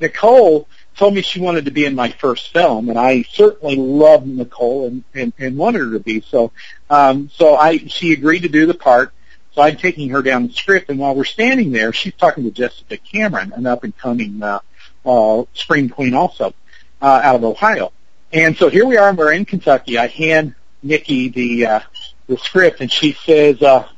Nicole 0.00 0.68
told 0.98 1.14
me 1.14 1.22
she 1.22 1.40
wanted 1.40 1.64
to 1.66 1.70
be 1.70 1.84
in 1.84 1.94
my 1.94 2.10
first 2.10 2.52
film, 2.52 2.88
and 2.88 2.98
I 2.98 3.22
certainly 3.22 3.76
loved 3.76 4.26
Nicole 4.26 4.86
and, 4.86 5.04
and, 5.14 5.32
and 5.38 5.56
wanted 5.56 5.78
her 5.80 5.92
to 5.92 6.00
be. 6.00 6.20
So, 6.20 6.52
um, 6.90 7.30
so 7.32 7.56
I 7.56 7.78
she 7.78 8.12
agreed 8.12 8.42
to 8.42 8.48
do 8.48 8.66
the 8.66 8.74
part. 8.74 9.12
So 9.52 9.62
I'm 9.62 9.76
taking 9.76 10.10
her 10.10 10.22
down 10.22 10.48
the 10.48 10.52
script, 10.52 10.90
and 10.90 10.98
while 10.98 11.14
we're 11.14 11.24
standing 11.24 11.72
there, 11.72 11.92
she's 11.92 12.14
talking 12.14 12.44
to 12.44 12.50
Jessica 12.50 12.96
Cameron, 12.96 13.52
an 13.54 13.66
up 13.66 13.82
and 13.82 13.96
coming 13.96 14.42
uh, 14.42 14.60
uh, 15.06 15.44
screen 15.54 15.88
queen, 15.88 16.14
also 16.14 16.52
uh, 17.00 17.20
out 17.24 17.36
of 17.36 17.44
Ohio. 17.44 17.92
And 18.32 18.56
so 18.56 18.68
here 18.68 18.86
we 18.86 18.96
are, 18.96 19.08
and 19.08 19.16
we're 19.16 19.32
in 19.32 19.46
Kentucky. 19.46 19.98
I 19.98 20.08
hand 20.08 20.54
Nikki 20.82 21.28
the 21.28 21.66
uh, 21.66 21.80
the 22.28 22.36
script, 22.38 22.80
and 22.80 22.90
she 22.90 23.12
says, 23.12 23.62
uh, 23.62 23.88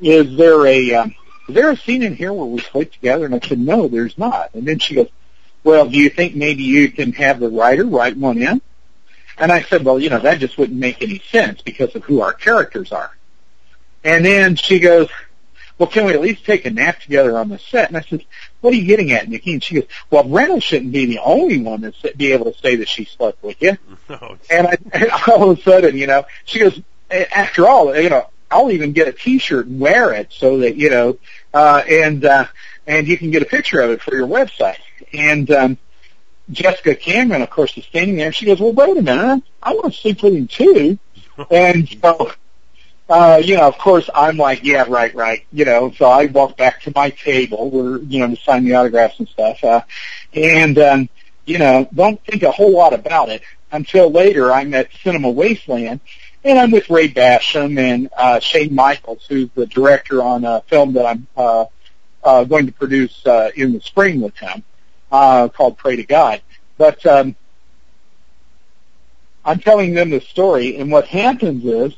"Is 0.00 0.36
there 0.36 0.66
a 0.66 0.94
um, 0.94 1.14
is 1.48 1.54
there 1.54 1.70
a 1.70 1.76
scene 1.76 2.02
in 2.02 2.14
here 2.14 2.32
where 2.32 2.46
we 2.46 2.60
sleep 2.60 2.92
together?" 2.92 3.24
And 3.24 3.34
I 3.34 3.40
said, 3.40 3.58
"No, 3.58 3.88
there's 3.88 4.18
not." 4.18 4.54
And 4.54 4.66
then 4.66 4.78
she 4.78 4.96
goes, 4.96 5.08
"Well, 5.64 5.88
do 5.88 5.96
you 5.96 6.10
think 6.10 6.34
maybe 6.34 6.62
you 6.62 6.90
can 6.90 7.12
have 7.12 7.40
the 7.40 7.48
writer 7.48 7.84
write 7.84 8.16
one 8.16 8.38
in?" 8.38 8.60
And 9.38 9.50
I 9.50 9.62
said, 9.62 9.84
"Well, 9.84 9.98
you 9.98 10.10
know, 10.10 10.18
that 10.20 10.38
just 10.40 10.58
wouldn't 10.58 10.78
make 10.78 11.02
any 11.02 11.22
sense 11.30 11.62
because 11.62 11.94
of 11.94 12.04
who 12.04 12.20
our 12.20 12.32
characters 12.32 12.92
are." 12.92 13.12
And 14.04 14.24
then 14.24 14.56
she 14.56 14.80
goes, 14.80 15.08
well, 15.78 15.90
can 15.90 16.04
we 16.04 16.12
at 16.12 16.20
least 16.20 16.44
take 16.44 16.64
a 16.64 16.70
nap 16.70 17.00
together 17.00 17.36
on 17.36 17.48
the 17.48 17.58
set? 17.58 17.88
And 17.88 17.96
I 17.96 18.02
said, 18.02 18.24
what 18.60 18.72
are 18.72 18.76
you 18.76 18.84
getting 18.84 19.10
at, 19.12 19.28
Nikki? 19.28 19.54
And 19.54 19.64
she 19.64 19.74
goes, 19.74 19.84
well, 20.10 20.22
Brenna 20.22 20.62
shouldn't 20.62 20.92
be 20.92 21.06
the 21.06 21.18
only 21.18 21.58
one 21.58 21.80
to 21.80 22.12
be 22.16 22.32
able 22.32 22.52
to 22.52 22.58
say 22.60 22.76
that 22.76 22.88
she 22.88 23.04
slept 23.04 23.42
with 23.42 23.60
you. 23.60 23.76
Oh, 24.10 24.36
and, 24.50 24.66
I, 24.66 24.76
and 24.92 25.10
all 25.26 25.50
of 25.50 25.58
a 25.58 25.62
sudden, 25.62 25.96
you 25.96 26.06
know, 26.06 26.24
she 26.44 26.58
goes, 26.58 26.78
after 27.10 27.66
all, 27.66 27.96
you 27.96 28.10
know, 28.10 28.28
I'll 28.50 28.70
even 28.70 28.92
get 28.92 29.08
a 29.08 29.12
T-shirt 29.12 29.66
and 29.66 29.80
wear 29.80 30.12
it 30.12 30.32
so 30.32 30.58
that 30.58 30.76
you 30.76 30.90
know, 30.90 31.18
uh, 31.54 31.82
and 31.88 32.22
uh, 32.24 32.46
and 32.86 33.08
you 33.08 33.16
can 33.16 33.30
get 33.30 33.40
a 33.40 33.46
picture 33.46 33.80
of 33.80 33.90
it 33.90 34.02
for 34.02 34.14
your 34.14 34.26
website. 34.26 34.76
And 35.12 35.50
um, 35.50 35.78
Jessica 36.50 36.94
Cameron, 36.94 37.42
of 37.42 37.50
course, 37.50 37.76
is 37.76 37.84
standing 37.84 38.16
there. 38.16 38.32
She 38.32 38.46
goes, 38.46 38.60
"Well, 38.60 38.72
wait 38.72 38.96
a 38.96 39.02
minute, 39.02 39.42
I 39.62 39.74
want 39.74 39.92
to 39.92 39.98
sleep 39.98 40.22
with 40.22 40.34
him 40.34 40.46
too." 40.48 40.98
and 41.50 41.88
so 42.00 42.32
uh, 43.12 43.42
you 43.44 43.56
know, 43.56 43.68
of 43.68 43.76
course, 43.76 44.08
I'm 44.14 44.38
like, 44.38 44.64
yeah, 44.64 44.86
right, 44.88 45.14
right. 45.14 45.44
You 45.52 45.66
know, 45.66 45.92
so 45.92 46.06
I 46.06 46.26
walk 46.26 46.56
back 46.56 46.80
to 46.82 46.92
my 46.94 47.10
table 47.10 47.70
where, 47.70 47.98
you 47.98 48.20
know, 48.20 48.34
to 48.34 48.40
sign 48.40 48.64
the 48.64 48.74
autographs 48.74 49.18
and 49.18 49.28
stuff. 49.28 49.62
Uh, 49.62 49.82
and, 50.32 50.78
um, 50.78 51.08
you 51.44 51.58
know, 51.58 51.86
don't 51.92 52.24
think 52.24 52.42
a 52.42 52.50
whole 52.50 52.72
lot 52.72 52.94
about 52.94 53.28
it 53.28 53.42
until 53.70 54.10
later 54.10 54.50
I'm 54.50 54.72
at 54.72 54.88
Cinema 55.02 55.30
Wasteland 55.30 56.00
and 56.44 56.58
I'm 56.58 56.70
with 56.70 56.88
Ray 56.88 57.08
Basham 57.08 57.78
and, 57.78 58.08
uh, 58.16 58.40
Shane 58.40 58.74
Michaels, 58.74 59.26
who's 59.28 59.50
the 59.54 59.66
director 59.66 60.22
on 60.22 60.46
a 60.46 60.62
film 60.62 60.94
that 60.94 61.04
I'm, 61.04 61.26
uh, 61.36 61.66
uh, 62.24 62.44
going 62.44 62.64
to 62.66 62.72
produce, 62.72 63.26
uh, 63.26 63.50
in 63.56 63.74
the 63.74 63.80
spring 63.80 64.22
with 64.22 64.36
him, 64.38 64.62
uh, 65.12 65.48
called 65.48 65.78
Pray 65.78 65.96
to 65.96 66.04
God. 66.04 66.42
But, 66.78 67.06
um, 67.06 67.36
I'm 69.44 69.58
telling 69.58 69.94
them 69.94 70.10
the 70.10 70.20
story 70.20 70.76
and 70.76 70.90
what 70.90 71.06
happens 71.06 71.64
is 71.64 71.96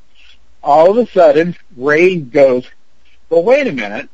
all 0.62 0.90
of 0.90 0.96
a 0.96 1.10
sudden, 1.10 1.56
Ray 1.76 2.16
goes, 2.16 2.66
well, 3.28 3.42
wait 3.42 3.66
a 3.66 3.72
minute. 3.72 4.08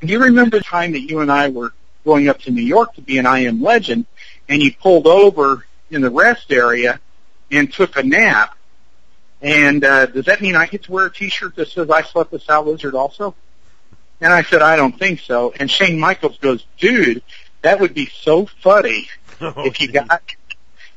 Do 0.00 0.06
you 0.06 0.18
remember 0.18 0.58
the 0.58 0.64
time 0.64 0.92
that 0.92 1.02
you 1.02 1.20
and 1.20 1.30
I 1.30 1.50
were 1.50 1.72
going 2.04 2.28
up 2.28 2.38
to 2.40 2.50
New 2.50 2.62
York 2.62 2.94
to 2.94 3.02
be 3.02 3.18
an 3.18 3.26
I 3.26 3.40
Am 3.40 3.62
Legend, 3.62 4.06
and 4.48 4.62
you 4.62 4.74
pulled 4.74 5.06
over 5.06 5.66
in 5.90 6.00
the 6.00 6.10
rest 6.10 6.50
area 6.50 7.00
and 7.50 7.72
took 7.72 7.96
a 7.96 8.02
nap? 8.02 8.56
And 9.42 9.84
uh, 9.84 10.06
does 10.06 10.24
that 10.26 10.40
mean 10.40 10.56
I 10.56 10.66
get 10.66 10.84
to 10.84 10.92
wear 10.92 11.06
a 11.06 11.12
T-shirt 11.12 11.56
that 11.56 11.68
says 11.68 11.90
I 11.90 12.02
slept 12.02 12.32
with 12.32 12.42
Sal 12.42 12.64
Lizard 12.64 12.94
also? 12.94 13.34
And 14.20 14.32
I 14.32 14.42
said, 14.42 14.62
I 14.62 14.76
don't 14.76 14.96
think 14.96 15.20
so. 15.20 15.52
And 15.58 15.70
Shane 15.70 15.98
Michaels 15.98 16.38
goes, 16.38 16.64
dude, 16.78 17.22
that 17.62 17.80
would 17.80 17.94
be 17.94 18.10
so 18.22 18.46
funny 18.62 19.08
Oh, 19.40 19.52
if 19.66 19.80
you 19.80 19.88
geez. 19.88 19.92
got, 19.94 20.22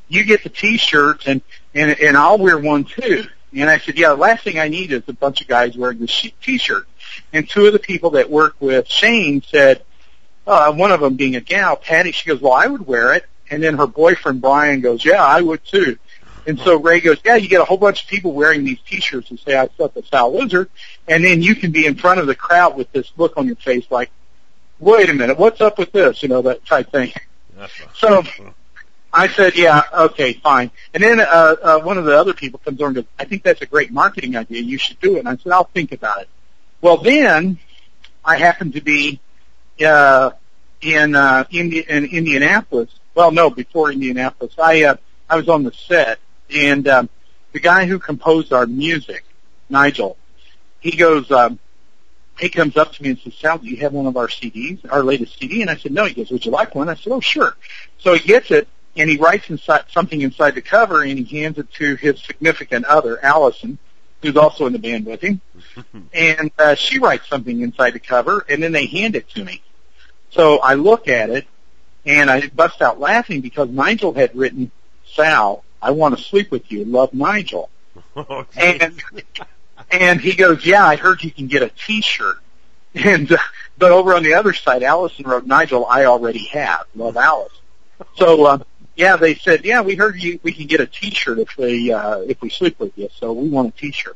you 0.07 0.23
get 0.23 0.43
the 0.43 0.49
T-shirts 0.49 1.25
and, 1.27 1.41
and, 1.73 1.91
and 1.99 2.15
I'll 2.17 2.37
wear 2.37 2.57
one 2.59 2.83
too. 2.83 3.23
And 3.53 3.69
I 3.69 3.79
said, 3.79 3.97
yeah, 3.97 4.09
the 4.09 4.15
last 4.17 4.43
thing 4.43 4.59
I 4.59 4.67
need 4.67 4.91
is 4.91 5.03
a 5.07 5.13
bunch 5.13 5.41
of 5.41 5.47
guys 5.47 5.77
wearing 5.77 5.99
the 5.99 6.07
sh- 6.07 6.31
T-shirt. 6.43 6.87
And 7.31 7.49
two 7.49 7.65
of 7.65 7.73
the 7.73 7.79
people 7.79 8.11
that 8.11 8.29
work 8.29 8.55
with 8.59 8.87
Shane 8.87 9.41
said, 9.41 9.83
uh, 10.45 10.71
one 10.73 10.91
of 10.91 10.99
them 10.99 11.15
being 11.15 11.35
a 11.35 11.41
gal, 11.41 11.75
Patty, 11.75 12.11
she 12.11 12.29
goes, 12.29 12.41
well, 12.41 12.53
I 12.53 12.67
would 12.67 12.85
wear 12.85 13.13
it. 13.13 13.25
And 13.49 13.63
then 13.63 13.77
her 13.77 13.87
boyfriend 13.87 14.41
Brian 14.41 14.81
goes, 14.81 15.03
yeah, 15.05 15.23
I 15.23 15.41
would 15.41 15.63
too. 15.63 15.97
And 16.45 16.59
so 16.59 16.79
Ray 16.79 16.99
goes, 16.99 17.17
yeah, 17.25 17.35
you 17.37 17.47
get 17.47 17.61
a 17.61 17.65
whole 17.65 17.77
bunch 17.77 18.03
of 18.03 18.09
people 18.09 18.33
wearing 18.33 18.63
these 18.63 18.77
T-shirts 18.87 19.31
and 19.31 19.39
say, 19.39 19.55
I 19.57 19.67
slept 19.77 19.95
with 19.95 20.05
Sal 20.07 20.37
Lizard. 20.37 20.69
And 21.07 21.23
then 21.25 21.41
you 21.41 21.55
can 21.55 21.71
be 21.71 21.85
in 21.87 21.95
front 21.95 22.19
of 22.19 22.27
the 22.27 22.35
crowd 22.35 22.75
with 22.77 22.91
this 22.91 23.11
look 23.17 23.37
on 23.37 23.47
your 23.47 23.55
face 23.55 23.85
like, 23.89 24.11
wait 24.79 25.09
a 25.09 25.13
minute, 25.13 25.37
what's 25.37 25.61
up 25.61 25.77
with 25.77 25.91
this? 25.91 26.21
You 26.23 26.29
know, 26.29 26.41
that 26.43 26.65
type 26.65 26.91
thing. 26.91 27.11
So 27.95 28.23
I 29.13 29.27
said, 29.27 29.55
yeah, 29.55 29.83
okay, 29.93 30.33
fine. 30.33 30.71
And 30.93 31.01
then 31.01 31.19
uh, 31.19 31.23
uh, 31.23 31.79
one 31.79 31.97
of 31.97 32.05
the 32.05 32.17
other 32.17 32.33
people 32.33 32.59
comes 32.59 32.79
over 32.81 32.87
and 32.87 32.95
goes, 32.95 33.05
I 33.17 33.25
think 33.25 33.43
that's 33.43 33.61
a 33.61 33.65
great 33.65 33.91
marketing 33.91 34.35
idea. 34.35 34.61
You 34.61 34.77
should 34.77 34.99
do 34.99 35.15
it. 35.15 35.19
And 35.19 35.29
I 35.29 35.37
said, 35.37 35.51
I'll 35.51 35.63
think 35.73 35.91
about 35.91 36.21
it. 36.21 36.29
Well, 36.81 36.97
then 36.97 37.59
I 38.23 38.37
happened 38.37 38.73
to 38.73 38.81
be 38.81 39.19
uh, 39.85 40.31
in, 40.81 41.15
uh, 41.15 41.45
Indi- 41.49 41.85
in 41.87 42.05
Indianapolis. 42.05 42.89
Well, 43.15 43.31
no, 43.31 43.49
before 43.49 43.91
Indianapolis. 43.91 44.53
I 44.59 44.83
uh, 44.83 44.95
I 45.29 45.37
was 45.37 45.49
on 45.49 45.63
the 45.63 45.71
set, 45.71 46.19
and 46.53 46.87
um, 46.87 47.09
the 47.53 47.59
guy 47.59 47.85
who 47.85 47.97
composed 47.97 48.53
our 48.53 48.67
music, 48.67 49.23
Nigel, 49.69 50.17
he 50.81 50.91
goes, 50.91 51.31
um, 51.31 51.57
he 52.39 52.49
comes 52.49 52.75
up 52.75 52.93
to 52.93 53.03
me 53.03 53.09
and 53.09 53.19
says, 53.19 53.33
Sal, 53.35 53.57
do 53.59 53.67
you 53.67 53.77
have 53.77 53.93
one 53.93 54.07
of 54.07 54.17
our 54.17 54.27
CDs, 54.27 54.79
our 54.91 55.03
latest 55.03 55.39
CD? 55.39 55.61
And 55.61 55.69
I 55.69 55.75
said, 55.75 55.91
no. 55.91 56.05
He 56.05 56.13
goes, 56.13 56.29
would 56.31 56.45
you 56.45 56.51
like 56.51 56.75
one? 56.75 56.89
I 56.89 56.95
said, 56.95 57.13
oh, 57.13 57.21
sure. 57.21 57.55
So 57.97 58.13
he 58.13 58.27
gets 58.27 58.51
it, 58.51 58.67
and 58.97 59.09
he 59.09 59.17
writes 59.17 59.49
inside 59.49 59.85
something 59.89 60.21
inside 60.21 60.55
the 60.55 60.61
cover, 60.61 61.03
and 61.03 61.17
he 61.17 61.41
hands 61.41 61.57
it 61.57 61.71
to 61.73 61.95
his 61.95 62.21
significant 62.21 62.85
other, 62.85 63.23
Allison, 63.23 63.77
who's 64.21 64.35
also 64.35 64.65
in 64.65 64.73
the 64.73 64.79
band 64.79 65.05
with 65.05 65.21
him. 65.21 65.41
And 66.13 66.51
uh, 66.57 66.75
she 66.75 66.99
writes 66.99 67.27
something 67.27 67.61
inside 67.61 67.91
the 67.91 67.99
cover, 67.99 68.45
and 68.47 68.63
then 68.63 68.71
they 68.71 68.85
hand 68.85 69.15
it 69.15 69.29
to 69.31 69.43
me. 69.43 69.61
So 70.31 70.59
I 70.59 70.75
look 70.75 71.07
at 71.07 71.29
it, 71.29 71.45
and 72.05 72.29
I 72.29 72.47
bust 72.47 72.81
out 72.81 72.99
laughing 72.99 73.41
because 73.41 73.69
Nigel 73.69 74.13
had 74.13 74.35
written, 74.35 74.71
Sal, 75.05 75.63
I 75.81 75.91
want 75.91 76.17
to 76.17 76.23
sleep 76.23 76.51
with 76.51 76.71
you. 76.71 76.85
Love 76.85 77.13
Nigel. 77.13 77.69
Oh. 78.17 78.45
And 78.55 79.01
and 79.91 80.19
he 80.19 80.35
goes, 80.35 80.65
yeah, 80.65 80.85
I 80.85 80.95
heard 80.95 81.23
you 81.23 81.31
can 81.31 81.47
get 81.47 81.63
a 81.63 81.69
T-shirt. 81.69 82.37
And 82.97 83.29
uh, 83.29 83.37
but 83.77 83.91
over 83.91 84.13
on 84.13 84.23
the 84.23 84.35
other 84.35 84.53
side, 84.53 84.81
Allison 84.81 85.25
wrote, 85.25 85.45
Nigel, 85.45 85.85
I 85.85 86.05
already 86.05 86.45
have. 86.53 86.85
Love 86.95 87.17
Alice. 87.17 87.51
So 88.15 88.45
uh, 88.45 88.59
yeah, 88.95 89.17
they 89.17 89.35
said, 89.35 89.65
yeah, 89.65 89.81
we 89.81 89.95
heard 89.95 90.15
you. 90.15 90.39
We 90.43 90.53
can 90.53 90.67
get 90.67 90.79
a 90.79 90.87
T-shirt 90.87 91.39
if 91.39 91.57
we 91.57 91.91
uh, 91.91 92.19
if 92.19 92.41
we 92.41 92.49
sleep 92.49 92.79
with 92.79 92.97
you. 92.97 93.09
So 93.19 93.33
we 93.33 93.49
want 93.49 93.75
a 93.75 93.77
T-shirt. 93.77 94.15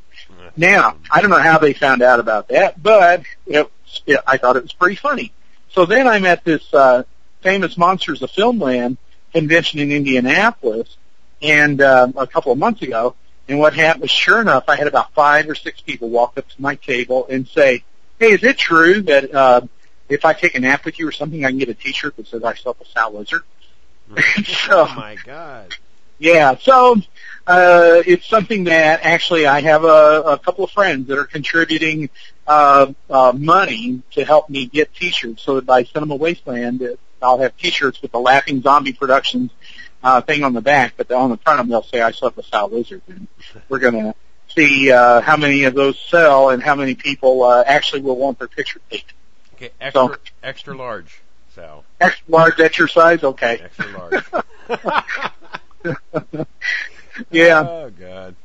Now 0.55 0.95
I 1.11 1.19
don't 1.19 1.29
know 1.29 1.39
how 1.39 1.57
they 1.57 1.73
found 1.73 2.01
out 2.01 2.21
about 2.21 2.47
that, 2.47 2.81
but 2.81 3.23
it, 3.45 3.69
it, 4.05 4.19
I 4.25 4.37
thought 4.37 4.55
it 4.55 4.63
was 4.63 4.71
pretty 4.71 4.95
funny. 4.95 5.33
So 5.71 5.85
then 5.85 6.07
I'm 6.07 6.25
at 6.25 6.45
this 6.45 6.73
uh, 6.73 7.03
famous 7.41 7.77
Monsters 7.77 8.21
of 8.21 8.31
Filmland 8.31 8.97
convention 9.33 9.79
in 9.79 9.91
Indianapolis, 9.91 10.97
and 11.41 11.81
um, 11.81 12.13
a 12.17 12.27
couple 12.27 12.51
of 12.51 12.57
months 12.57 12.81
ago. 12.81 13.15
And 13.49 13.57
what 13.57 13.73
happened 13.73 14.03
was, 14.03 14.11
sure 14.11 14.39
enough, 14.39 14.65
I 14.67 14.75
had 14.75 14.85
about 14.85 15.11
five 15.13 15.49
or 15.49 15.55
six 15.55 15.81
people 15.81 16.09
walk 16.09 16.37
up 16.37 16.47
to 16.47 16.61
my 16.61 16.75
table 16.75 17.25
and 17.27 17.47
say, 17.47 17.83
"Hey, 18.19 18.33
is 18.33 18.43
it 18.43 18.59
true 18.59 19.01
that 19.01 19.33
uh, 19.33 19.61
if 20.07 20.23
I 20.23 20.33
take 20.33 20.53
a 20.53 20.59
nap 20.59 20.85
with 20.85 20.99
you 20.99 21.07
or 21.07 21.11
something, 21.11 21.43
I 21.43 21.49
can 21.49 21.57
get 21.57 21.67
a 21.67 21.73
T-shirt 21.73 22.15
that 22.17 22.27
says 22.27 22.43
I 22.43 22.53
slept 22.53 22.77
with 22.77 22.89
Sal 22.89 23.11
Lizard?" 23.11 23.41
so, 24.45 24.87
oh 24.87 24.93
my 24.95 25.17
god. 25.25 25.73
yeah, 26.19 26.57
so 26.57 26.97
uh, 27.47 28.03
it's 28.05 28.27
something 28.27 28.65
that 28.65 29.01
actually 29.03 29.47
I 29.47 29.61
have 29.61 29.83
a, 29.83 30.21
a 30.27 30.37
couple 30.37 30.63
of 30.63 30.69
friends 30.69 31.07
that 31.07 31.17
are 31.17 31.25
contributing 31.25 32.11
uh, 32.45 32.93
uh, 33.09 33.33
money 33.35 34.03
to 34.11 34.25
help 34.25 34.49
me 34.51 34.67
get 34.67 34.93
T-shirts. 34.93 35.41
So 35.41 35.55
that 35.55 35.65
by 35.65 35.85
Cinema 35.85 36.15
Wasteland, 36.15 36.87
I'll 37.19 37.39
have 37.39 37.57
T-shirts 37.57 37.99
with 38.03 38.11
the 38.11 38.19
Laughing 38.19 38.61
Zombie 38.61 38.93
Productions 38.93 39.49
uh, 40.03 40.21
thing 40.21 40.43
on 40.43 40.53
the 40.53 40.61
back, 40.61 40.93
but 40.97 41.11
on 41.11 41.29
the 41.29 41.37
front 41.37 41.59
of 41.59 41.65
them 41.65 41.71
they'll 41.71 41.83
say 41.83 42.01
I 42.01 42.11
slept 42.11 42.37
with 42.37 42.45
Sal 42.45 42.69
Lizard. 42.69 43.01
And 43.07 43.27
we're 43.67 43.79
gonna 43.79 44.15
see 44.55 44.91
uh, 44.91 45.21
how 45.21 45.37
many 45.37 45.63
of 45.65 45.73
those 45.75 45.99
sell 45.99 46.49
and 46.49 46.61
how 46.63 46.75
many 46.75 46.95
people 46.95 47.43
uh, 47.43 47.63
actually 47.65 48.01
will 48.01 48.17
want 48.17 48.39
their 48.39 48.47
picture 48.47 48.79
taken. 48.89 49.09
Okay, 49.55 49.71
extra 49.81 50.07
So- 50.07 50.15
extra 50.43 50.75
large, 50.75 51.21
Sal. 51.55 51.83
Extra 51.99 52.25
large 52.29 52.59
exercise, 52.59 53.23
okay. 53.23 53.61
Extra 53.63 54.23
large. 54.71 56.45
Yeah. 57.31 57.67
Oh 57.67 57.89
god. 57.89 58.35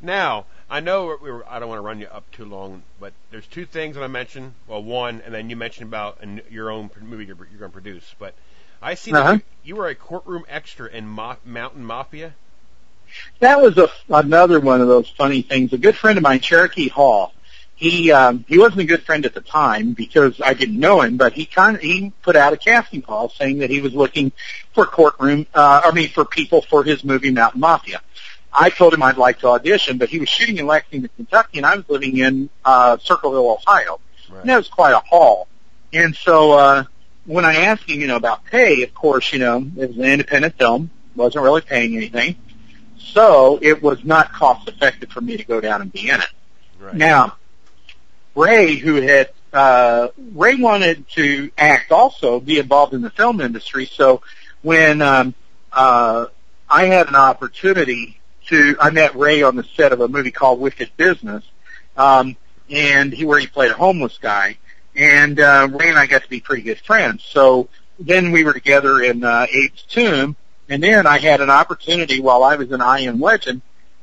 Now 0.00 0.46
I 0.68 0.80
know 0.80 1.06
we 1.06 1.14
we 1.22 1.30
were, 1.30 1.48
I 1.48 1.58
don't 1.60 1.68
want 1.68 1.78
to 1.78 1.82
run 1.82 2.00
you 2.00 2.08
up 2.08 2.30
too 2.32 2.44
long, 2.44 2.82
but 3.00 3.12
there's 3.30 3.46
two 3.46 3.64
things 3.64 3.94
that 3.96 4.02
I 4.02 4.08
mentioned. 4.08 4.54
Well, 4.66 4.82
one, 4.82 5.22
and 5.24 5.32
then 5.32 5.48
you 5.50 5.56
mentioned 5.56 5.88
about 5.88 6.18
an, 6.20 6.40
your 6.50 6.70
own 6.70 6.90
movie 7.00 7.24
you're, 7.26 7.36
you're 7.36 7.58
going 7.60 7.70
to 7.70 7.80
produce. 7.80 8.14
But 8.18 8.34
I 8.80 8.94
see 8.94 9.12
that 9.12 9.20
Uh-huh. 9.20 9.32
you, 9.34 9.40
you 9.64 9.76
were 9.76 9.88
a 9.88 9.94
courtroom 9.94 10.44
extra 10.48 10.88
in 10.88 11.06
Mo- 11.06 11.36
Mountain 11.44 11.84
Mafia. 11.84 12.34
That 13.40 13.60
was 13.60 13.76
a, 13.78 13.88
another 14.10 14.60
one 14.60 14.80
of 14.80 14.88
those 14.88 15.08
funny 15.08 15.42
things. 15.42 15.72
A 15.72 15.78
good 15.78 15.96
friend 15.96 16.18
of 16.18 16.22
mine, 16.22 16.40
Cherokee 16.40 16.88
Hall, 16.88 17.32
he 17.74 18.10
um, 18.12 18.44
he 18.48 18.58
wasn't 18.58 18.80
a 18.80 18.84
good 18.84 19.04
friend 19.04 19.24
at 19.24 19.34
the 19.34 19.40
time 19.40 19.92
because 19.92 20.40
I 20.40 20.52
didn't 20.52 20.78
know 20.78 21.00
him, 21.00 21.16
but 21.16 21.32
he 21.32 21.46
kind 21.46 21.76
of, 21.76 21.82
he 21.82 22.12
put 22.22 22.36
out 22.36 22.52
a 22.52 22.56
casting 22.56 23.02
call 23.02 23.30
saying 23.30 23.58
that 23.58 23.70
he 23.70 23.80
was 23.80 23.94
looking 23.94 24.32
for 24.74 24.84
courtroom, 24.84 25.46
uh, 25.54 25.82
I 25.84 25.92
mean 25.92 26.08
for 26.10 26.24
people 26.24 26.60
for 26.62 26.82
his 26.82 27.04
movie 27.04 27.30
Mountain 27.30 27.60
Mafia. 27.60 28.02
I 28.52 28.70
told 28.70 28.94
him 28.94 29.02
I'd 29.02 29.16
like 29.16 29.38
to 29.40 29.48
audition, 29.48 29.96
but 29.96 30.08
he 30.08 30.18
was 30.18 30.28
shooting 30.28 30.58
in 30.58 30.66
Lexington, 30.66 31.08
Kentucky, 31.16 31.58
and 31.58 31.66
I 31.66 31.76
was 31.76 31.84
living 31.88 32.18
in 32.18 32.50
uh, 32.64 32.98
Circle 32.98 33.30
Hill, 33.32 33.58
Ohio. 33.66 34.00
Right. 34.28 34.40
And 34.40 34.50
that 34.50 34.56
was 34.56 34.68
quite 34.68 34.92
a 34.92 35.00
haul. 35.00 35.46
And 35.92 36.16
so 36.16 36.52
uh, 36.52 36.84
when 37.28 37.44
I 37.44 37.56
asked 37.56 37.88
him, 37.88 38.00
you 38.00 38.06
know, 38.06 38.16
about 38.16 38.44
pay, 38.46 38.82
of 38.82 38.94
course, 38.94 39.32
you 39.34 39.38
know, 39.38 39.58
it 39.76 39.88
was 39.88 39.98
an 39.98 40.04
independent 40.04 40.56
film, 40.56 40.90
wasn't 41.14 41.44
really 41.44 41.60
paying 41.60 41.94
anything. 41.94 42.36
So 42.96 43.58
it 43.60 43.82
was 43.82 44.02
not 44.02 44.32
cost 44.32 44.66
effective 44.66 45.10
for 45.10 45.20
me 45.20 45.36
to 45.36 45.44
go 45.44 45.60
down 45.60 45.82
and 45.82 45.92
be 45.92 46.08
in 46.08 46.20
it. 46.20 46.28
Right. 46.80 46.94
Now, 46.94 47.36
Ray, 48.34 48.76
who 48.76 48.94
had 49.02 49.28
uh, 49.52 50.08
Ray 50.32 50.56
wanted 50.56 51.06
to 51.10 51.50
act 51.58 51.92
also, 51.92 52.40
be 52.40 52.58
involved 52.58 52.94
in 52.94 53.02
the 53.02 53.10
film 53.10 53.42
industry. 53.42 53.84
So 53.84 54.22
when 54.62 55.02
um, 55.02 55.34
uh, 55.70 56.26
I 56.68 56.86
had 56.86 57.08
an 57.08 57.14
opportunity 57.14 58.20
to, 58.46 58.74
I 58.80 58.88
met 58.88 59.14
Ray 59.16 59.42
on 59.42 59.54
the 59.54 59.64
set 59.76 59.92
of 59.92 60.00
a 60.00 60.08
movie 60.08 60.30
called 60.30 60.60
Wicked 60.60 60.90
Business, 60.96 61.44
um, 61.96 62.36
and 62.70 63.12
he 63.12 63.26
where 63.26 63.38
he 63.38 63.46
played 63.46 63.70
a 63.70 63.74
homeless 63.74 64.16
guy, 64.18 64.56
and 64.98 65.40
uh, 65.40 65.68
Ray 65.70 65.88
and 65.88 65.98
I 65.98 66.06
got 66.06 66.24
to 66.24 66.28
be 66.28 66.40
pretty 66.40 66.62
good 66.62 66.80
friends. 66.80 67.24
So 67.24 67.68
then 67.98 68.32
we 68.32 68.44
were 68.44 68.52
together 68.52 69.00
in 69.00 69.24
uh, 69.24 69.46
Abe's 69.48 69.82
Tomb, 69.88 70.36
and 70.68 70.82
then 70.82 71.06
I 71.06 71.18
had 71.18 71.40
an 71.40 71.48
opportunity 71.48 72.20
while 72.20 72.44
I 72.44 72.56
was 72.56 72.70
in 72.70 72.82
I 72.82 73.00
Am 73.00 73.20
Legend. 73.20 73.62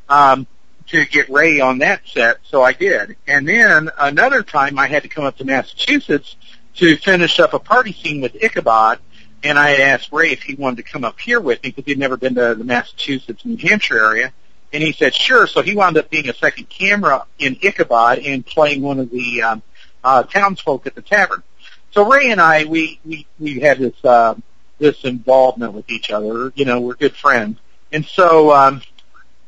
Um, 0.10 0.48
to 0.88 1.06
get 1.06 1.30
Ray 1.30 1.60
on 1.60 1.80
that 1.80 2.02
set, 2.06 2.38
so 2.44 2.62
I 2.62 2.74
did. 2.74 3.16
And 3.28 3.48
then 3.48 3.90
another 3.98 4.44
time 4.44 4.78
I 4.78 4.88
had 4.88 5.04
to 5.04 5.10
come 5.10 5.26
up 5.26 5.38
to 5.38 5.46
Massachusetts 5.46 6.36
to 6.76 6.98
finish 6.98 7.40
up 7.40 7.54
a 7.54 7.60
party 7.60 7.94
scene 7.94 8.22
with 8.22 8.36
Ichabod, 8.42 9.00
and 9.44 9.58
I 9.58 9.72
had 9.72 9.80
asked 9.80 10.12
Ray 10.12 10.32
if 10.32 10.44
he 10.44 10.56
wanted 10.56 10.78
to 10.78 10.84
come 10.84 11.04
up 11.04 11.20
here 11.20 11.40
with 11.40 11.64
me 11.64 11.72
because 11.72 11.86
he'd 11.86 11.98
never 11.98 12.18
been 12.18 12.36
to 12.36 12.56
the 12.56 12.64
Massachusetts, 12.64 13.44
New 13.46 13.58
Hampshire 13.58 13.98
area. 13.98 14.34
And 14.74 14.84
he 14.84 14.92
said, 14.92 15.14
sure. 15.14 15.48
So 15.48 15.62
he 15.62 15.76
wound 15.76 15.98
up 15.98 16.10
being 16.10 16.28
a 16.28 16.34
second 16.34 16.68
camera 16.70 17.26
in 17.40 17.58
Ichabod 17.62 18.20
and 18.20 18.46
playing 18.46 18.82
one 18.82 19.00
of 19.00 19.10
the 19.10 19.42
um, 19.42 19.64
uh, 20.06 20.24
townsfolk 20.24 20.88
at 20.88 20.96
the 20.96 21.02
tavern. 21.02 21.44
So 21.92 22.06
Ray 22.10 22.32
and 22.32 22.40
I, 22.42 22.66
we, 22.66 23.00
we, 23.06 23.26
we 23.40 23.60
had 23.60 23.80
this, 23.80 24.06
uh, 24.06 24.36
this 24.80 25.04
involvement 25.04 25.74
with 25.74 25.90
each 25.90 26.12
other. 26.12 26.52
You 26.56 26.66
know, 26.66 26.80
we're 26.82 26.96
good 26.96 27.16
friends. 27.16 27.60
And 27.92 28.06
so, 28.06 28.52
um, 28.54 28.82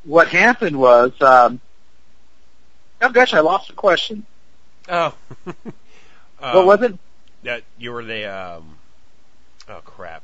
what 0.04 0.30
happened 0.30 0.80
was, 0.80 1.12
um, 1.22 1.60
oh 3.02 3.10
gosh, 3.10 3.34
I 3.34 3.40
lost 3.42 3.68
the 3.68 3.74
question. 3.74 4.26
Oh. 4.90 5.14
what 5.46 5.56
Um, 6.42 6.66
was 6.66 6.82
it? 6.84 7.00
That 7.44 7.64
you 7.78 7.92
were 7.92 8.04
the 8.06 8.26
um. 8.26 8.78
Oh 9.70 9.82
crap! 9.84 10.24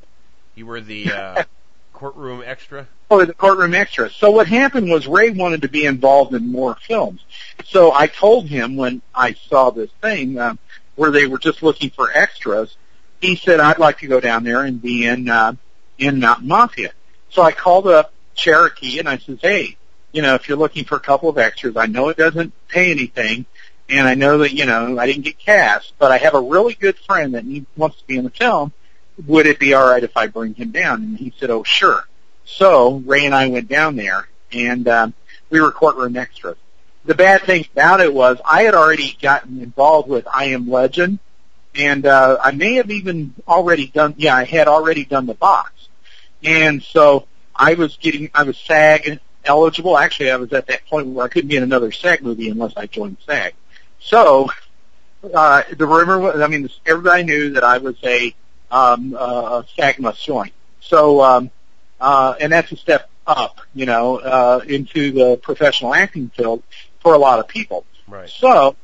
You 0.55 0.65
were 0.65 0.79
the 0.81 1.11
uh, 1.11 1.43
courtroom 2.03 2.43
extra. 2.45 2.85
Oh, 3.09 3.23
the 3.23 3.33
courtroom 3.33 3.73
extra. 3.73 4.09
So 4.09 4.29
what 4.29 4.45
happened 4.45 4.89
was 4.89 5.07
Ray 5.07 5.29
wanted 5.29 5.61
to 5.61 5.69
be 5.69 5.85
involved 5.85 6.33
in 6.33 6.51
more 6.51 6.75
films. 6.75 7.23
So 7.63 7.93
I 7.93 8.07
told 8.07 8.47
him 8.47 8.75
when 8.75 9.01
I 9.15 9.35
saw 9.35 9.69
this 9.69 9.89
thing, 10.01 10.37
um, 10.37 10.59
where 10.95 11.11
they 11.11 11.27
were 11.27 11.37
just 11.37 11.63
looking 11.63 11.91
for 11.91 12.11
extras, 12.11 12.75
he 13.21 13.37
said, 13.37 13.61
I'd 13.61 13.79
like 13.79 13.99
to 13.99 14.07
go 14.07 14.19
down 14.19 14.43
there 14.43 14.63
and 14.63 14.81
be 14.81 15.05
in, 15.05 15.29
uh, 15.29 15.53
in 15.97 16.19
Mountain 16.19 16.49
Mafia. 16.49 16.91
So 17.29 17.41
I 17.41 17.53
called 17.53 17.87
up 17.87 18.11
Cherokee 18.35 18.99
and 18.99 19.07
I 19.07 19.17
says, 19.17 19.39
hey, 19.41 19.77
you 20.11 20.21
know, 20.21 20.35
if 20.35 20.49
you're 20.49 20.57
looking 20.57 20.83
for 20.83 20.97
a 20.97 20.99
couple 20.99 21.29
of 21.29 21.37
extras, 21.37 21.77
I 21.77 21.85
know 21.85 22.09
it 22.09 22.17
doesn't 22.17 22.51
pay 22.67 22.91
anything 22.91 23.45
and 23.87 24.05
I 24.05 24.15
know 24.15 24.39
that, 24.39 24.51
you 24.51 24.65
know, 24.65 24.99
I 24.99 25.05
didn't 25.05 25.23
get 25.23 25.39
cast, 25.39 25.93
but 25.99 26.11
I 26.11 26.17
have 26.17 26.33
a 26.33 26.41
really 26.41 26.73
good 26.73 26.97
friend 26.97 27.35
that 27.35 27.45
needs, 27.45 27.65
wants 27.77 27.97
to 27.99 28.07
be 28.07 28.17
in 28.17 28.25
the 28.25 28.29
film. 28.29 28.73
Would 29.27 29.45
it 29.45 29.59
be 29.59 29.75
alright 29.75 30.03
if 30.03 30.15
I 30.17 30.27
bring 30.27 30.53
him 30.53 30.71
down? 30.71 31.01
And 31.01 31.17
he 31.17 31.33
said, 31.39 31.49
oh 31.49 31.63
sure. 31.63 32.03
So 32.45 32.97
Ray 33.05 33.25
and 33.25 33.35
I 33.35 33.47
went 33.47 33.67
down 33.67 33.95
there 33.95 34.27
and, 34.51 34.87
um, 34.87 35.13
we 35.49 35.61
were 35.61 35.71
courtroom 35.71 36.17
extras. 36.17 36.57
The 37.05 37.15
bad 37.15 37.41
thing 37.43 37.65
about 37.73 38.01
it 38.01 38.13
was 38.13 38.37
I 38.43 38.63
had 38.63 38.73
already 38.73 39.17
gotten 39.21 39.61
involved 39.61 40.09
with 40.09 40.25
I 40.27 40.45
Am 40.45 40.69
Legend 40.69 41.19
and 41.75 42.05
uh, 42.05 42.37
I 42.41 42.51
may 42.51 42.75
have 42.75 42.91
even 42.91 43.33
already 43.47 43.87
done. 43.87 44.15
Yeah, 44.17 44.35
I 44.35 44.43
had 44.43 44.67
already 44.67 45.05
done 45.05 45.25
the 45.25 45.33
box, 45.33 45.89
and 46.43 46.83
so 46.83 47.27
I 47.55 47.73
was 47.73 47.97
getting. 47.97 48.29
I 48.33 48.43
was 48.43 48.57
SAG 48.57 49.19
eligible. 49.45 49.97
Actually, 49.97 50.31
I 50.31 50.35
was 50.37 50.53
at 50.53 50.67
that 50.67 50.85
point 50.85 51.07
where 51.07 51.25
I 51.25 51.29
couldn't 51.29 51.49
be 51.49 51.57
in 51.57 51.63
another 51.63 51.91
SAG 51.91 52.21
movie 52.21 52.49
unless 52.49 52.73
I 52.77 52.85
joined 52.85 53.17
SAG. 53.25 53.53
So 53.99 54.49
uh, 55.33 55.63
the 55.75 55.85
rumor 55.85 56.19
was. 56.19 56.41
I 56.41 56.47
mean, 56.47 56.69
everybody 56.85 57.23
knew 57.23 57.51
that 57.51 57.63
I 57.63 57.79
was 57.79 57.95
a 58.03 58.35
um, 58.73 59.15
uh, 59.17 59.63
SAG 59.75 59.99
must 59.99 60.25
join. 60.25 60.49
So, 60.81 61.21
um, 61.21 61.51
uh, 62.01 62.33
and 62.39 62.51
that's 62.51 62.71
a 62.71 62.75
step 62.75 63.09
up, 63.25 63.61
you 63.73 63.85
know, 63.85 64.17
uh, 64.17 64.61
into 64.67 65.11
the 65.11 65.37
professional 65.37 65.93
acting 65.93 66.29
field 66.35 66.63
for 66.99 67.13
a 67.13 67.17
lot 67.17 67.39
of 67.39 67.47
people. 67.47 67.85
Right. 68.07 68.29
So 68.29 68.75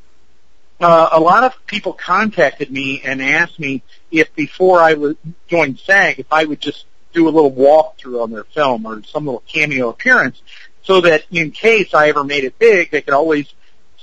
uh, 0.79 1.09
a 1.11 1.19
lot 1.19 1.43
of 1.43 1.65
people 1.65 1.93
contacted 1.93 2.71
me 2.71 3.01
and 3.03 3.21
asked 3.21 3.59
me 3.59 3.81
if 4.11 4.33
before 4.35 4.79
I 4.79 4.93
would 4.93 5.17
join 5.47 5.75
SAG, 5.77 6.19
if 6.19 6.31
I 6.31 6.45
would 6.45 6.61
just 6.61 6.85
do 7.11 7.27
a 7.27 7.31
little 7.31 7.51
walkthrough 7.51 8.21
on 8.21 8.31
their 8.31 8.43
film 8.43 8.85
or 8.85 9.03
some 9.03 9.25
little 9.25 9.43
cameo 9.47 9.89
appearance, 9.89 10.41
so 10.83 11.01
that 11.01 11.25
in 11.31 11.51
case 11.51 11.93
I 11.93 12.09
ever 12.09 12.23
made 12.23 12.43
it 12.43 12.59
big, 12.59 12.91
they 12.91 13.01
could 13.01 13.15
always 13.15 13.51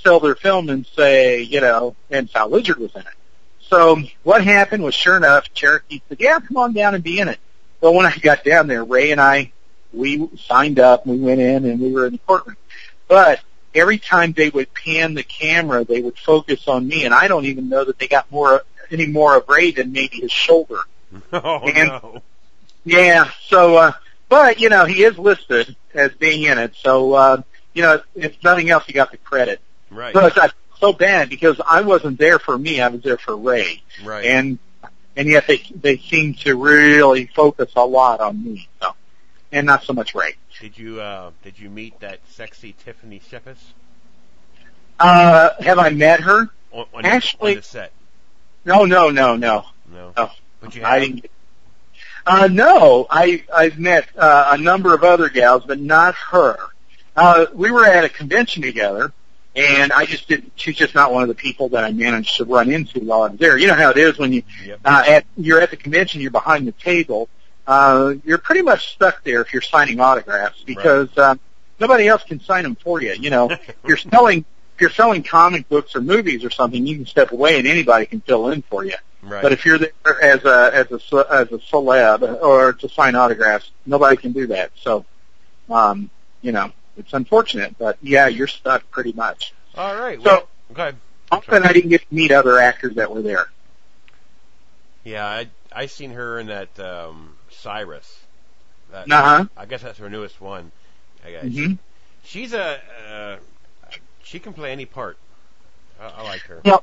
sell 0.03 0.19
their 0.19 0.35
film 0.35 0.69
and 0.69 0.85
say, 0.85 1.41
you 1.41 1.61
know, 1.61 1.95
and 2.11 2.29
Sal 2.29 2.49
Lizard 2.49 2.77
was 2.77 2.93
in 2.93 3.01
it. 3.01 3.07
So 3.69 4.01
what 4.23 4.43
happened 4.43 4.83
was, 4.83 4.95
sure 4.95 5.17
enough, 5.17 5.53
Cherokee 5.53 6.01
said, 6.07 6.19
"Yeah, 6.19 6.39
come 6.39 6.57
on 6.57 6.73
down 6.73 6.95
and 6.95 7.03
be 7.03 7.19
in 7.19 7.27
it." 7.27 7.39
Well, 7.81 7.93
when 7.93 8.05
I 8.05 8.15
got 8.17 8.43
down 8.43 8.67
there, 8.67 8.83
Ray 8.83 9.11
and 9.11 9.21
I, 9.21 9.51
we 9.93 10.27
signed 10.37 10.79
up, 10.79 11.05
we 11.05 11.17
went 11.17 11.41
in, 11.41 11.65
and 11.65 11.79
we 11.79 11.91
were 11.91 12.05
in 12.07 12.13
the 12.13 12.19
courtroom. 12.19 12.57
But 13.07 13.41
every 13.75 13.97
time 13.97 14.33
they 14.33 14.49
would 14.49 14.73
pan 14.73 15.13
the 15.13 15.23
camera, 15.23 15.83
they 15.83 16.01
would 16.01 16.17
focus 16.17 16.67
on 16.67 16.87
me, 16.87 17.05
and 17.05 17.13
I 17.13 17.27
don't 17.27 17.45
even 17.45 17.69
know 17.69 17.83
that 17.85 17.99
they 17.99 18.07
got 18.07 18.31
more 18.31 18.63
any 18.89 19.05
more 19.05 19.35
of 19.37 19.49
Ray 19.49 19.71
than 19.71 19.91
maybe 19.91 20.17
his 20.21 20.31
shoulder. 20.31 20.79
Oh 21.31 21.67
And- 21.67 21.89
no. 21.89 22.21
Yeah, 22.85 23.29
so 23.47 23.75
uh 23.75 23.91
but 24.29 24.59
you 24.61 24.69
know, 24.69 24.85
he 24.85 25.03
is 25.03 25.17
listed 25.17 25.75
as 25.93 26.13
being 26.13 26.43
in 26.43 26.57
it, 26.57 26.73
so 26.75 27.13
uh 27.13 27.41
you 27.73 27.81
know, 27.81 28.01
if 28.15 28.41
nothing 28.43 28.69
else 28.69 28.85
he 28.85 28.93
got 28.93 29.11
the 29.11 29.17
credit. 29.17 29.59
Right. 29.91 30.13
So 30.13 30.29
so 30.79 30.93
bad 30.93 31.29
because 31.29 31.59
I 31.69 31.81
wasn't 31.81 32.17
there 32.19 32.39
for 32.39 32.57
me, 32.57 32.81
I 32.81 32.87
was 32.89 33.01
there 33.01 33.17
for 33.17 33.35
Ray. 33.35 33.81
right. 34.03 34.25
And 34.25 34.59
and 35.15 35.27
yet 35.27 35.47
they 35.47 35.57
they 35.75 35.97
seem 35.97 36.33
to 36.35 36.55
really 36.55 37.27
focus 37.27 37.71
a 37.75 37.85
lot 37.85 38.19
on 38.19 38.43
me. 38.43 38.67
So 38.81 38.93
and 39.51 39.65
not 39.65 39.83
so 39.83 39.93
much 39.93 40.13
Ray. 40.15 40.35
did 40.59 40.77
you 40.77 41.01
uh, 41.01 41.31
did 41.43 41.57
you 41.59 41.69
meet 41.69 41.99
that 42.01 42.19
sexy 42.29 42.73
Tiffany 42.83 43.19
Shepis 43.31 43.57
Uh 44.99 45.49
have 45.61 45.79
I 45.79 45.89
met 45.89 46.21
her? 46.21 46.49
on, 46.71 46.85
on, 46.93 47.05
Actually- 47.05 47.51
on 47.51 47.57
the 47.57 47.63
set? 47.63 47.91
No, 48.65 48.83
no, 48.85 49.09
no, 49.09 49.35
no. 49.37 49.65
No. 49.89 50.11
No. 50.17 50.29
But 50.59 50.75
you 50.75 50.83
I 50.83 50.99
didn't. 50.99 51.21
Get, 51.21 51.31
uh, 52.25 52.47
no, 52.51 53.07
I 53.09 53.43
I've 53.55 53.79
met 53.79 54.09
uh, 54.17 54.49
a 54.51 54.57
number 54.57 54.93
of 54.93 55.03
other 55.05 55.29
gals, 55.29 55.63
but 55.65 55.79
not 55.79 56.15
her. 56.31 56.57
Uh, 57.15 57.45
we 57.53 57.71
were 57.71 57.85
at 57.85 58.03
a 58.03 58.09
convention 58.09 58.61
together, 58.63 59.13
and 59.57 59.91
I 59.91 60.05
just 60.05 60.27
didn't. 60.27 60.51
She's 60.55 60.75
just 60.75 60.93
not 60.93 61.11
one 61.11 61.23
of 61.23 61.29
the 61.29 61.35
people 61.35 61.69
that 61.69 61.83
I 61.83 61.91
managed 61.91 62.37
to 62.37 62.45
run 62.45 62.71
into 62.71 62.99
while 62.99 63.23
I 63.23 63.29
was 63.29 63.39
there. 63.39 63.57
You 63.57 63.67
know 63.67 63.73
how 63.73 63.89
it 63.89 63.97
is 63.97 64.17
when 64.17 64.31
you 64.31 64.43
Yep. 64.63 64.79
uh, 64.85 65.03
at 65.07 65.25
you're 65.35 65.59
at 65.59 65.71
the 65.71 65.77
convention, 65.77 66.21
you're 66.21 66.31
behind 66.31 66.67
the 66.67 66.71
table. 66.73 67.27
Uh, 67.65 68.13
you're 68.23 68.37
pretty 68.37 68.61
much 68.61 68.93
stuck 68.93 69.23
there 69.23 69.41
if 69.41 69.51
you're 69.51 69.61
signing 69.61 69.99
autographs 69.99 70.63
because 70.63 71.15
um, 71.17 71.39
nobody 71.79 72.07
else 72.07 72.23
can 72.23 72.39
sign 72.39 72.63
them 72.63 72.75
for 72.75 73.01
you. 73.01 73.13
You 73.13 73.29
know, 73.29 73.49
you're 73.87 73.97
selling 73.97 74.45
if 74.75 74.81
you're 74.81 74.89
selling 74.91 75.23
comic 75.23 75.67
books 75.69 75.95
or 75.95 76.01
movies 76.01 76.45
or 76.45 76.51
something, 76.51 76.85
you 76.85 76.95
can 76.95 77.07
step 77.07 77.31
away 77.31 77.57
and 77.57 77.67
anybody 77.67 78.05
can 78.05 78.21
fill 78.21 78.49
in 78.49 78.61
for 78.61 78.85
you. 78.85 78.93
right. 79.23 79.41
But 79.41 79.51
if 79.51 79.65
you're 79.65 79.79
there 79.79 79.91
as 80.21 80.45
a 80.45 80.69
as 80.71 80.91
a 80.91 81.25
as 81.31 81.51
a 81.51 81.57
celeb 81.57 82.41
or 82.43 82.73
to 82.73 82.87
sign 82.87 83.15
autographs, 83.15 83.71
nobody 83.87 84.17
can 84.17 84.33
do 84.33 84.45
that. 84.47 84.71
So, 84.75 85.03
um, 85.67 86.11
you 86.43 86.51
know, 86.51 86.71
it's 86.97 87.13
unfortunate, 87.13 87.77
but 87.77 87.97
yeah, 88.01 88.27
you're 88.27 88.47
stuck 88.47 88.89
pretty 88.91 89.13
much. 89.13 89.53
All 89.75 89.95
right. 89.95 90.21
So- 90.21 90.25
Well, 90.25 90.47
okay. 90.71 90.97
Often 91.31 91.63
I 91.63 91.73
didn't 91.73 91.89
get 91.89 92.07
to 92.07 92.15
meet 92.15 92.31
other 92.31 92.57
actors 92.57 92.95
that 92.95 93.13
were 93.13 93.21
there. 93.21 93.47
Yeah, 95.03 95.25
I 95.25 95.47
I 95.73 95.85
seen 95.87 96.11
her 96.11 96.39
in 96.39 96.47
that 96.47 96.79
um, 96.79 97.35
Cyrus. 97.49 98.19
That, 98.91 99.11
Uh 99.11 99.21
huh. 99.21 99.45
I 99.57 99.65
guess 99.65 99.81
that's 99.81 99.99
her 99.99 100.09
newest 100.09 100.39
one. 100.39 100.71
I 101.25 101.31
guess. 101.31 101.43
hmm 101.45 101.73
She's 102.23 102.53
a 102.53 102.79
uh, 103.09 103.35
she 104.23 104.39
can 104.39 104.53
play 104.53 104.71
any 104.71 104.85
part. 104.85 105.17
I, 105.99 106.07
I 106.07 106.21
like 106.23 106.41
her. 106.41 106.61
Yeah. 106.63 106.77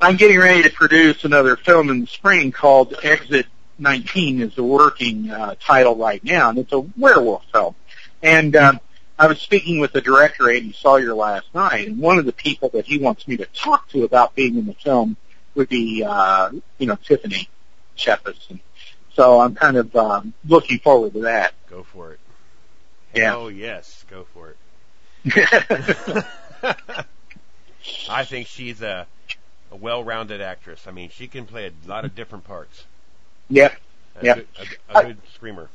I'm 0.00 0.16
getting 0.16 0.38
ready 0.38 0.62
to 0.64 0.70
produce 0.70 1.24
another 1.24 1.56
film 1.56 1.88
in 1.90 2.02
the 2.02 2.06
spring 2.06 2.52
called 2.52 2.94
Exit 3.02 3.46
19 3.78 4.42
is 4.42 4.54
the 4.54 4.62
working 4.62 5.30
uh, 5.30 5.54
title 5.60 5.96
right 5.96 6.22
now, 6.22 6.50
and 6.50 6.58
it's 6.58 6.72
a 6.72 6.80
werewolf 6.80 7.44
film. 7.52 7.74
And 8.22 8.54
um, 8.56 8.80
I 9.18 9.26
was 9.28 9.40
speaking 9.40 9.78
with 9.78 9.92
the 9.92 10.00
director, 10.00 10.50
Andy 10.50 10.72
Sawyer, 10.72 11.14
last 11.14 11.46
night, 11.54 11.88
and 11.88 11.98
one 11.98 12.18
of 12.18 12.26
the 12.26 12.32
people 12.32 12.68
that 12.70 12.84
he 12.86 12.98
wants 12.98 13.26
me 13.26 13.36
to 13.38 13.46
talk 13.46 13.88
to 13.90 14.04
about 14.04 14.34
being 14.34 14.56
in 14.58 14.66
the 14.66 14.74
film 14.74 15.16
would 15.54 15.68
be, 15.70 16.04
uh, 16.06 16.50
you 16.78 16.86
know, 16.86 16.96
Tiffany 16.96 17.48
Shepis. 17.96 18.58
So 19.14 19.40
I'm 19.40 19.54
kind 19.54 19.78
of 19.78 19.96
um, 19.96 20.34
looking 20.46 20.78
forward 20.78 21.14
to 21.14 21.20
that. 21.22 21.54
Go 21.70 21.82
for 21.82 22.12
it. 22.12 22.20
Yeah. 23.14 23.34
Oh 23.34 23.48
yes, 23.48 24.04
go 24.10 24.26
for 24.34 24.50
it. 24.50 24.56
I 28.10 28.24
think 28.24 28.46
she's 28.48 28.82
a, 28.82 29.06
a 29.72 29.76
well-rounded 29.76 30.42
actress. 30.42 30.84
I 30.86 30.90
mean, 30.90 31.08
she 31.10 31.26
can 31.28 31.46
play 31.46 31.66
a 31.68 31.88
lot 31.88 32.04
of 32.04 32.14
different 32.14 32.44
parts. 32.44 32.84
yep. 33.48 33.74
A, 34.20 34.24
Yeah. 34.24 34.34
good, 34.34 34.46
a, 34.90 34.98
a 34.98 35.02
good 35.04 35.18
screamer. 35.34 35.68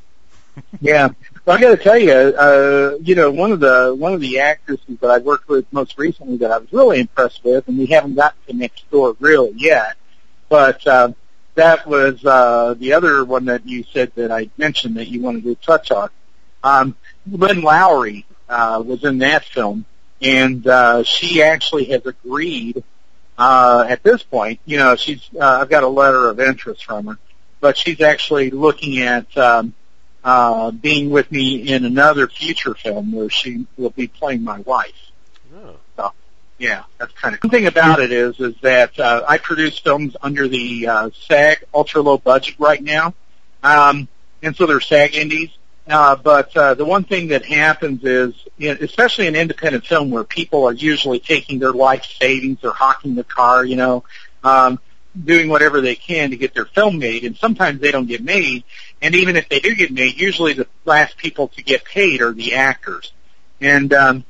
Yeah, 0.80 1.10
well, 1.46 1.58
I 1.58 1.62
got 1.62 1.70
to 1.70 1.78
tell 1.78 1.98
you, 1.98 2.12
uh, 2.12 2.98
you 3.02 3.16
know, 3.16 3.32
one 3.32 3.52
of 3.52 3.60
the 3.60 3.96
one 3.98 4.14
of 4.14 4.20
the 4.20 4.40
actresses 4.40 4.98
that 5.00 5.10
I 5.10 5.20
worked 5.20 5.48
with 5.48 5.66
most 5.72 5.98
recently 5.98 6.38
that 6.38 6.52
I 6.52 6.58
was 6.58 6.72
really 6.74 7.00
impressed 7.00 7.44
with, 7.44 7.68
and 7.68 7.78
we 7.78 7.86
haven't 7.88 8.16
gotten 8.16 8.40
to 8.48 8.54
next 8.54 8.90
door 8.92 9.16
really 9.20 9.54
yet, 9.56 9.96
but 10.50 10.86
uh, 10.88 11.14
that 11.56 11.88
was 11.88 12.24
uh, 12.26 12.76
the 12.78 12.94
other 12.94 13.24
one 13.24 13.46
that 13.46 13.68
you 13.68 13.84
said 13.94 14.12
that 14.16 14.32
I 14.32 14.50
mentioned 14.58 14.98
that 14.98 15.08
you 15.08 15.22
wanted 15.22 15.44
to 15.44 15.56
touch 15.56 15.92
on. 15.92 16.10
Um, 16.64 16.96
Lynn 17.30 17.62
Lowry 17.62 18.26
uh, 18.50 18.84
was 18.86 19.04
in 19.04 19.20
that 19.20 19.46
film, 19.46 19.86
and 20.22 20.66
uh, 20.68 21.04
she 21.04 21.42
actually 21.44 21.86
has 21.86 22.06
agreed 22.06 22.84
uh, 23.38 23.86
at 23.88 24.04
this 24.04 24.24
point. 24.24 24.60
You 24.66 24.78
know, 24.78 24.96
she's 24.96 25.28
uh, 25.40 25.60
I've 25.62 25.70
got 25.70 25.84
a 25.84 25.88
letter 25.88 26.30
of 26.30 26.40
interest 26.40 26.86
from 26.86 27.08
her, 27.08 27.18
but 27.60 27.78
she's 27.78 28.02
actually 28.02 28.50
looking 28.52 29.00
at. 29.00 29.38
Um, 29.38 29.74
uh, 30.24 30.72
being 30.72 31.10
with 31.10 31.32
me 31.32 31.70
in 31.72 31.86
another 31.86 32.28
future 32.28 32.76
film 32.76 33.12
where 33.12 33.30
she 33.30 33.66
will 33.78 33.90
be 33.90 34.08
playing 34.08 34.44
my 34.44 34.60
wife. 34.60 35.12
Oh. 35.56 35.76
Yeah, 36.62 36.84
that's 37.00 37.12
kind 37.14 37.34
of. 37.34 37.42
cool. 37.42 37.50
One 37.50 37.58
thing 37.58 37.66
about 37.66 38.00
it 38.00 38.12
is, 38.12 38.40
is 38.40 38.54
that 38.62 39.00
uh, 39.00 39.26
I 39.28 39.40
produce 39.40 39.80
films 39.80 40.16
under 40.22 40.48
the 40.48 40.88
uh, 40.88 41.10
SAG 41.28 41.66
ultra 41.74 42.04
low 42.04 42.20
budget 42.20 42.54
right 42.60 42.82
now, 42.82 43.16
um, 43.64 44.08
and 44.44 44.56
so 44.56 44.68
they're 44.68 44.80
SAG 44.80 45.16
indies. 45.16 45.50
Uh, 45.88 46.16
but 46.16 46.56
uh, 46.56 46.76
the 46.76 46.86
one 46.86 47.04
thing 47.04 47.30
that 47.30 47.44
happens 47.44 48.04
is, 48.04 48.36
in, 48.60 48.78
especially 48.82 49.26
in 49.26 49.36
independent 49.36 49.88
film, 49.88 50.12
where 50.12 50.24
people 50.24 50.64
are 50.66 50.72
usually 50.72 51.20
taking 51.20 51.58
their 51.58 51.74
life 51.74 52.06
savings, 52.20 52.60
they're 52.62 52.72
hawking 52.72 53.16
the 53.16 53.24
car, 53.24 53.66
you 53.66 53.76
know, 53.76 54.04
um, 54.44 54.80
doing 55.26 55.50
whatever 55.50 55.82
they 55.82 55.96
can 55.96 56.30
to 56.30 56.38
get 56.38 56.54
their 56.54 56.66
film 56.66 57.00
made, 57.00 57.24
and 57.24 57.36
sometimes 57.38 57.82
they 57.82 57.90
don't 57.90 58.08
get 58.08 58.24
made. 58.24 58.64
And 59.02 59.16
even 59.16 59.36
if 59.36 59.50
they 59.50 59.60
do 59.60 59.76
get 59.76 59.92
made, 59.92 60.20
usually 60.20 60.54
the 60.54 60.68
last 60.86 61.18
people 61.18 61.48
to 61.50 61.64
get 61.64 61.84
paid 61.84 62.22
are 62.22 62.32
the 62.32 62.54
actors. 62.54 63.12
And 63.60 63.94
um, 63.94 64.26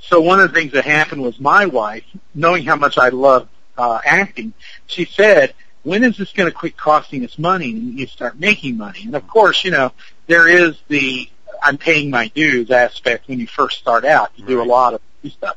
so 0.00 0.20
one 0.20 0.40
of 0.40 0.52
the 0.52 0.58
things 0.58 0.72
that 0.72 0.84
happened 0.84 1.22
was 1.22 1.38
my 1.38 1.66
wife, 1.66 2.04
knowing 2.34 2.64
how 2.64 2.76
much 2.76 2.98
I 2.98 3.10
love 3.10 3.48
uh, 3.76 4.00
acting, 4.04 4.52
she 4.86 5.04
said, 5.04 5.54
"When 5.82 6.04
is 6.04 6.16
this 6.16 6.32
going 6.32 6.50
to 6.50 6.56
quit 6.56 6.76
costing 6.76 7.24
us 7.24 7.38
money 7.38 7.70
and 7.70 7.98
you 7.98 8.06
start 8.06 8.38
making 8.38 8.76
money?" 8.76 9.02
And 9.04 9.14
of 9.14 9.26
course, 9.28 9.64
you 9.64 9.70
know, 9.70 9.92
there 10.26 10.48
is 10.48 10.76
the 10.88 11.28
I'm 11.62 11.78
paying 11.78 12.10
my 12.10 12.28
dues 12.28 12.70
aspect 12.70 13.28
when 13.28 13.40
you 13.40 13.46
first 13.46 13.78
start 13.78 14.04
out. 14.04 14.30
You 14.36 14.46
do 14.46 14.62
a 14.62 14.64
lot 14.64 14.94
of 14.94 15.00
stuff, 15.30 15.56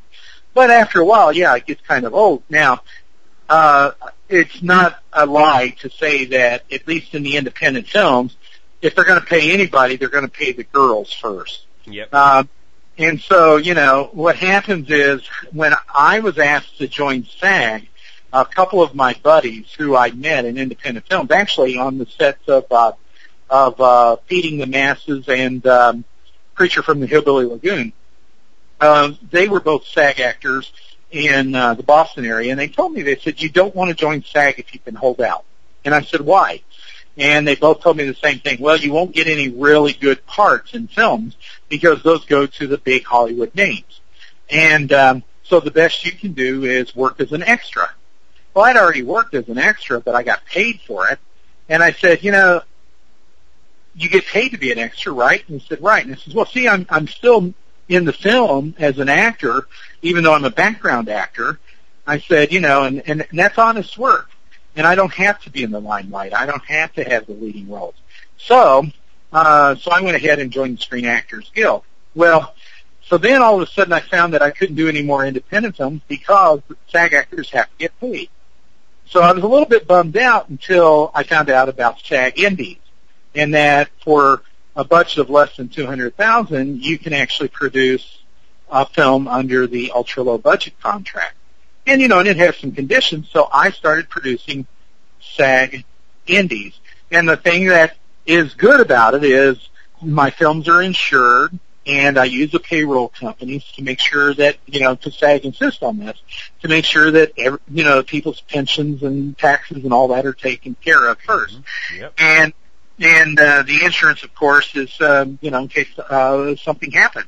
but 0.53 0.69
after 0.69 0.99
a 0.99 1.05
while, 1.05 1.31
yeah, 1.31 1.55
it 1.55 1.65
gets 1.65 1.81
kind 1.81 2.05
of 2.05 2.13
old. 2.13 2.43
Now, 2.49 2.81
uh, 3.49 3.91
it's 4.29 4.61
not 4.61 4.99
a 5.11 5.25
lie 5.25 5.75
to 5.79 5.89
say 5.89 6.25
that 6.25 6.63
at 6.71 6.87
least 6.87 7.13
in 7.13 7.23
the 7.23 7.37
independent 7.37 7.87
films, 7.87 8.35
if 8.81 8.95
they're 8.95 9.05
going 9.05 9.19
to 9.19 9.25
pay 9.25 9.51
anybody, 9.51 9.95
they're 9.95 10.09
going 10.09 10.25
to 10.25 10.31
pay 10.31 10.51
the 10.51 10.63
girls 10.63 11.11
first. 11.13 11.65
Yep. 11.85 12.09
Uh, 12.11 12.43
and 12.97 13.19
so, 13.19 13.57
you 13.57 13.73
know, 13.73 14.09
what 14.13 14.35
happens 14.35 14.89
is 14.89 15.25
when 15.51 15.73
I 15.93 16.19
was 16.19 16.37
asked 16.37 16.77
to 16.79 16.87
join 16.87 17.25
SAG, 17.25 17.87
a 18.33 18.45
couple 18.45 18.81
of 18.81 18.95
my 18.95 19.13
buddies 19.23 19.71
who 19.77 19.95
I 19.95 20.11
met 20.11 20.45
in 20.45 20.57
independent 20.57 21.07
films, 21.07 21.31
actually 21.31 21.77
on 21.77 21.97
the 21.97 22.05
sets 22.05 22.47
of 22.47 22.65
uh, 22.71 22.93
of 23.49 23.81
uh, 23.81 24.15
Feeding 24.27 24.59
the 24.59 24.65
Masses 24.65 25.27
and 25.27 25.65
um, 25.67 26.05
Creature 26.55 26.83
from 26.83 27.01
the 27.01 27.07
Hillbilly 27.07 27.45
Lagoon, 27.45 27.91
uh, 28.79 29.11
they 29.29 29.49
were 29.49 29.59
both 29.59 29.85
SAG 29.87 30.19
actors 30.21 30.71
in 31.11 31.53
uh, 31.53 31.73
the 31.73 31.83
Boston 31.83 32.25
area, 32.25 32.51
and 32.51 32.59
they 32.59 32.69
told 32.69 32.93
me 32.93 33.01
they 33.01 33.17
said 33.17 33.41
you 33.41 33.49
don't 33.49 33.75
want 33.75 33.89
to 33.89 33.95
join 33.95 34.23
SAG 34.23 34.59
if 34.59 34.73
you 34.73 34.79
can 34.79 34.95
hold 34.95 35.19
out. 35.19 35.43
And 35.83 35.93
I 35.93 36.01
said 36.01 36.21
why? 36.21 36.61
And 37.17 37.47
they 37.47 37.55
both 37.55 37.81
told 37.81 37.97
me 37.97 38.05
the 38.05 38.15
same 38.15 38.39
thing. 38.39 38.57
Well, 38.61 38.77
you 38.77 38.93
won't 38.93 39.13
get 39.13 39.27
any 39.27 39.49
really 39.49 39.93
good 39.93 40.25
parts 40.25 40.73
in 40.73 40.87
films 40.87 41.35
because 41.67 42.01
those 42.03 42.25
go 42.25 42.45
to 42.45 42.67
the 42.67 42.77
big 42.77 43.05
Hollywood 43.05 43.53
names. 43.53 43.99
And 44.49 44.91
um, 44.93 45.23
so 45.43 45.59
the 45.59 45.71
best 45.71 46.05
you 46.05 46.13
can 46.13 46.33
do 46.33 46.63
is 46.63 46.95
work 46.95 47.19
as 47.19 47.31
an 47.31 47.43
extra. 47.43 47.89
Well, 48.53 48.65
I'd 48.65 48.77
already 48.77 49.03
worked 49.03 49.33
as 49.33 49.47
an 49.49 49.57
extra, 49.57 49.99
but 49.99 50.15
I 50.15 50.23
got 50.23 50.45
paid 50.45 50.81
for 50.81 51.09
it. 51.09 51.19
And 51.69 51.83
I 51.83 51.91
said, 51.91 52.23
you 52.23 52.31
know, 52.31 52.61
you 53.95 54.09
get 54.09 54.25
paid 54.25 54.49
to 54.49 54.57
be 54.57 54.71
an 54.71 54.79
extra, 54.79 55.11
right? 55.11 55.47
And 55.47 55.59
he 55.59 55.67
said, 55.67 55.81
right. 55.81 56.03
And 56.03 56.15
I 56.15 56.17
said, 56.17 56.33
well, 56.33 56.45
see, 56.45 56.67
I'm 56.67 56.85
I'm 56.89 57.07
still 57.07 57.53
in 57.89 58.05
the 58.05 58.13
film 58.13 58.73
as 58.79 58.99
an 58.99 59.09
actor, 59.09 59.67
even 60.01 60.23
though 60.23 60.33
I'm 60.33 60.45
a 60.45 60.49
background 60.49 61.09
actor. 61.09 61.59
I 62.07 62.19
said, 62.19 62.51
you 62.51 62.61
know, 62.61 62.83
and 62.83 63.01
and, 63.07 63.25
and 63.29 63.39
that's 63.39 63.57
honest 63.57 63.97
work 63.97 64.30
and 64.75 64.87
I 64.87 64.95
don't 64.95 65.13
have 65.13 65.41
to 65.43 65.49
be 65.49 65.63
in 65.63 65.71
the 65.71 65.81
limelight. 65.81 66.33
I 66.33 66.45
don't 66.45 66.63
have 66.65 66.93
to 66.93 67.03
have 67.03 67.25
the 67.27 67.33
leading 67.33 67.69
roles. 67.69 67.95
So, 68.37 68.85
uh, 69.31 69.75
so 69.75 69.91
I 69.91 70.01
went 70.01 70.15
ahead 70.15 70.39
and 70.39 70.51
joined 70.51 70.77
the 70.77 70.81
Screen 70.81 71.05
Actors 71.05 71.51
Guild. 71.53 71.83
Well, 72.15 72.53
so 73.03 73.17
then 73.17 73.41
all 73.41 73.61
of 73.61 73.67
a 73.67 73.71
sudden 73.71 73.93
I 73.93 73.99
found 73.99 74.33
that 74.33 74.41
I 74.41 74.51
couldn't 74.51 74.75
do 74.75 74.87
any 74.87 75.01
more 75.01 75.25
independent 75.25 75.77
films 75.77 76.01
because 76.07 76.61
SAG 76.87 77.13
actors 77.13 77.49
have 77.51 77.65
to 77.65 77.77
get 77.77 77.99
paid. 77.99 78.29
So 79.05 79.21
I 79.21 79.33
was 79.33 79.43
a 79.43 79.47
little 79.47 79.65
bit 79.65 79.87
bummed 79.87 80.15
out 80.15 80.47
until 80.47 81.11
I 81.13 81.23
found 81.23 81.49
out 81.49 81.67
about 81.67 81.99
SAG 81.99 82.39
Indies, 82.39 82.77
and 83.35 83.53
that 83.53 83.89
for 84.03 84.43
a 84.75 84.85
budget 84.85 85.17
of 85.17 85.29
less 85.29 85.57
than 85.57 85.67
two 85.67 85.85
hundred 85.85 86.15
thousand, 86.15 86.81
you 86.81 86.97
can 86.97 87.11
actually 87.11 87.49
produce 87.49 88.19
a 88.69 88.85
film 88.85 89.27
under 89.27 89.67
the 89.67 89.91
ultra 89.91 90.23
low 90.23 90.37
budget 90.37 90.79
contract. 90.79 91.35
And, 91.85 92.01
you 92.01 92.07
know, 92.07 92.19
and 92.19 92.27
it 92.27 92.37
has 92.37 92.57
some 92.57 92.71
conditions, 92.71 93.29
so 93.31 93.49
I 93.51 93.71
started 93.71 94.09
producing 94.09 94.67
SAG 95.19 95.83
indies. 96.27 96.79
And 97.09 97.27
the 97.27 97.37
thing 97.37 97.67
that 97.67 97.97
is 98.25 98.53
good 98.53 98.79
about 98.79 99.15
it 99.15 99.23
is 99.23 99.57
my 100.01 100.29
films 100.29 100.67
are 100.67 100.81
insured, 100.81 101.57
and 101.85 102.17
I 102.17 102.25
use 102.25 102.51
the 102.51 102.59
payroll 102.59 103.07
companies 103.07 103.63
to 103.75 103.83
make 103.83 103.99
sure 103.99 104.33
that, 104.35 104.57
you 104.67 104.79
know, 104.79 104.95
to 104.95 105.11
SAG 105.11 105.45
insist 105.45 105.81
on 105.81 105.97
this, 105.97 106.21
to 106.61 106.67
make 106.67 106.85
sure 106.85 107.09
that, 107.11 107.33
every, 107.37 107.59
you 107.69 107.83
know, 107.83 108.03
people's 108.03 108.41
pensions 108.41 109.01
and 109.01 109.37
taxes 109.37 109.83
and 109.83 109.91
all 109.91 110.09
that 110.09 110.25
are 110.25 110.33
taken 110.33 110.75
care 110.75 111.07
of 111.07 111.19
1st 111.19 111.51
Mm-hmm. 111.51 112.01
Yep. 112.01 112.13
And 112.19 112.53
and 113.01 113.39
uh, 113.39 113.63
the 113.63 113.83
insurance, 113.83 114.23
of 114.23 114.33
course, 114.35 114.75
is 114.75 114.95
um, 115.01 115.39
you 115.41 115.49
know 115.49 115.59
in 115.59 115.67
case 115.67 115.87
uh, 115.97 116.55
something 116.55 116.91
happens, 116.91 117.25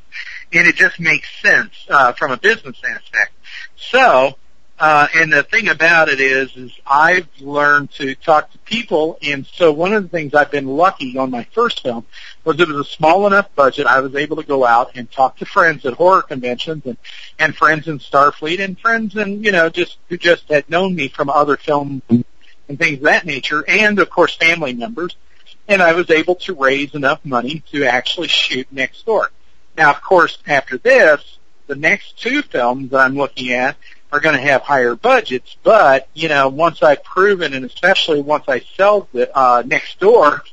and 0.51 0.68
it 0.68 0.76
just 0.76 0.99
makes 0.99 1.28
sense 1.41 1.74
uh, 1.89 2.14
from 2.14 2.32
a 2.32 2.38
business 2.38 2.78
aspect. 2.88 3.34
So 3.76 4.38
uh, 4.80 5.07
and 5.15 5.32
the 5.32 5.43
thing 5.43 5.69
about 5.69 6.09
it 6.09 6.19
is, 6.19 6.55
is 6.57 6.71
I've 6.86 7.28
learned 7.39 7.91
to 7.91 8.15
talk 8.15 8.51
to 8.51 8.57
people, 8.59 9.19
and 9.21 9.45
so 9.45 9.71
one 9.71 9.93
of 9.93 10.03
the 10.03 10.09
things 10.09 10.34
I've 10.34 10.49
been 10.49 10.67
lucky 10.67 11.17
on 11.17 11.30
my 11.30 11.43
first 11.53 11.84
film 11.84 12.05
was 12.43 12.59
it 12.59 12.67
was 12.67 12.88
a 12.88 12.89
small 12.89 13.28
enough 13.28 13.53
budget. 13.55 13.86
I 13.86 13.99
was 13.99 14.15
able 14.15 14.38
to 14.38 14.43
go 14.43 14.65
out 14.65 14.91
and 14.95 15.09
talk 15.11 15.38
to 15.38 15.45
friends 15.45 15.86
at 15.86 15.93
horror 15.93 16.24
conventions, 16.24 16.86
and 16.86 16.97
and 17.38 17.55
friends 17.55 17.88
in 17.88 17.99
Starfleet, 17.99 18.59
and 18.59 18.80
friends, 18.80 19.15
and 19.15 19.45
you 19.45 19.51
know, 19.51 19.69
just 19.69 19.97
who 20.09 20.17
just 20.17 20.49
had 20.49 20.67
known 20.69 20.95
me 20.95 21.07
from 21.07 21.30
other 21.30 21.55
films 21.55 22.01
and 22.09 22.26
things 22.80 22.97
of 22.97 23.03
that 23.03 23.26
nature, 23.26 23.63
and 23.67 23.99
of 23.99 24.09
course 24.09 24.36
family 24.36 24.74
members. 24.74 25.15
And 25.67 25.82
I 25.82 25.93
was 25.93 26.09
able 26.09 26.36
to 26.36 26.55
raise 26.55 26.93
enough 26.93 27.24
money 27.24 27.63
to 27.71 27.86
actually 27.86 28.28
shoot 28.28 28.67
next 28.71 29.05
door. 29.05 29.32
Now, 29.78 29.91
of 29.91 30.01
course, 30.01 30.39
after 30.45 30.78
this, 30.78 31.38
the 31.67 31.76
next 31.76 32.19
two 32.19 32.41
films 32.41 32.91
that 32.91 32.99
I'm 32.99 33.15
looking 33.15 33.51
at 33.53 33.78
are 34.14 34.20
going 34.20 34.36
to 34.36 34.41
have 34.41 34.61
higher 34.61 34.95
budgets, 34.95 35.57
but 35.64 36.07
you 36.14 36.30
know, 36.30 36.47
once 36.47 36.84
I've 36.84 37.03
proven, 37.03 37.55
and 37.55 37.66
especially 37.66 38.22
once 38.22 38.45
I 38.47 38.59
sell 38.78 39.07
the 39.11 39.36
uh, 39.36 39.64
next 39.66 39.99
door 39.99 40.43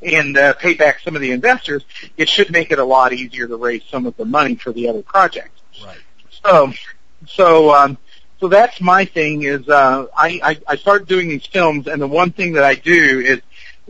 and 0.00 0.38
uh, 0.38 0.52
pay 0.54 0.74
back 0.74 1.00
some 1.00 1.16
of 1.16 1.20
the 1.20 1.32
investors, 1.32 1.84
it 2.16 2.28
should 2.28 2.52
make 2.52 2.70
it 2.70 2.78
a 2.78 2.84
lot 2.84 3.12
easier 3.12 3.48
to 3.48 3.56
raise 3.56 3.82
some 3.90 4.06
of 4.06 4.16
the 4.16 4.24
money 4.24 4.54
for 4.54 4.72
the 4.72 4.88
other 4.88 5.02
projects. 5.02 5.60
Right. 5.84 5.98
So, 6.44 6.72
so, 7.26 7.74
um, 7.74 7.98
so 8.38 8.46
that's 8.46 8.80
my 8.80 9.04
thing. 9.04 9.42
Is 9.42 9.68
uh, 9.68 10.06
I, 10.16 10.40
I 10.42 10.58
I 10.68 10.76
started 10.76 11.08
doing 11.08 11.28
these 11.28 11.46
films, 11.46 11.88
and 11.88 12.00
the 12.00 12.06
one 12.06 12.30
thing 12.30 12.52
that 12.52 12.62
I 12.62 12.76
do 12.76 13.18
is 13.20 13.40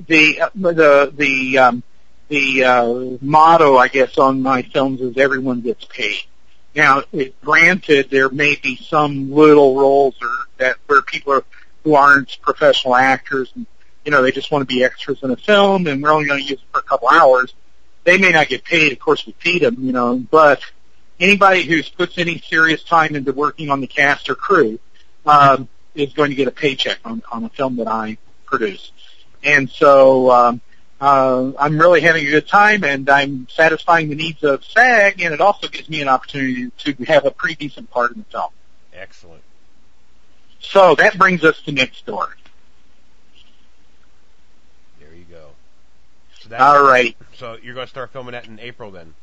the 0.06 0.40
uh, 0.40 0.48
the 0.54 1.12
the 1.14 1.58
um, 1.58 1.82
the 2.28 2.64
uh, 2.64 3.18
motto, 3.20 3.76
I 3.76 3.88
guess, 3.88 4.16
on 4.16 4.40
my 4.40 4.62
films 4.62 5.02
is 5.02 5.18
everyone 5.18 5.60
gets 5.60 5.84
paid. 5.84 6.22
Now, 6.74 7.02
it, 7.12 7.40
granted, 7.42 8.10
there 8.10 8.28
may 8.28 8.56
be 8.56 8.76
some 8.76 9.32
little 9.32 9.76
roles 9.76 10.14
or 10.20 10.30
that 10.58 10.76
where 10.86 11.02
people 11.02 11.32
are, 11.32 11.44
who 11.84 11.94
aren't 11.94 12.38
professional 12.42 12.94
actors, 12.94 13.50
and 13.54 13.66
you 14.04 14.10
know 14.10 14.22
they 14.22 14.32
just 14.32 14.50
want 14.50 14.62
to 14.62 14.66
be 14.66 14.84
extras 14.84 15.22
in 15.22 15.30
a 15.30 15.36
film, 15.36 15.86
and 15.86 16.02
we're 16.02 16.12
only 16.12 16.26
going 16.26 16.40
to 16.40 16.48
use 16.48 16.60
it 16.60 16.68
for 16.72 16.80
a 16.80 16.82
couple 16.82 17.08
hours. 17.08 17.54
They 18.04 18.18
may 18.18 18.30
not 18.30 18.48
get 18.48 18.64
paid. 18.64 18.92
Of 18.92 18.98
course, 18.98 19.26
we 19.26 19.34
feed 19.38 19.62
them, 19.62 19.76
you 19.80 19.92
know, 19.92 20.18
but 20.18 20.62
anybody 21.20 21.62
who 21.62 21.82
puts 21.96 22.18
any 22.18 22.38
serious 22.38 22.82
time 22.82 23.16
into 23.16 23.32
working 23.32 23.70
on 23.70 23.80
the 23.80 23.86
cast 23.86 24.30
or 24.30 24.34
crew 24.34 24.78
um, 25.26 25.68
is 25.94 26.12
going 26.12 26.30
to 26.30 26.36
get 26.36 26.48
a 26.48 26.52
paycheck 26.52 26.98
on, 27.04 27.22
on 27.30 27.44
a 27.44 27.48
film 27.50 27.76
that 27.76 27.88
I 27.88 28.18
produce. 28.46 28.92
And 29.42 29.68
so 29.68 30.30
um, 30.30 30.60
uh, 31.00 31.52
I'm 31.58 31.78
really 31.78 32.00
having 32.00 32.26
a 32.26 32.30
good 32.30 32.48
time, 32.48 32.82
and 32.82 33.08
I'm 33.08 33.46
satisfying 33.50 34.08
the 34.08 34.16
needs 34.16 34.42
of 34.42 34.64
SAG, 34.64 35.20
and 35.20 35.32
it 35.32 35.40
also 35.40 35.68
gives 35.68 35.88
me 35.88 36.02
an 36.02 36.08
opportunity 36.08 36.70
to 36.78 37.04
have 37.04 37.24
a 37.24 37.30
pretty 37.30 37.54
decent 37.54 37.90
part 37.90 38.12
in 38.12 38.18
the 38.18 38.24
film. 38.24 38.50
Excellent. 38.92 39.42
So 40.60 40.96
that 40.96 41.16
brings 41.16 41.44
us 41.44 41.60
to 41.62 41.72
next 41.72 42.04
door. 42.04 42.36
There 44.98 45.14
you 45.14 45.24
go. 45.30 45.50
So 46.40 46.48
that, 46.48 46.60
All 46.60 46.82
right. 46.82 47.16
So 47.36 47.56
you're 47.62 47.74
going 47.74 47.86
to 47.86 47.90
start 47.90 48.12
filming 48.12 48.32
that 48.32 48.46
in 48.46 48.58
April 48.58 48.90
then? 48.90 49.14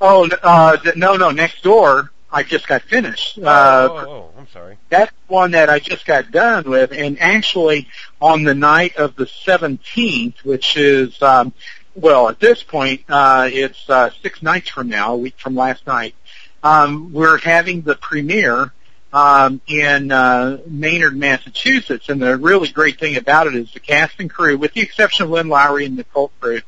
Oh 0.00 0.28
uh, 0.42 0.76
no, 0.96 1.16
no, 1.16 1.30
next 1.30 1.62
door. 1.62 2.11
I 2.32 2.42
just 2.42 2.66
got 2.66 2.82
finished. 2.82 3.38
Uh, 3.38 3.88
oh, 3.90 3.96
oh, 3.96 4.10
oh, 4.10 4.30
I'm 4.38 4.48
sorry. 4.48 4.78
that's 4.88 5.12
one 5.26 5.50
that 5.50 5.68
I 5.68 5.78
just 5.78 6.06
got 6.06 6.30
done 6.30 6.68
with, 6.68 6.92
and 6.92 7.20
actually 7.20 7.88
on 8.20 8.42
the 8.42 8.54
night 8.54 8.96
of 8.96 9.14
the 9.16 9.26
17th, 9.26 10.42
which 10.42 10.76
is, 10.76 11.20
um, 11.22 11.52
well, 11.94 12.30
at 12.30 12.40
this 12.40 12.62
point, 12.62 13.02
uh, 13.08 13.48
it's 13.52 13.88
uh, 13.90 14.10
six 14.22 14.42
nights 14.42 14.70
from 14.70 14.88
now, 14.88 15.12
a 15.12 15.16
week 15.18 15.38
from 15.38 15.54
last 15.54 15.86
night. 15.86 16.14
Um, 16.62 17.12
we're 17.12 17.38
having 17.38 17.82
the 17.82 17.96
premiere 17.96 18.72
um, 19.12 19.60
in 19.66 20.10
uh, 20.10 20.58
Maynard, 20.66 21.16
Massachusetts, 21.16 22.08
and 22.08 22.22
the 22.22 22.38
really 22.38 22.68
great 22.70 22.98
thing 22.98 23.16
about 23.16 23.46
it 23.46 23.54
is 23.54 23.70
the 23.72 23.80
cast 23.80 24.18
and 24.20 24.30
crew, 24.30 24.56
with 24.56 24.72
the 24.72 24.80
exception 24.80 25.24
of 25.24 25.30
Lynn 25.30 25.48
Lowry 25.48 25.84
and 25.84 25.96
Nicole 25.96 26.32
Crew, 26.40 26.60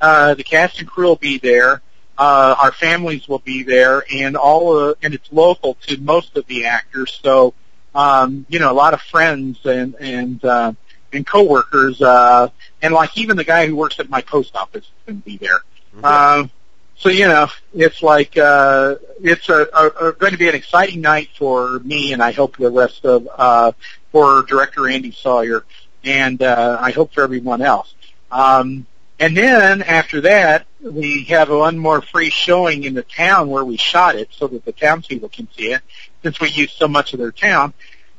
uh, 0.00 0.34
the 0.34 0.44
cast 0.44 0.78
and 0.78 0.88
crew 0.88 1.06
will 1.06 1.16
be 1.16 1.38
there. 1.38 1.82
Uh, 2.18 2.56
our 2.60 2.72
families 2.72 3.28
will 3.28 3.38
be 3.38 3.62
there, 3.62 4.04
and 4.12 4.36
all 4.36 4.76
uh, 4.76 4.94
and 5.02 5.14
it's 5.14 5.32
local 5.32 5.74
to 5.86 5.96
most 5.98 6.36
of 6.36 6.44
the 6.46 6.66
actors. 6.66 7.20
So, 7.22 7.54
um, 7.94 8.44
you 8.48 8.58
know, 8.58 8.72
a 8.72 8.74
lot 8.74 8.92
of 8.92 9.00
friends 9.00 9.58
and 9.64 9.94
and 10.00 10.44
uh, 10.44 10.72
and 11.12 11.26
coworkers, 11.26 12.02
uh, 12.02 12.48
and 12.82 12.92
like 12.92 13.16
even 13.16 13.36
the 13.36 13.44
guy 13.44 13.66
who 13.66 13.76
works 13.76 14.00
at 14.00 14.10
my 14.10 14.20
post 14.20 14.56
office 14.56 14.84
is 14.84 14.90
going 15.06 15.20
to 15.20 15.24
be 15.24 15.36
there. 15.36 15.60
Mhm. 15.96 16.04
Um, 16.04 16.50
so 16.96 17.08
you 17.08 17.28
know, 17.28 17.46
it's 17.72 18.02
like 18.02 18.36
uh, 18.36 18.96
it's 19.22 19.48
a, 19.48 19.68
a, 19.72 20.08
a 20.08 20.12
going 20.12 20.32
to 20.32 20.38
be 20.38 20.48
an 20.48 20.56
exciting 20.56 21.00
night 21.00 21.28
for 21.38 21.78
me, 21.80 22.12
and 22.12 22.20
I 22.20 22.32
hope 22.32 22.56
the 22.56 22.70
rest 22.70 23.04
of 23.04 23.28
uh, 23.36 23.72
for 24.10 24.42
director 24.42 24.88
Andy 24.88 25.12
Sawyer, 25.12 25.64
and 26.02 26.42
uh, 26.42 26.76
I 26.80 26.90
hope 26.90 27.14
for 27.14 27.22
everyone 27.22 27.62
else. 27.62 27.94
Um, 28.32 28.86
and 29.18 29.36
then 29.36 29.82
after 29.82 30.20
that, 30.22 30.66
we 30.80 31.24
have 31.24 31.50
one 31.50 31.78
more 31.78 32.00
free 32.00 32.30
showing 32.30 32.84
in 32.84 32.94
the 32.94 33.02
town 33.02 33.48
where 33.48 33.64
we 33.64 33.76
shot 33.76 34.14
it, 34.14 34.28
so 34.30 34.46
that 34.46 34.64
the 34.64 34.72
townspeople 34.72 35.28
can 35.30 35.48
see 35.56 35.72
it, 35.72 35.82
since 36.22 36.40
we 36.40 36.50
use 36.50 36.72
so 36.72 36.86
much 36.86 37.12
of 37.12 37.18
their 37.18 37.32
town. 37.32 37.74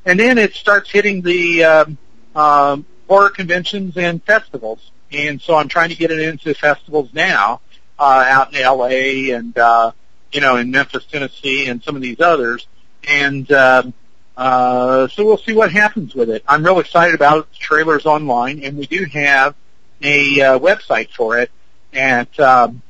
And 0.05 0.19
then 0.19 0.37
it 0.37 0.53
starts 0.55 0.89
hitting 0.89 1.21
the 1.21 1.63
um, 1.63 1.97
um, 2.35 2.85
horror 3.07 3.29
conventions 3.29 3.97
and 3.97 4.23
festivals. 4.23 4.91
And 5.11 5.41
so 5.41 5.55
I'm 5.55 5.67
trying 5.67 5.89
to 5.89 5.95
get 5.95 6.11
it 6.11 6.19
into 6.19 6.53
festivals 6.53 7.09
now, 7.13 7.61
uh, 7.97 8.25
out 8.27 8.53
in 8.53 8.61
LA 8.61 9.35
and, 9.35 9.57
uh, 9.57 9.91
you 10.31 10.41
know, 10.41 10.57
in 10.57 10.69
Memphis, 10.71 11.05
Tennessee 11.05 11.67
and 11.67 11.83
some 11.83 11.95
of 11.95 12.01
these 12.01 12.19
others. 12.19 12.67
And, 13.07 13.51
um, 13.51 13.93
uh, 14.37 15.07
so 15.09 15.25
we'll 15.25 15.37
see 15.37 15.53
what 15.53 15.71
happens 15.71 16.15
with 16.15 16.29
it. 16.29 16.43
I'm 16.47 16.63
real 16.63 16.79
excited 16.79 17.15
about 17.15 17.39
it. 17.39 17.51
The 17.51 17.57
trailer's 17.57 18.05
online, 18.05 18.63
and 18.63 18.77
we 18.77 18.85
do 18.85 19.05
have 19.05 19.55
a 20.01 20.41
uh, 20.41 20.59
website 20.59 21.09
for 21.11 21.37
it. 21.39 21.51
and 21.93 22.39
um, 22.39 22.81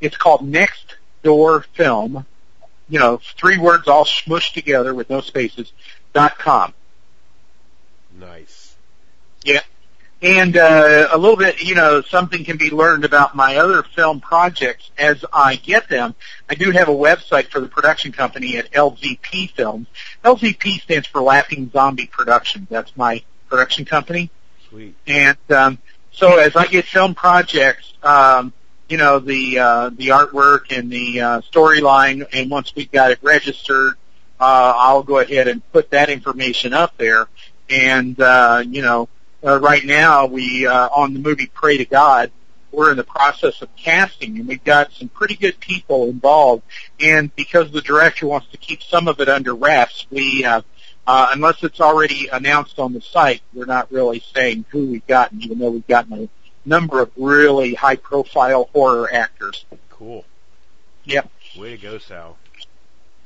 it's 0.00 0.16
called 0.16 0.46
Next 0.46 0.96
Door 1.22 1.66
Film. 1.74 2.26
You 2.88 2.98
know, 2.98 3.20
three 3.36 3.58
words 3.58 3.88
all 3.88 4.04
smushed 4.04 4.52
together 4.52 4.94
with 4.94 5.08
no 5.08 5.20
spaces. 5.20 5.72
dot 6.12 6.38
com. 6.38 6.74
Nice. 8.18 8.76
Yeah. 9.44 9.60
And 10.22 10.56
uh, 10.56 11.08
a 11.12 11.18
little 11.18 11.36
bit, 11.36 11.62
you 11.62 11.74
know, 11.74 12.00
something 12.00 12.44
can 12.44 12.56
be 12.56 12.70
learned 12.70 13.04
about 13.04 13.34
my 13.36 13.56
other 13.56 13.82
film 13.82 14.20
projects 14.20 14.90
as 14.96 15.22
I 15.32 15.56
get 15.56 15.88
them. 15.88 16.14
I 16.48 16.54
do 16.54 16.70
have 16.70 16.88
a 16.88 16.94
website 16.94 17.48
for 17.48 17.60
the 17.60 17.68
production 17.68 18.10
company 18.12 18.56
at 18.56 18.72
LZP 18.72 19.50
Films. 19.50 19.86
LZP 20.24 20.80
stands 20.80 21.06
for 21.08 21.20
Laughing 21.20 21.70
Zombie 21.70 22.06
Productions. 22.06 22.68
That's 22.70 22.96
my 22.96 23.22
production 23.50 23.84
company. 23.84 24.30
Sweet. 24.70 24.94
And 25.06 25.36
um, 25.50 25.78
so 26.14 26.38
as 26.38 26.54
I 26.56 26.66
get 26.66 26.84
film 26.84 27.14
projects, 27.14 27.92
um, 28.02 28.52
you 28.88 28.96
know, 28.96 29.18
the 29.18 29.58
uh, 29.58 29.90
the 29.90 30.08
artwork 30.08 30.76
and 30.76 30.90
the 30.90 31.20
uh, 31.20 31.40
storyline, 31.40 32.26
and 32.32 32.50
once 32.50 32.74
we've 32.74 32.90
got 32.90 33.10
it 33.10 33.18
registered, 33.22 33.94
uh, 34.38 34.72
I'll 34.76 35.02
go 35.02 35.18
ahead 35.18 35.48
and 35.48 35.60
put 35.72 35.90
that 35.90 36.10
information 36.10 36.72
up 36.72 36.96
there. 36.98 37.26
And 37.68 38.18
uh, 38.20 38.62
you 38.66 38.82
know, 38.82 39.08
uh, 39.44 39.58
right 39.58 39.84
now 39.84 40.26
we 40.26 40.66
uh, 40.66 40.88
on 40.88 41.14
the 41.14 41.20
movie 41.20 41.50
Pray 41.52 41.78
to 41.78 41.84
God, 41.84 42.30
we're 42.70 42.90
in 42.90 42.96
the 42.96 43.04
process 43.04 43.62
of 43.62 43.74
casting, 43.76 44.38
and 44.38 44.46
we've 44.46 44.64
got 44.64 44.92
some 44.92 45.08
pretty 45.08 45.34
good 45.34 45.58
people 45.60 46.08
involved. 46.08 46.62
And 47.00 47.34
because 47.34 47.70
the 47.72 47.80
director 47.80 48.26
wants 48.26 48.48
to 48.52 48.58
keep 48.58 48.82
some 48.82 49.08
of 49.08 49.20
it 49.20 49.28
under 49.28 49.54
wraps, 49.54 50.06
we 50.10 50.44
uh, 50.44 50.62
uh, 51.06 51.28
unless 51.32 51.62
it's 51.62 51.80
already 51.80 52.28
announced 52.28 52.78
on 52.78 52.92
the 52.92 53.00
site, 53.00 53.42
we're 53.52 53.66
not 53.66 53.90
really 53.92 54.22
saying 54.34 54.64
who 54.70 54.86
we've 54.86 55.06
gotten, 55.06 55.42
even 55.42 55.58
though 55.58 55.70
we've 55.70 55.86
gotten 55.86 56.12
a 56.24 56.28
number 56.68 57.00
of 57.00 57.10
really 57.16 57.74
high-profile 57.74 58.70
horror 58.72 59.12
actors. 59.12 59.64
Cool. 59.90 60.24
Yep. 61.04 61.30
Way 61.58 61.76
to 61.76 61.82
go, 61.82 61.98
Sal. 61.98 62.36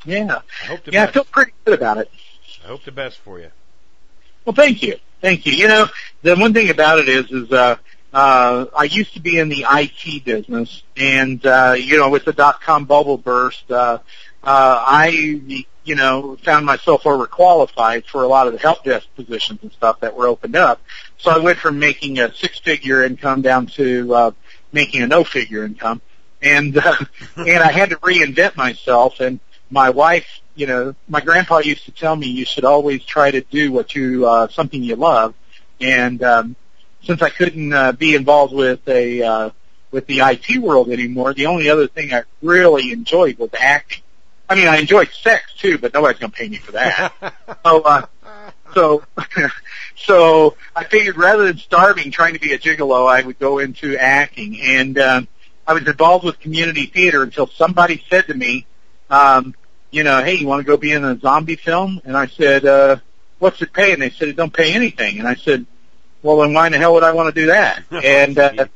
Yeah. 0.04 0.40
I 0.62 0.66
hope 0.66 0.84
the 0.84 0.92
Yeah, 0.92 1.04
I 1.04 1.06
feel 1.12 1.24
pretty 1.24 1.52
good 1.64 1.74
about 1.74 1.98
it. 1.98 2.10
I 2.64 2.68
hope 2.68 2.84
the 2.84 2.92
best 2.92 3.18
for 3.18 3.38
you. 3.38 3.50
Well, 4.44 4.54
thank 4.54 4.82
you, 4.82 4.98
thank 5.20 5.46
you. 5.46 5.52
You 5.52 5.68
know, 5.68 5.86
the 6.22 6.34
one 6.36 6.54
thing 6.54 6.70
about 6.70 6.98
it 6.98 7.08
is, 7.08 7.30
is 7.30 7.52
uh, 7.52 7.76
uh, 8.12 8.66
I 8.76 8.84
used 8.84 9.12
to 9.14 9.20
be 9.20 9.38
in 9.38 9.48
the 9.48 9.66
IT 9.68 10.24
business, 10.24 10.82
and 10.96 11.44
uh, 11.44 11.74
you 11.76 11.98
know, 11.98 12.08
with 12.08 12.24
the 12.24 12.32
dot 12.32 12.60
com 12.62 12.86
bubble 12.86 13.18
burst, 13.18 13.70
uh, 13.70 13.98
uh, 14.42 14.82
I, 14.86 15.66
you 15.88 15.94
know, 15.94 16.36
found 16.42 16.66
myself 16.66 17.04
overqualified 17.04 18.04
for 18.04 18.22
a 18.22 18.28
lot 18.28 18.46
of 18.46 18.52
the 18.52 18.58
help 18.58 18.84
desk 18.84 19.06
positions 19.16 19.58
and 19.62 19.72
stuff 19.72 19.98
that 20.00 20.14
were 20.14 20.26
opened 20.26 20.54
up. 20.54 20.82
So 21.16 21.30
I 21.30 21.38
went 21.38 21.56
from 21.56 21.78
making 21.78 22.18
a 22.18 22.32
six-figure 22.34 23.04
income 23.04 23.40
down 23.40 23.66
to 23.68 24.14
uh, 24.14 24.30
making 24.70 25.00
a 25.00 25.06
no-figure 25.06 25.64
income, 25.64 26.02
and 26.42 26.76
uh, 26.76 26.94
and 27.36 27.62
I 27.62 27.72
had 27.72 27.88
to 27.88 27.96
reinvent 27.96 28.54
myself. 28.54 29.20
And 29.20 29.40
my 29.70 29.88
wife, 29.88 30.26
you 30.54 30.66
know, 30.66 30.94
my 31.08 31.22
grandpa 31.22 31.60
used 31.60 31.86
to 31.86 31.92
tell 31.92 32.14
me 32.14 32.26
you 32.26 32.44
should 32.44 32.66
always 32.66 33.02
try 33.02 33.30
to 33.30 33.40
do 33.40 33.72
what 33.72 33.94
you 33.94 34.26
uh, 34.26 34.48
something 34.48 34.82
you 34.82 34.96
love. 34.96 35.34
And 35.80 36.22
um, 36.22 36.56
since 37.02 37.22
I 37.22 37.30
couldn't 37.30 37.72
uh, 37.72 37.92
be 37.92 38.14
involved 38.14 38.52
with 38.52 38.86
a 38.88 39.22
uh, 39.22 39.50
with 39.90 40.06
the 40.06 40.20
IT 40.20 40.58
world 40.58 40.90
anymore, 40.90 41.32
the 41.32 41.46
only 41.46 41.70
other 41.70 41.86
thing 41.86 42.12
I 42.12 42.24
really 42.42 42.92
enjoyed 42.92 43.38
was 43.38 43.50
acting. 43.58 44.02
I 44.48 44.54
mean, 44.54 44.68
I 44.68 44.78
enjoyed 44.78 45.10
sex 45.12 45.52
too, 45.58 45.78
but 45.78 45.92
nobody's 45.92 46.18
gonna 46.18 46.32
pay 46.32 46.48
me 46.48 46.56
for 46.56 46.72
that. 46.72 47.12
so, 47.64 47.82
uh, 47.82 48.06
so, 48.74 49.02
so 49.96 50.56
I 50.74 50.84
figured 50.84 51.16
rather 51.16 51.44
than 51.44 51.58
starving 51.58 52.10
trying 52.10 52.34
to 52.34 52.40
be 52.40 52.52
a 52.52 52.58
gigolo, 52.58 53.08
I 53.08 53.22
would 53.22 53.38
go 53.38 53.58
into 53.58 53.96
acting. 53.96 54.60
And 54.60 54.98
um, 54.98 55.28
I 55.66 55.74
was 55.74 55.86
involved 55.86 56.24
with 56.24 56.40
community 56.40 56.86
theater 56.86 57.22
until 57.22 57.46
somebody 57.46 58.02
said 58.08 58.26
to 58.28 58.34
me, 58.34 58.66
um, 59.10 59.54
you 59.90 60.02
know, 60.02 60.22
hey, 60.22 60.34
you 60.34 60.46
want 60.46 60.60
to 60.60 60.64
go 60.64 60.76
be 60.76 60.92
in 60.92 61.04
a 61.04 61.18
zombie 61.18 61.56
film? 61.56 62.00
And 62.04 62.16
I 62.16 62.26
said, 62.26 62.64
uh, 62.64 62.96
what's 63.38 63.60
it 63.62 63.72
pay? 63.72 63.92
And 63.92 64.02
they 64.02 64.10
said, 64.10 64.28
it 64.28 64.36
don't 64.36 64.52
pay 64.52 64.72
anything. 64.74 65.18
And 65.18 65.26
I 65.26 65.34
said, 65.34 65.66
well, 66.22 66.38
then 66.38 66.52
why 66.52 66.66
in 66.66 66.72
the 66.72 66.78
hell 66.78 66.94
would 66.94 67.04
I 67.04 67.12
want 67.12 67.34
to 67.34 67.40
do 67.40 67.46
that? 67.48 67.82
And 68.04 68.38
uh, 68.38 68.66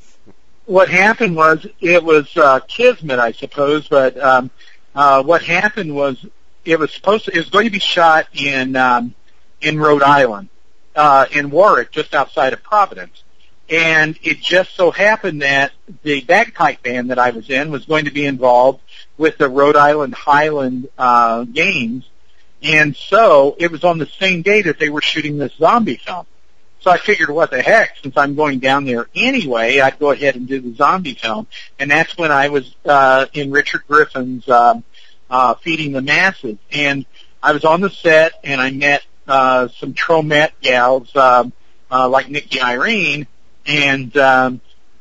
what 0.66 0.88
happened 0.88 1.36
was 1.36 1.66
it 1.80 2.02
was 2.02 2.34
uh, 2.36 2.60
kismet, 2.60 3.18
I 3.18 3.32
suppose. 3.32 3.88
But 3.88 4.18
um, 4.18 4.50
uh, 4.94 5.22
what 5.22 5.42
happened 5.42 5.94
was 5.94 6.24
it 6.64 6.78
was 6.78 6.92
supposed 6.92 7.24
to. 7.26 7.34
It 7.34 7.38
was 7.38 7.50
going 7.50 7.64
to 7.64 7.70
be 7.70 7.78
shot 7.78 8.28
in 8.34 8.76
um, 8.76 9.14
in 9.60 9.78
Rhode 9.78 10.02
Island, 10.02 10.48
uh, 10.94 11.26
in 11.32 11.50
Warwick, 11.50 11.90
just 11.90 12.14
outside 12.14 12.52
of 12.52 12.62
Providence. 12.62 13.22
And 13.68 14.18
it 14.22 14.40
just 14.40 14.74
so 14.74 14.90
happened 14.90 15.42
that 15.42 15.72
the 16.02 16.20
bagpipe 16.22 16.82
band 16.82 17.10
that 17.10 17.18
I 17.18 17.30
was 17.30 17.48
in 17.48 17.70
was 17.70 17.86
going 17.86 18.04
to 18.04 18.10
be 18.10 18.26
involved 18.26 18.80
with 19.16 19.38
the 19.38 19.48
Rhode 19.48 19.76
Island 19.76 20.14
Highland 20.14 20.88
uh, 20.98 21.44
Games, 21.44 22.08
and 22.62 22.94
so 22.94 23.56
it 23.58 23.70
was 23.70 23.82
on 23.82 23.98
the 23.98 24.06
same 24.06 24.42
day 24.42 24.62
that 24.62 24.78
they 24.78 24.90
were 24.90 25.00
shooting 25.00 25.38
this 25.38 25.52
zombie 25.54 25.96
film. 25.96 26.26
So 26.82 26.90
I 26.90 26.98
figured, 26.98 27.30
what 27.30 27.50
the 27.52 27.62
heck? 27.62 27.96
Since 28.02 28.16
I'm 28.16 28.34
going 28.34 28.58
down 28.58 28.84
there 28.84 29.06
anyway, 29.14 29.78
I'd 29.78 30.00
go 30.00 30.10
ahead 30.10 30.34
and 30.34 30.48
do 30.48 30.60
the 30.60 30.74
zombie 30.74 31.14
film. 31.14 31.46
And 31.78 31.88
that's 31.90 32.18
when 32.18 32.32
I 32.32 32.48
was 32.48 32.74
uh, 32.84 33.26
in 33.32 33.52
Richard 33.52 33.82
Griffin's 33.86 34.48
uh, 34.48 34.80
uh, 35.30 35.54
Feeding 35.54 35.92
the 35.92 36.02
Masses, 36.02 36.58
and 36.72 37.06
I 37.42 37.52
was 37.52 37.64
on 37.64 37.80
the 37.80 37.90
set, 37.90 38.32
and 38.44 38.60
I 38.60 38.70
met 38.70 39.02
uh, 39.26 39.68
some 39.68 39.94
Tromette 39.94 40.52
gals 40.60 41.14
um, 41.16 41.52
uh, 41.90 42.08
like 42.08 42.28
Nikki 42.28 42.60
Irene, 42.60 43.26
and 43.64 44.16
um, 44.16 44.60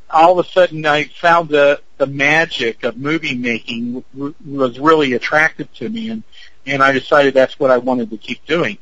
all 0.10 0.40
of 0.40 0.46
a 0.46 0.50
sudden 0.50 0.86
I 0.86 1.06
found 1.06 1.50
the 1.50 1.82
the 1.98 2.08
magic 2.08 2.84
of 2.84 2.98
movie 2.98 3.36
making 3.36 4.04
w- 4.14 4.34
was 4.46 4.80
really 4.80 5.14
attractive 5.14 5.72
to 5.76 5.90
me, 5.90 6.10
and 6.10 6.24
and 6.66 6.84
I 6.84 6.92
decided 6.92 7.34
that's 7.34 7.60
what 7.60 7.72
I 7.72 7.80
wanted 7.80 8.12
to 8.12 8.18
keep 8.18 8.46
doing. 8.46 8.78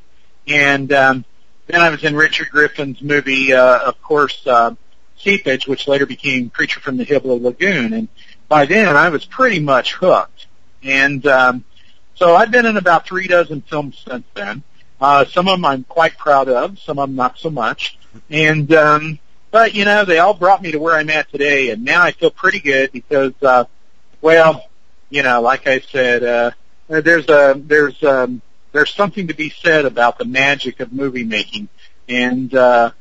And 0.47 0.91
um, 0.91 1.25
then 1.69 1.81
I 1.81 1.89
was 1.89 2.03
in 2.03 2.15
Richard 2.15 2.49
Griffin's 2.49 2.99
movie, 3.01 3.53
uh, 3.53 3.79
of 3.79 4.01
course, 4.01 4.45
uh, 4.47 4.73
Seepage, 5.19 5.67
which 5.67 5.87
later 5.87 6.07
became 6.07 6.49
Creature 6.49 6.79
from 6.79 6.97
the 6.97 7.03
Hillbilly 7.03 7.39
Lagoon, 7.39 7.93
and 7.93 8.07
by 8.47 8.65
then 8.65 8.95
I 8.95 9.09
was 9.09 9.25
pretty 9.25 9.59
much 9.59 9.93
hooked. 9.93 10.47
And 10.81 11.25
um, 11.27 11.63
so 12.15 12.35
I've 12.35 12.49
been 12.49 12.65
in 12.65 12.77
about 12.77 13.05
three 13.05 13.27
dozen 13.27 13.61
films 13.61 14.03
since 14.07 14.25
then. 14.33 14.63
Uh, 14.99 15.25
some 15.25 15.47
of 15.47 15.57
them 15.57 15.65
I'm 15.65 15.83
quite 15.83 16.17
proud 16.17 16.49
of, 16.49 16.79
some 16.79 16.97
of 16.97 17.07
them 17.07 17.15
not 17.15 17.37
so 17.37 17.51
much. 17.51 17.99
And 18.31 18.73
um, 18.73 19.19
but 19.51 19.75
you 19.75 19.85
know, 19.85 20.05
they 20.05 20.17
all 20.17 20.33
brought 20.33 20.63
me 20.63 20.71
to 20.71 20.79
where 20.79 20.95
I'm 20.95 21.09
at 21.11 21.31
today, 21.31 21.69
and 21.69 21.83
now 21.83 22.01
I 22.01 22.11
feel 22.11 22.31
pretty 22.31 22.59
good 22.59 22.91
because, 22.91 23.33
uh, 23.43 23.65
well, 24.21 24.69
you 25.11 25.21
know, 25.21 25.41
like 25.41 25.67
I 25.67 25.81
said, 25.81 26.23
uh, 26.23 26.51
there's 26.87 27.29
a 27.29 27.53
there's 27.55 28.01
um, 28.03 28.41
there's 28.71 28.93
something 28.93 29.27
to 29.27 29.33
be 29.33 29.49
said 29.49 29.85
about 29.85 30.17
the 30.17 30.25
magic 30.25 30.79
of 30.79 30.93
movie 30.93 31.23
making, 31.23 31.69
and 32.07 32.53
uh, 32.53 32.91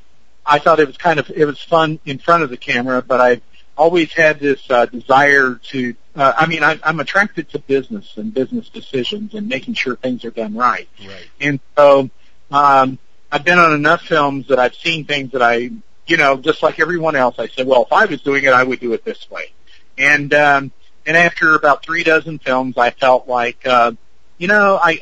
I 0.45 0.59
thought 0.59 0.81
it 0.81 0.87
was 0.87 0.97
kind 0.97 1.19
of 1.19 1.31
it 1.31 1.45
was 1.45 1.61
fun 1.61 2.01
in 2.05 2.19
front 2.19 2.43
of 2.43 2.51
the 2.51 2.57
camera, 2.57 3.03
but 3.03 3.21
I've 3.21 3.43
always 3.77 4.13
had 4.13 4.41
this 4.41 4.61
uh, 4.71 4.87
desire 4.87 5.55
to. 5.71 5.95
Uh, 6.17 6.33
I 6.37 6.47
mean, 6.47 6.65
I, 6.65 6.79
I'm 6.83 6.99
attracted 7.01 7.49
to 7.51 7.59
business 7.61 8.15
and 8.17 8.35
business 8.35 8.69
decisions 8.69 9.35
and 9.35 9.49
making 9.49 9.75
sure 9.75 9.95
things 9.95 10.25
are 10.25 10.31
done 10.31 10.57
right. 10.57 10.89
Right. 11.07 11.27
And 11.41 11.61
so 11.77 12.11
um, 12.51 12.99
I've 13.31 13.45
been 13.45 13.59
on 13.59 13.73
enough 13.73 14.03
films 14.03 14.49
that 14.49 14.59
I've 14.59 14.75
seen 14.75 15.05
things 15.05 15.33
that 15.33 15.43
I, 15.43 15.71
you 16.07 16.17
know, 16.17 16.37
just 16.39 16.63
like 16.63 16.81
everyone 16.81 17.15
else, 17.15 17.37
I 17.39 17.47
said, 17.47 17.67
well, 17.67 17.85
if 17.85 17.93
I 17.93 18.07
was 18.07 18.21
doing 18.23 18.45
it, 18.45 18.53
I 18.53 18.65
would 18.65 18.81
do 18.81 18.93
it 18.95 19.05
this 19.05 19.31
way. 19.31 19.53
And 19.97 20.33
um, 20.35 20.73
and 21.07 21.17
after 21.17 21.55
about 21.55 21.85
three 21.85 22.03
dozen 22.03 22.39
films, 22.39 22.77
I 22.77 22.91
felt 22.91 23.29
like, 23.29 23.67
uh, 23.67 23.93
you 24.39 24.49
know, 24.49 24.79
I 24.83 25.01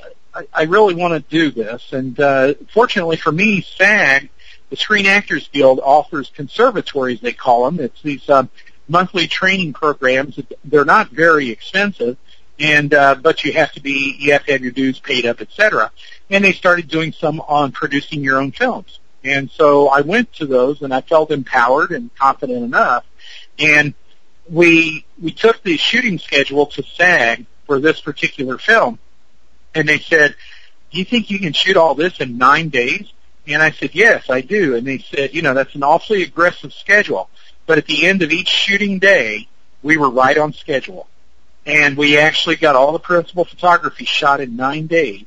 I, 0.53 0.63
really 0.65 0.95
want 0.95 1.15
to 1.15 1.21
do 1.31 1.51
this. 1.51 1.93
And 1.93 2.19
uh, 2.19 2.55
fortunately 2.73 3.17
for 3.17 3.33
me, 3.33 3.63
SAG, 3.63 4.29
the 4.71 4.77
Screen 4.77 5.07
Actors 5.07 5.49
Guild, 5.53 5.81
offers 5.81 6.31
conservatories. 6.35 7.21
They 7.21 7.33
call 7.33 7.65
them. 7.65 7.81
It's 7.81 8.01
these 8.03 8.29
um, 8.29 8.51
monthly 8.89 9.27
training 9.27 9.73
programs. 9.73 10.39
They're 10.65 10.85
not 10.85 11.11
very 11.11 11.51
expensive, 11.51 12.17
and 12.59 12.93
uh, 12.93 13.15
but 13.17 13.45
you 13.45 13.53
have 13.53 13.73
to 13.73 13.81
be 13.81 14.17
you 14.19 14.33
have 14.33 14.45
to 14.47 14.53
have 14.53 14.63
your 14.63 14.73
dues 14.73 14.99
paid 14.99 15.27
up, 15.27 15.41
etc. 15.41 15.91
And 16.31 16.45
they 16.45 16.53
started 16.53 16.89
doing 16.89 17.13
some 17.13 17.41
on 17.41 17.73
producing 17.73 18.23
your 18.23 18.41
own 18.41 18.53
films. 18.53 18.99
And 19.25 19.51
so 19.51 19.89
I 19.89 20.03
went 20.03 20.33
to 20.35 20.47
those, 20.47 20.83
and 20.83 20.95
I 20.95 21.01
felt 21.01 21.31
empowered 21.31 21.91
and 21.91 22.15
confident 22.15 22.63
enough. 22.63 23.05
And 23.59 23.95
we 24.49 25.05
we 25.21 25.33
took 25.33 25.63
the 25.63 25.77
shooting 25.77 26.19
schedule 26.19 26.67
to 26.67 26.83
SAG 26.83 27.47
for 27.67 27.81
this 27.81 28.01
particular 28.01 28.59
film, 28.59 28.99
and 29.77 29.89
they 29.89 29.99
said, 29.99 30.35
"Do 30.91 30.99
you 30.99 31.05
think 31.05 31.31
you 31.31 31.39
can 31.39 31.53
shoot 31.53 31.77
all 31.77 31.95
this 31.95 32.19
in 32.21 32.39
nine 32.39 32.69
days?" 32.69 33.07
And 33.47 33.63
I 33.63 33.71
said, 33.71 33.95
"Yes, 33.95 34.29
I 34.29 34.41
do." 34.41 34.75
And 34.75 34.87
they 34.87 34.99
said, 34.99 35.35
"You 35.35 35.43
know, 35.43 35.55
that's 35.55 35.75
an 35.75 35.83
awfully 35.83 36.23
aggressive 36.23 36.73
schedule." 36.73 37.31
But 37.67 37.79
at 37.79 37.87
the 37.87 38.07
end 38.07 38.23
of 38.23 38.33
each 38.33 38.49
shooting 38.49 38.99
day, 38.99 39.49
we 39.83 39.97
were 39.97 40.11
right 40.11 40.37
on 40.39 40.53
schedule. 40.53 41.09
And 41.65 41.97
we 41.97 42.17
actually 42.17 42.57
got 42.57 42.77
all 42.77 42.93
the 42.93 43.01
principal 43.01 43.45
photography 43.45 44.05
shot 44.05 44.41
in 44.41 44.55
nine 44.55 44.87
days. 44.87 45.25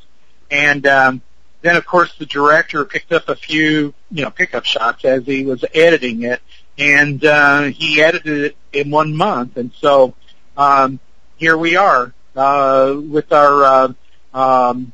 And 0.50 0.88
um, 0.88 1.22
then 1.62 1.76
of 1.76 1.86
course 1.86 2.14
the 2.18 2.26
director 2.26 2.86
picked 2.86 3.12
up 3.12 3.30
a 3.30 3.36
few, 3.36 3.94
you 4.12 4.24
know, 4.24 4.30
pickup 4.30 4.66
shots 4.66 5.04
as 5.06 5.26
he 5.26 5.46
was 5.46 5.64
editing 5.74 6.24
it, 6.24 6.42
and 6.78 7.24
uh, 7.26 7.64
he 7.64 8.02
edited 8.02 8.38
it 8.46 8.58
in 8.72 8.90
one 8.90 9.16
month, 9.16 9.58
and 9.58 9.72
so 9.80 10.14
um, 10.56 11.00
here 11.38 11.58
we 11.58 11.76
are 11.76 12.14
uh, 12.36 12.96
with 12.98 13.32
our, 13.34 13.64
uh, 13.64 13.94
um, 14.34 14.92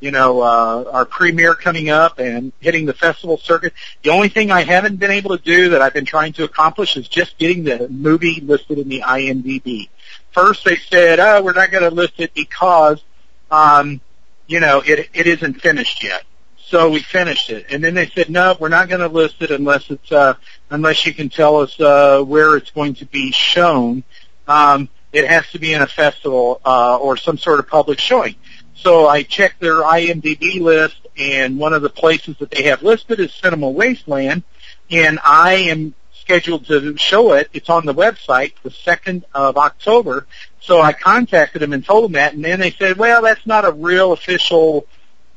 you 0.00 0.10
know, 0.10 0.40
uh, 0.40 0.84
our 0.92 1.04
premiere 1.04 1.54
coming 1.54 1.88
up 1.88 2.18
and 2.18 2.52
hitting 2.60 2.86
the 2.86 2.92
festival 2.92 3.38
circuit. 3.38 3.72
The 4.02 4.10
only 4.10 4.28
thing 4.28 4.50
I 4.50 4.62
haven't 4.62 4.96
been 4.96 5.12
able 5.12 5.36
to 5.36 5.42
do 5.42 5.70
that 5.70 5.80
I've 5.82 5.94
been 5.94 6.04
trying 6.04 6.32
to 6.34 6.44
accomplish 6.44 6.96
is 6.96 7.06
just 7.08 7.38
getting 7.38 7.62
the 7.62 7.88
movie 7.88 8.40
listed 8.40 8.78
in 8.78 8.88
the 8.88 9.02
IMDb. 9.02 9.88
First, 10.32 10.64
they 10.64 10.76
said, 10.76 11.20
"Oh, 11.20 11.42
we're 11.42 11.52
not 11.52 11.70
going 11.70 11.84
to 11.84 11.94
list 11.94 12.14
it 12.18 12.34
because." 12.34 13.02
Um, 13.50 14.00
you 14.46 14.60
know, 14.60 14.82
it 14.84 15.08
it 15.14 15.26
isn't 15.26 15.60
finished 15.60 16.02
yet. 16.04 16.24
So 16.58 16.90
we 16.90 17.00
finished 17.00 17.50
it, 17.50 17.66
and 17.70 17.84
then 17.84 17.94
they 17.94 18.06
said, 18.06 18.30
no, 18.30 18.56
we're 18.58 18.70
not 18.70 18.88
going 18.88 19.00
to 19.00 19.08
list 19.08 19.42
it 19.42 19.50
unless 19.50 19.90
it's 19.90 20.10
uh, 20.10 20.34
unless 20.70 21.04
you 21.04 21.12
can 21.12 21.28
tell 21.28 21.56
us 21.56 21.78
uh, 21.80 22.22
where 22.22 22.56
it's 22.56 22.70
going 22.70 22.94
to 22.94 23.06
be 23.06 23.30
shown. 23.30 24.04
Um, 24.48 24.88
it 25.12 25.28
has 25.28 25.50
to 25.50 25.58
be 25.58 25.74
in 25.74 25.82
a 25.82 25.86
festival 25.86 26.60
uh, 26.64 26.96
or 26.96 27.18
some 27.18 27.36
sort 27.36 27.58
of 27.60 27.68
public 27.68 27.98
showing. 27.98 28.36
So 28.74 29.06
I 29.06 29.22
checked 29.22 29.60
their 29.60 29.76
IMDb 29.76 30.60
list, 30.60 30.96
and 31.16 31.58
one 31.58 31.72
of 31.72 31.82
the 31.82 31.90
places 31.90 32.36
that 32.38 32.50
they 32.50 32.64
have 32.64 32.82
listed 32.82 33.20
is 33.20 33.32
Cinema 33.34 33.68
Wasteland, 33.70 34.42
and 34.90 35.18
I 35.24 35.54
am 35.54 35.94
scheduled 36.12 36.66
to 36.66 36.96
show 36.96 37.32
it. 37.34 37.50
It's 37.52 37.68
on 37.68 37.84
the 37.84 37.94
website 37.94 38.54
the 38.62 38.70
2nd 38.70 39.24
of 39.34 39.56
October. 39.56 40.26
So 40.60 40.80
I 40.80 40.92
contacted 40.92 41.60
them 41.60 41.72
and 41.72 41.84
told 41.84 42.04
them 42.04 42.12
that, 42.12 42.34
and 42.34 42.44
then 42.44 42.60
they 42.60 42.70
said, 42.70 42.96
well, 42.96 43.22
that's 43.22 43.46
not 43.46 43.64
a 43.64 43.72
real 43.72 44.12
official 44.12 44.86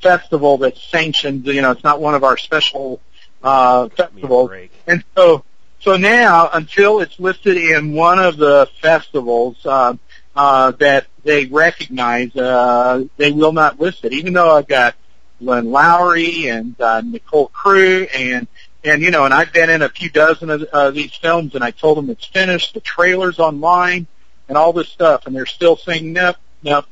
festival 0.02 0.58
that's 0.60 0.82
sanctioned. 0.84 1.46
You 1.48 1.62
know, 1.62 1.72
it's 1.72 1.84
not 1.84 2.00
one 2.00 2.14
of 2.16 2.24
our 2.24 2.38
special 2.38 3.02
uh, 3.44 3.90
festivals. 3.90 4.52
And 4.88 5.04
so, 5.16 5.44
so 5.80 5.98
now, 5.98 6.50
until 6.54 7.00
it's 7.00 7.20
listed 7.20 7.58
in 7.58 7.94
one 7.94 8.20
of 8.20 8.38
the 8.38 8.70
festivals 8.82 9.58
uh, 9.66 9.96
uh, 10.36 10.72
that 10.72 11.08
they 11.26 11.46
recognize, 11.46 12.34
uh, 12.36 13.04
they 13.18 13.32
will 13.32 13.52
not 13.52 13.80
list 13.80 14.06
it. 14.06 14.14
Even 14.14 14.34
though 14.34 14.56
I've 14.56 14.68
got 14.68 14.96
Lynn 15.42 15.72
Lowry 15.72 16.48
and 16.48 16.80
uh, 16.80 17.02
Nicole 17.02 17.48
Crew 17.48 18.08
and 18.16 18.48
and 18.84 19.02
you 19.02 19.10
know, 19.10 19.26
and 19.26 19.34
I've 19.34 19.52
been 19.52 19.72
in 19.72 19.82
a 19.82 19.90
few 19.90 20.12
dozen 20.12 20.52
of 20.52 20.64
uh, 20.72 20.92
these 20.92 21.14
films, 21.16 21.56
and 21.56 21.64
I 21.64 21.72
told 21.72 21.98
them 21.98 22.12
it's 22.12 22.26
finished, 22.26 22.76
the 22.76 22.80
trailer's 22.82 23.40
online, 23.40 24.06
and 24.48 24.56
all 24.56 24.72
this 24.72 24.90
stuff, 24.90 25.26
and 25.26 25.36
they're 25.36 25.48
still 25.48 25.76
saying 25.76 26.14
nope, 26.14 26.38
nope. 26.62 26.86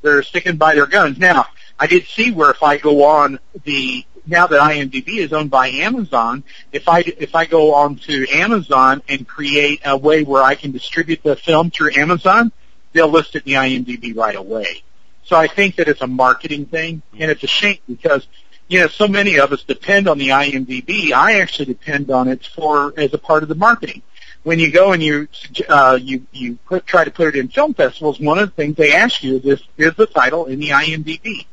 They're 0.00 0.22
sticking 0.22 0.56
by 0.56 0.76
their 0.76 0.86
guns. 0.86 1.18
Now, 1.18 1.46
I 1.78 1.88
did 1.88 2.06
see 2.06 2.30
where 2.30 2.50
if 2.50 2.62
I 2.62 2.78
go 2.78 3.04
on 3.04 3.40
the 3.64 4.06
now 4.26 4.46
that 4.46 4.60
IMDb 4.60 5.18
is 5.18 5.32
owned 5.32 5.50
by 5.50 5.68
Amazon, 5.68 6.44
if 6.70 6.88
I 6.88 7.00
if 7.00 7.34
I 7.34 7.46
go 7.46 7.74
on 7.74 7.96
to 7.96 8.28
Amazon 8.30 9.02
and 9.08 9.26
create 9.26 9.80
a 9.84 9.96
way 9.96 10.22
where 10.22 10.44
I 10.44 10.54
can 10.54 10.70
distribute 10.70 11.24
the 11.24 11.34
film 11.34 11.72
through 11.72 11.90
Amazon, 11.96 12.52
they'll 12.92 13.08
list 13.08 13.36
it 13.36 13.46
in 13.46 13.52
the 13.52 13.58
IMDb 13.58 14.16
right 14.16 14.36
away. 14.36 14.82
So 15.24 15.36
I 15.36 15.46
think 15.46 15.76
that 15.76 15.88
it's 15.88 16.00
a 16.00 16.06
marketing 16.06 16.66
thing, 16.66 17.02
and 17.18 17.30
it's 17.30 17.44
a 17.44 17.48
shame 17.48 17.78
because 17.88 18.26
you 18.68 18.80
know 18.80 18.88
so 18.88 19.06
many 19.06 19.38
of 19.38 19.52
us 19.52 19.62
depend 19.62 20.08
on 20.08 20.18
the 20.18 20.28
IMDb. 20.28 21.12
I 21.12 21.40
actually 21.40 21.66
depend 21.66 22.10
on 22.10 22.28
it 22.28 22.46
for 22.46 22.92
as 22.98 23.14
a 23.14 23.18
part 23.18 23.42
of 23.42 23.48
the 23.48 23.54
marketing 23.54 24.02
when 24.42 24.58
you 24.58 24.70
go 24.70 24.92
and 24.92 25.02
you 25.02 25.28
uh, 25.68 25.98
you 26.00 26.26
you 26.32 26.56
put, 26.66 26.86
try 26.86 27.04
to 27.04 27.10
put 27.10 27.28
it 27.28 27.36
in 27.36 27.48
film 27.48 27.74
festivals, 27.74 28.20
one 28.20 28.38
of 28.38 28.48
the 28.48 28.54
things 28.54 28.76
they 28.76 28.94
ask 28.94 29.22
you 29.22 29.36
is 29.36 29.42
this 29.42 29.62
is 29.76 29.94
the 29.94 30.06
title 30.06 30.46
in 30.46 30.58
the 30.58 30.70
IMDb, 30.70 31.46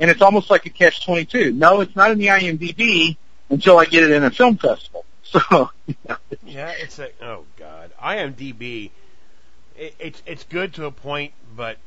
and 0.00 0.10
it's 0.10 0.22
almost 0.22 0.50
like 0.50 0.66
a 0.66 0.70
catch 0.70 1.04
twenty 1.04 1.24
two. 1.24 1.52
No, 1.52 1.80
it's 1.80 1.96
not 1.96 2.10
in 2.10 2.18
the 2.18 2.26
IMDb 2.26 3.16
until 3.48 3.78
I 3.78 3.86
get 3.86 4.02
it 4.02 4.10
in 4.10 4.24
a 4.24 4.30
film 4.30 4.56
festival. 4.56 5.04
So 5.24 5.70
yeah, 6.44 6.74
it's 6.78 7.00
a 7.00 7.10
oh 7.20 7.44
god, 7.56 7.90
IMDb. 8.00 8.90
It, 9.76 9.94
it's 9.98 10.22
it's 10.26 10.44
good 10.44 10.74
to 10.74 10.86
a 10.86 10.90
point, 10.90 11.32
but 11.56 11.78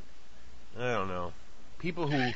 I 0.79 0.93
don't 0.93 1.07
know. 1.07 1.33
People 1.79 2.07
who, 2.07 2.31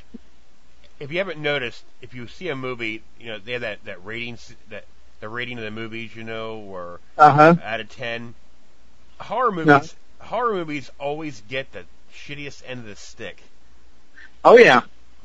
if 1.00 1.12
you 1.12 1.18
haven't 1.18 1.40
noticed, 1.40 1.84
if 2.02 2.14
you 2.14 2.28
see 2.28 2.50
a 2.50 2.56
movie, 2.56 3.04
you 3.20 3.28
know 3.28 3.40
they 3.40 3.54
have 3.54 3.62
that 3.62 3.84
that 3.86 4.04
rating 4.06 4.38
that 4.70 4.86
the 5.20 5.30
rating 5.30 5.58
of 5.58 5.64
the 5.64 5.72
movies, 5.72 6.16
you 6.16 6.24
know, 6.24 6.58
or 6.58 7.00
uh-huh. 7.18 7.56
out 7.64 7.80
of 7.80 7.90
ten. 7.90 8.34
Horror 9.20 9.52
movies, 9.52 9.96
horror 10.20 10.54
movies 10.54 10.90
always 11.00 11.42
get 11.48 11.72
the 11.74 11.84
shittiest 12.14 12.64
end 12.66 12.82
of 12.82 12.86
the 12.88 12.96
stick. 12.96 13.44
Oh 14.44 14.58
yeah. 14.58 14.82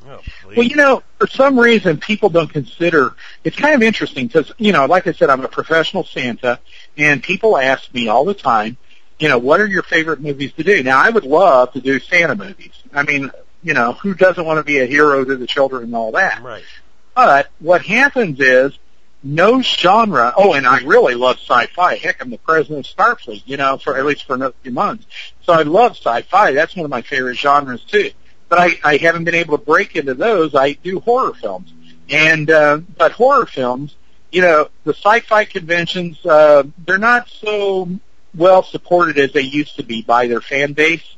Oh, 0.08 0.20
well, 0.44 0.64
you 0.64 0.76
know, 0.76 1.02
for 1.18 1.26
some 1.26 1.58
reason, 1.58 1.98
people 1.98 2.28
don't 2.28 2.52
consider. 2.52 3.14
It's 3.42 3.56
kind 3.56 3.74
of 3.74 3.82
interesting 3.82 4.28
because, 4.28 4.52
you 4.56 4.70
know, 4.70 4.86
like 4.86 5.08
I 5.08 5.12
said, 5.12 5.30
I'm 5.30 5.44
a 5.44 5.48
professional 5.48 6.04
Santa, 6.04 6.60
and 6.96 7.20
people 7.20 7.56
ask 7.56 7.92
me 7.92 8.06
all 8.06 8.24
the 8.24 8.34
time, 8.34 8.76
you 9.18 9.28
know, 9.28 9.38
what 9.38 9.60
are 9.60 9.66
your 9.66 9.82
favorite 9.82 10.20
movies 10.20 10.52
to 10.54 10.64
do? 10.64 10.82
Now, 10.82 10.98
I 10.98 11.10
would 11.10 11.24
love 11.24 11.72
to 11.72 11.80
do 11.80 11.98
Santa 12.00 12.34
movies. 12.34 12.72
I 12.92 13.02
mean, 13.02 13.30
you 13.62 13.74
know, 13.74 13.92
who 13.92 14.14
doesn't 14.14 14.44
want 14.44 14.58
to 14.58 14.64
be 14.64 14.78
a 14.80 14.86
hero 14.86 15.24
to 15.24 15.36
the 15.36 15.46
children 15.46 15.84
and 15.84 15.94
all 15.94 16.12
that? 16.12 16.42
Right. 16.42 16.64
But 17.14 17.48
what 17.60 17.82
happens 17.82 18.38
is 18.40 18.78
no 19.22 19.62
genre. 19.62 20.32
Oh, 20.36 20.52
and 20.52 20.66
I 20.66 20.80
really 20.80 21.14
love 21.14 21.38
sci-fi. 21.38 21.96
Heck, 21.96 22.22
I'm 22.22 22.30
the 22.30 22.38
president 22.38 22.86
of 22.86 22.96
Starfleet, 22.96 23.42
you 23.46 23.56
know, 23.56 23.78
for 23.78 23.96
at 23.96 24.04
least 24.04 24.24
for 24.24 24.34
another 24.34 24.54
few 24.62 24.72
months. 24.72 25.06
So 25.42 25.52
I 25.52 25.62
love 25.62 25.96
sci-fi. 25.96 26.52
That's 26.52 26.76
one 26.76 26.84
of 26.84 26.90
my 26.90 27.02
favorite 27.02 27.36
genres 27.36 27.82
too. 27.84 28.10
But 28.48 28.60
I, 28.60 28.70
I 28.84 28.96
haven't 28.98 29.24
been 29.24 29.34
able 29.34 29.58
to 29.58 29.64
break 29.64 29.96
into 29.96 30.14
those. 30.14 30.54
I 30.54 30.72
do 30.74 31.00
horror 31.00 31.34
films, 31.34 31.72
and 32.08 32.48
uh, 32.48 32.78
but 32.96 33.10
horror 33.12 33.46
films, 33.46 33.96
you 34.30 34.42
know, 34.42 34.68
the 34.84 34.94
sci-fi 34.94 35.44
conventions, 35.46 36.24
uh, 36.24 36.62
they're 36.86 36.98
not 36.98 37.28
so 37.28 37.88
well 38.36 38.62
supported 38.62 39.18
as 39.18 39.32
they 39.32 39.42
used 39.42 39.76
to 39.76 39.82
be 39.82 40.02
by 40.02 40.26
their 40.26 40.40
fan 40.40 40.72
base, 40.72 41.16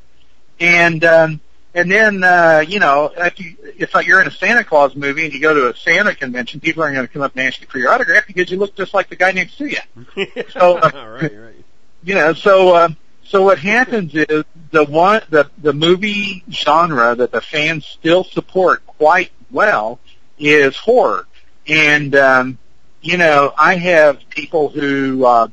and 0.61 1.05
um, 1.05 1.41
and 1.75 1.91
then, 1.91 2.25
uh, 2.25 2.65
you 2.67 2.81
know, 2.81 3.13
if, 3.17 3.39
you, 3.39 3.57
if 3.63 3.95
you're 4.07 4.21
in 4.21 4.27
a 4.27 4.33
Santa 4.33 4.65
Claus 4.65 4.97
movie 4.97 5.27
and 5.27 5.35
you 5.35 5.41
go 5.41 5.55
to 5.55 5.69
a 5.69 5.77
Santa 5.77 6.15
convention, 6.15 6.61
people 6.61 6.83
aren't 6.83 6.97
going 6.97 7.07
to 7.07 7.13
come 7.13 7.23
up 7.23 7.37
and 7.37 7.47
ask 7.47 7.61
you 7.61 7.67
for 7.67 7.79
your 7.79 7.93
autograph 7.93 8.27
because 8.27 8.51
you 8.51 8.57
look 8.57 8.75
just 8.75 8.95
like 8.95 9.09
the 9.09 9.17
guy 9.17 9.33
next 9.33 9.59
to 9.59 9.67
you. 9.67 9.79
so, 10.51 10.79
uh, 10.79 10.91
right, 10.95 11.23
right. 11.23 11.65
You 12.03 12.15
know, 12.15 12.33
so 12.33 12.75
uh, 12.75 12.89
so 13.23 13.43
what 13.43 13.59
happens 13.59 14.15
is 14.15 14.45
the 14.71 14.85
one 14.85 15.21
the 15.31 15.51
the 15.59 15.73
movie 15.73 16.43
genre 16.51 17.15
that 17.15 17.33
the 17.33 17.41
fans 17.41 17.85
still 17.87 18.25
support 18.25 18.87
quite 18.87 19.31
well 19.51 20.01
is 20.39 20.77
horror, 20.77 21.27
and 21.67 22.15
um, 22.17 22.59
you 23.03 23.19
know, 23.19 23.53
I 23.57 23.77
have 23.77 24.29
people 24.31 24.69
who 24.69 25.25
uh, 25.25 25.49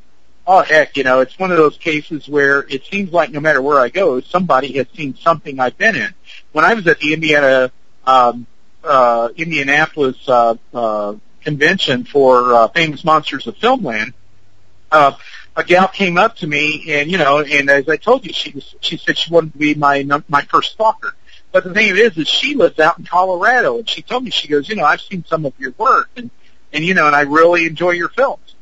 oh 0.47 0.61
heck, 0.61 0.97
you 0.97 1.03
know, 1.03 1.21
it's 1.21 1.37
one 1.39 1.51
of 1.51 1.57
those 1.57 1.77
cases 1.77 2.27
where 2.27 2.61
it 2.69 2.85
seems 2.85 3.11
like 3.11 3.31
no 3.31 3.39
matter 3.39 3.61
where 3.61 3.79
I 3.79 3.89
go, 3.89 4.21
somebody 4.21 4.73
has 4.73 4.87
seen 4.95 5.15
something 5.15 5.59
I've 5.59 5.77
been 5.77 5.95
in. 5.95 6.13
When 6.51 6.65
I 6.65 6.73
was 6.73 6.87
at 6.87 6.99
the 6.99 7.13
Indiana, 7.13 7.71
um, 8.05 8.45
uh, 8.83 9.29
Indianapolis, 9.35 10.17
uh, 10.27 10.55
uh, 10.73 11.15
convention 11.41 12.03
for, 12.03 12.53
uh, 12.53 12.67
Famous 12.69 13.03
Monsters 13.03 13.47
of 13.47 13.55
Filmland, 13.57 14.13
uh, 14.91 15.13
a 15.55 15.63
gal 15.63 15.87
came 15.87 16.17
up 16.17 16.35
to 16.37 16.47
me 16.47 16.85
and, 16.89 17.09
you 17.09 17.17
know, 17.17 17.39
and 17.39 17.69
as 17.69 17.87
I 17.87 17.97
told 17.97 18.25
you, 18.25 18.33
she 18.33 18.51
was, 18.51 18.75
she 18.81 18.97
said 18.97 19.17
she 19.17 19.33
wanted 19.33 19.53
to 19.53 19.57
be 19.57 19.73
my, 19.73 20.03
my 20.27 20.41
first 20.43 20.73
stalker. 20.73 21.15
But 21.51 21.63
the 21.63 21.73
thing 21.73 21.95
is, 21.95 22.17
is 22.17 22.27
she 22.27 22.55
lives 22.55 22.79
out 22.79 22.99
in 22.99 23.05
Colorado 23.05 23.77
and 23.77 23.89
she 23.89 24.01
told 24.01 24.25
me, 24.25 24.31
she 24.31 24.47
goes, 24.49 24.67
you 24.67 24.75
know, 24.75 24.83
I've 24.83 25.01
seen 25.01 25.23
some 25.27 25.45
of 25.45 25.53
your 25.57 25.71
work 25.77 26.09
and, 26.17 26.29
and, 26.73 26.83
you 26.83 26.93
know, 26.93 27.07
and 27.07 27.15
I 27.15 27.21
really 27.21 27.65
enjoy 27.65 27.91
your 27.91 28.09
films. 28.09 28.54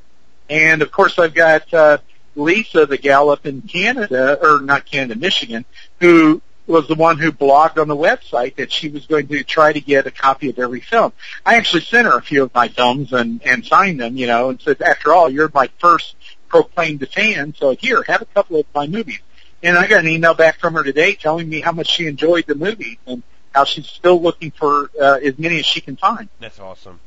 And 0.50 0.82
of 0.82 0.92
course, 0.92 1.18
I've 1.20 1.34
got 1.34 1.74
uh, 1.74 1.98
Lisa, 2.36 2.86
the 2.86 2.98
gal 2.98 3.30
up 3.30 3.46
in 3.46 3.62
Canada, 3.62 4.38
or 4.42 4.62
not 4.62 4.86
Canada, 4.86 5.20
Michigan, 5.20 5.66
who 6.00 6.42
was 6.66 6.88
the 6.88 6.96
one 6.96 7.18
who 7.18 7.32
blogged 7.32 7.78
on 7.78 7.88
the 7.88 7.96
website 7.96 8.56
that 8.56 8.72
she 8.72 8.88
was 8.88 9.06
going 9.06 9.28
to 9.28 9.44
try 9.44 9.74
to 9.74 9.82
get 9.82 10.08
a 10.08 10.12
copy 10.12 10.50
of 10.50 10.58
every 10.60 10.80
film. 10.80 11.12
I 11.46 11.56
actually 11.56 11.82
sent 11.82 12.08
her 12.08 12.18
a 12.18 12.22
few 12.22 12.44
of 12.44 12.54
my 12.54 12.70
films 12.70 13.12
and 13.12 13.42
and 13.46 13.66
signed 13.66 14.00
them, 14.00 14.16
you 14.16 14.28
know, 14.28 14.50
and 14.50 14.62
said, 14.62 14.82
after 14.82 15.14
all, 15.14 15.30
you're 15.30 15.52
my 15.54 15.70
first 15.80 16.16
proclaimed 16.48 17.08
fan, 17.10 17.54
so 17.58 17.76
here, 17.76 18.04
have 18.04 18.22
a 18.22 18.26
couple 18.26 18.60
of 18.60 18.66
my 18.76 18.88
movies. 18.88 19.20
And 19.64 19.78
I 19.78 19.88
got 19.88 20.02
an 20.02 20.10
email 20.10 20.34
back 20.34 20.60
from 20.60 20.74
her 20.76 20.84
today 20.84 21.16
telling 21.16 21.50
me 21.50 21.62
how 21.62 21.72
much 21.72 21.88
she 21.88 22.06
enjoyed 22.06 22.46
the 22.48 22.56
movie 22.56 23.00
and 23.08 23.24
how 23.54 23.64
she's 23.64 23.88
still 23.88 24.22
looking 24.22 24.52
for 24.52 24.92
uh, 25.02 25.20
as 25.24 25.40
many 25.40 25.60
as 25.60 25.66
she 25.66 25.82
can 25.82 25.96
find. 25.96 26.30
That's 26.40 26.60
awesome. 26.60 27.00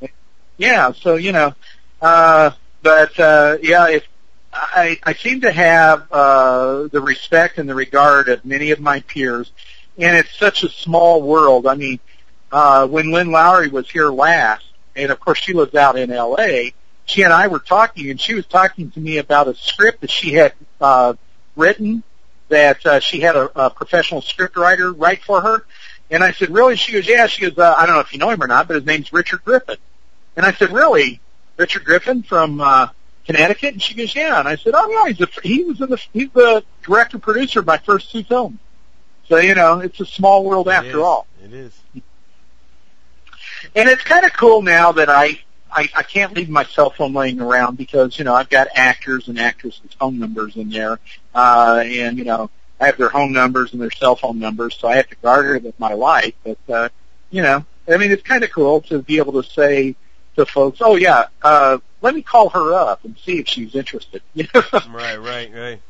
Yeah, 0.56 0.92
so 0.92 1.16
you 1.16 1.32
know, 1.32 1.54
uh, 2.00 2.50
but 2.86 3.18
uh, 3.18 3.58
yeah, 3.62 3.88
if 3.88 4.06
I, 4.52 4.96
I 5.02 5.14
seem 5.14 5.40
to 5.40 5.50
have 5.50 6.06
uh, 6.12 6.86
the 6.86 7.00
respect 7.00 7.58
and 7.58 7.68
the 7.68 7.74
regard 7.74 8.28
of 8.28 8.44
many 8.44 8.70
of 8.70 8.78
my 8.78 9.00
peers, 9.00 9.50
and 9.98 10.16
it's 10.16 10.32
such 10.38 10.62
a 10.62 10.68
small 10.68 11.20
world. 11.20 11.66
I 11.66 11.74
mean, 11.74 11.98
uh, 12.52 12.86
when 12.86 13.10
Lynn 13.10 13.32
Lowry 13.32 13.66
was 13.66 13.90
here 13.90 14.08
last, 14.08 14.64
and 14.94 15.10
of 15.10 15.18
course 15.18 15.40
she 15.40 15.52
lives 15.52 15.74
out 15.74 15.98
in 15.98 16.12
L.A., 16.12 16.74
she 17.06 17.22
and 17.22 17.32
I 17.32 17.48
were 17.48 17.58
talking, 17.58 18.08
and 18.08 18.20
she 18.20 18.34
was 18.34 18.46
talking 18.46 18.92
to 18.92 19.00
me 19.00 19.18
about 19.18 19.48
a 19.48 19.56
script 19.56 20.02
that 20.02 20.10
she 20.12 20.34
had 20.34 20.52
uh, 20.80 21.14
written 21.56 22.04
that 22.50 22.86
uh, 22.86 23.00
she 23.00 23.18
had 23.18 23.34
a, 23.34 23.66
a 23.66 23.68
professional 23.68 24.22
script 24.22 24.56
writer 24.56 24.92
write 24.92 25.24
for 25.24 25.40
her, 25.40 25.66
And 26.08 26.22
I 26.22 26.30
said, 26.30 26.50
really? 26.50 26.76
She 26.76 26.92
goes, 26.92 27.08
yeah. 27.08 27.26
She 27.26 27.42
goes, 27.42 27.58
uh, 27.58 27.74
I 27.76 27.84
don't 27.84 27.96
know 27.96 28.00
if 28.00 28.12
you 28.12 28.20
know 28.20 28.30
him 28.30 28.40
or 28.40 28.46
not, 28.46 28.68
but 28.68 28.76
his 28.76 28.86
name's 28.86 29.12
Richard 29.12 29.44
Griffin. 29.44 29.78
And 30.36 30.46
I 30.46 30.52
said, 30.52 30.70
really? 30.70 31.20
Richard 31.56 31.84
Griffin 31.84 32.22
from 32.22 32.60
uh, 32.60 32.88
Connecticut? 33.26 33.72
And 33.74 33.82
she 33.82 33.94
goes, 33.94 34.14
yeah. 34.14 34.38
And 34.38 34.48
I 34.48 34.56
said, 34.56 34.74
oh 34.76 34.88
yeah, 34.90 35.12
he's 35.12 35.20
a, 35.20 35.28
he 35.42 35.64
was 35.64 35.80
in 35.80 35.90
the 35.90 36.02
he's 36.12 36.30
the 36.32 36.64
director 36.82 37.18
producer 37.18 37.60
of 37.60 37.66
my 37.66 37.78
first 37.78 38.10
two 38.10 38.24
films. 38.24 38.58
So 39.28 39.38
you 39.38 39.54
know, 39.54 39.80
it's 39.80 40.00
a 40.00 40.06
small 40.06 40.44
world 40.44 40.68
It 40.68 40.72
after 40.72 40.98
is. 40.98 41.04
all. 41.04 41.26
It 41.42 41.52
is. 41.52 41.78
And 43.74 43.88
it's 43.88 44.02
kind 44.02 44.24
of 44.24 44.32
cool 44.32 44.62
now 44.62 44.92
that 44.92 45.08
I, 45.08 45.40
I 45.70 45.88
I 45.94 46.02
can't 46.02 46.34
leave 46.34 46.48
my 46.48 46.64
cell 46.64 46.90
phone 46.90 47.12
laying 47.12 47.40
around 47.40 47.76
because 47.76 48.18
you 48.18 48.24
know 48.24 48.34
I've 48.34 48.48
got 48.48 48.68
actors 48.74 49.28
and 49.28 49.38
actresses' 49.38 49.92
phone 49.98 50.18
numbers 50.18 50.56
in 50.56 50.70
there, 50.70 50.98
uh, 51.34 51.82
and 51.84 52.18
you 52.18 52.24
know 52.24 52.50
I 52.80 52.86
have 52.86 52.96
their 52.98 53.08
home 53.08 53.32
numbers 53.32 53.72
and 53.72 53.80
their 53.80 53.90
cell 53.90 54.14
phone 54.16 54.38
numbers, 54.38 54.76
so 54.78 54.88
I 54.88 54.96
have 54.96 55.08
to 55.08 55.16
guard 55.16 55.56
it 55.56 55.64
with 55.64 55.78
my 55.80 55.94
life. 55.94 56.34
But 56.44 56.58
uh, 56.68 56.88
you 57.30 57.42
know, 57.42 57.64
I 57.88 57.96
mean, 57.96 58.12
it's 58.12 58.22
kind 58.22 58.44
of 58.44 58.52
cool 58.52 58.82
to 58.82 59.02
be 59.02 59.18
able 59.18 59.42
to 59.42 59.48
say 59.48 59.96
to 60.36 60.46
folks, 60.46 60.78
"Oh 60.80 60.96
yeah, 60.96 61.26
uh, 61.42 61.78
let 62.02 62.14
me 62.14 62.22
call 62.22 62.48
her 62.50 62.72
up 62.74 63.04
and 63.04 63.16
see 63.18 63.38
if 63.40 63.48
she's 63.48 63.74
interested." 63.74 64.22
Right, 64.88 65.16
right, 65.16 65.50
right. 65.52 65.80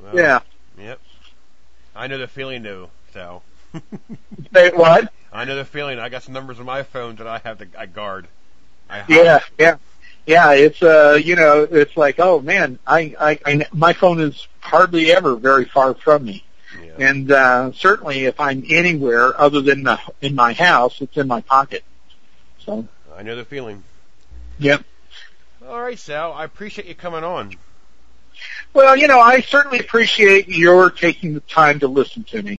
Well, 0.00 0.14
yeah. 0.16 0.40
Yep. 0.78 1.00
I 1.94 2.06
know 2.06 2.18
the 2.18 2.28
feeling, 2.28 2.62
though, 2.62 2.90
Sal. 3.12 3.42
Say 4.54 4.70
what? 4.70 5.12
I 5.32 5.44
know 5.44 5.56
the 5.56 5.64
feeling. 5.64 5.98
I 5.98 6.08
got 6.08 6.22
some 6.22 6.34
numbers 6.34 6.58
on 6.60 6.66
my 6.66 6.82
phone 6.82 7.16
that 7.16 7.26
I 7.26 7.38
have 7.44 7.58
to 7.58 7.68
I 7.78 7.86
guard. 7.86 8.26
I. 8.90 9.04
Yeah, 9.08 9.40
yeah, 9.58 9.76
yeah. 10.26 10.52
It's 10.52 10.82
uh, 10.82 11.18
you 11.22 11.36
know, 11.36 11.66
it's 11.70 11.96
like, 11.96 12.18
oh 12.18 12.40
man, 12.40 12.78
I, 12.86 13.14
I, 13.18 13.38
I 13.46 13.66
my 13.72 13.92
phone 13.92 14.20
is 14.20 14.46
hardly 14.60 15.12
ever 15.12 15.36
very 15.36 15.64
far 15.64 15.94
from 15.94 16.24
me, 16.24 16.44
Yeah. 16.82 17.08
and 17.08 17.30
uh, 17.32 17.72
certainly 17.72 18.24
if 18.26 18.38
I'm 18.40 18.64
anywhere 18.68 19.38
other 19.40 19.60
than 19.62 19.84
the, 19.84 19.98
in 20.20 20.34
my 20.34 20.52
house, 20.52 21.00
it's 21.00 21.16
in 21.16 21.28
my 21.28 21.40
pocket. 21.42 21.84
So, 22.58 22.86
I 23.16 23.22
know 23.22 23.36
the 23.36 23.44
feeling. 23.44 23.82
yep. 24.58 24.84
All 25.66 25.80
right, 25.80 25.98
Sal. 25.98 26.32
I 26.32 26.44
appreciate 26.44 26.88
you 26.88 26.94
coming 26.94 27.24
on. 27.24 27.56
Well, 28.74 28.96
you 28.96 29.06
know, 29.06 29.20
I 29.20 29.40
certainly 29.40 29.78
appreciate 29.78 30.48
your 30.48 30.90
taking 30.90 31.34
the 31.34 31.40
time 31.40 31.78
to 31.80 31.88
listen 31.88 32.24
to 32.24 32.42
me. 32.42 32.58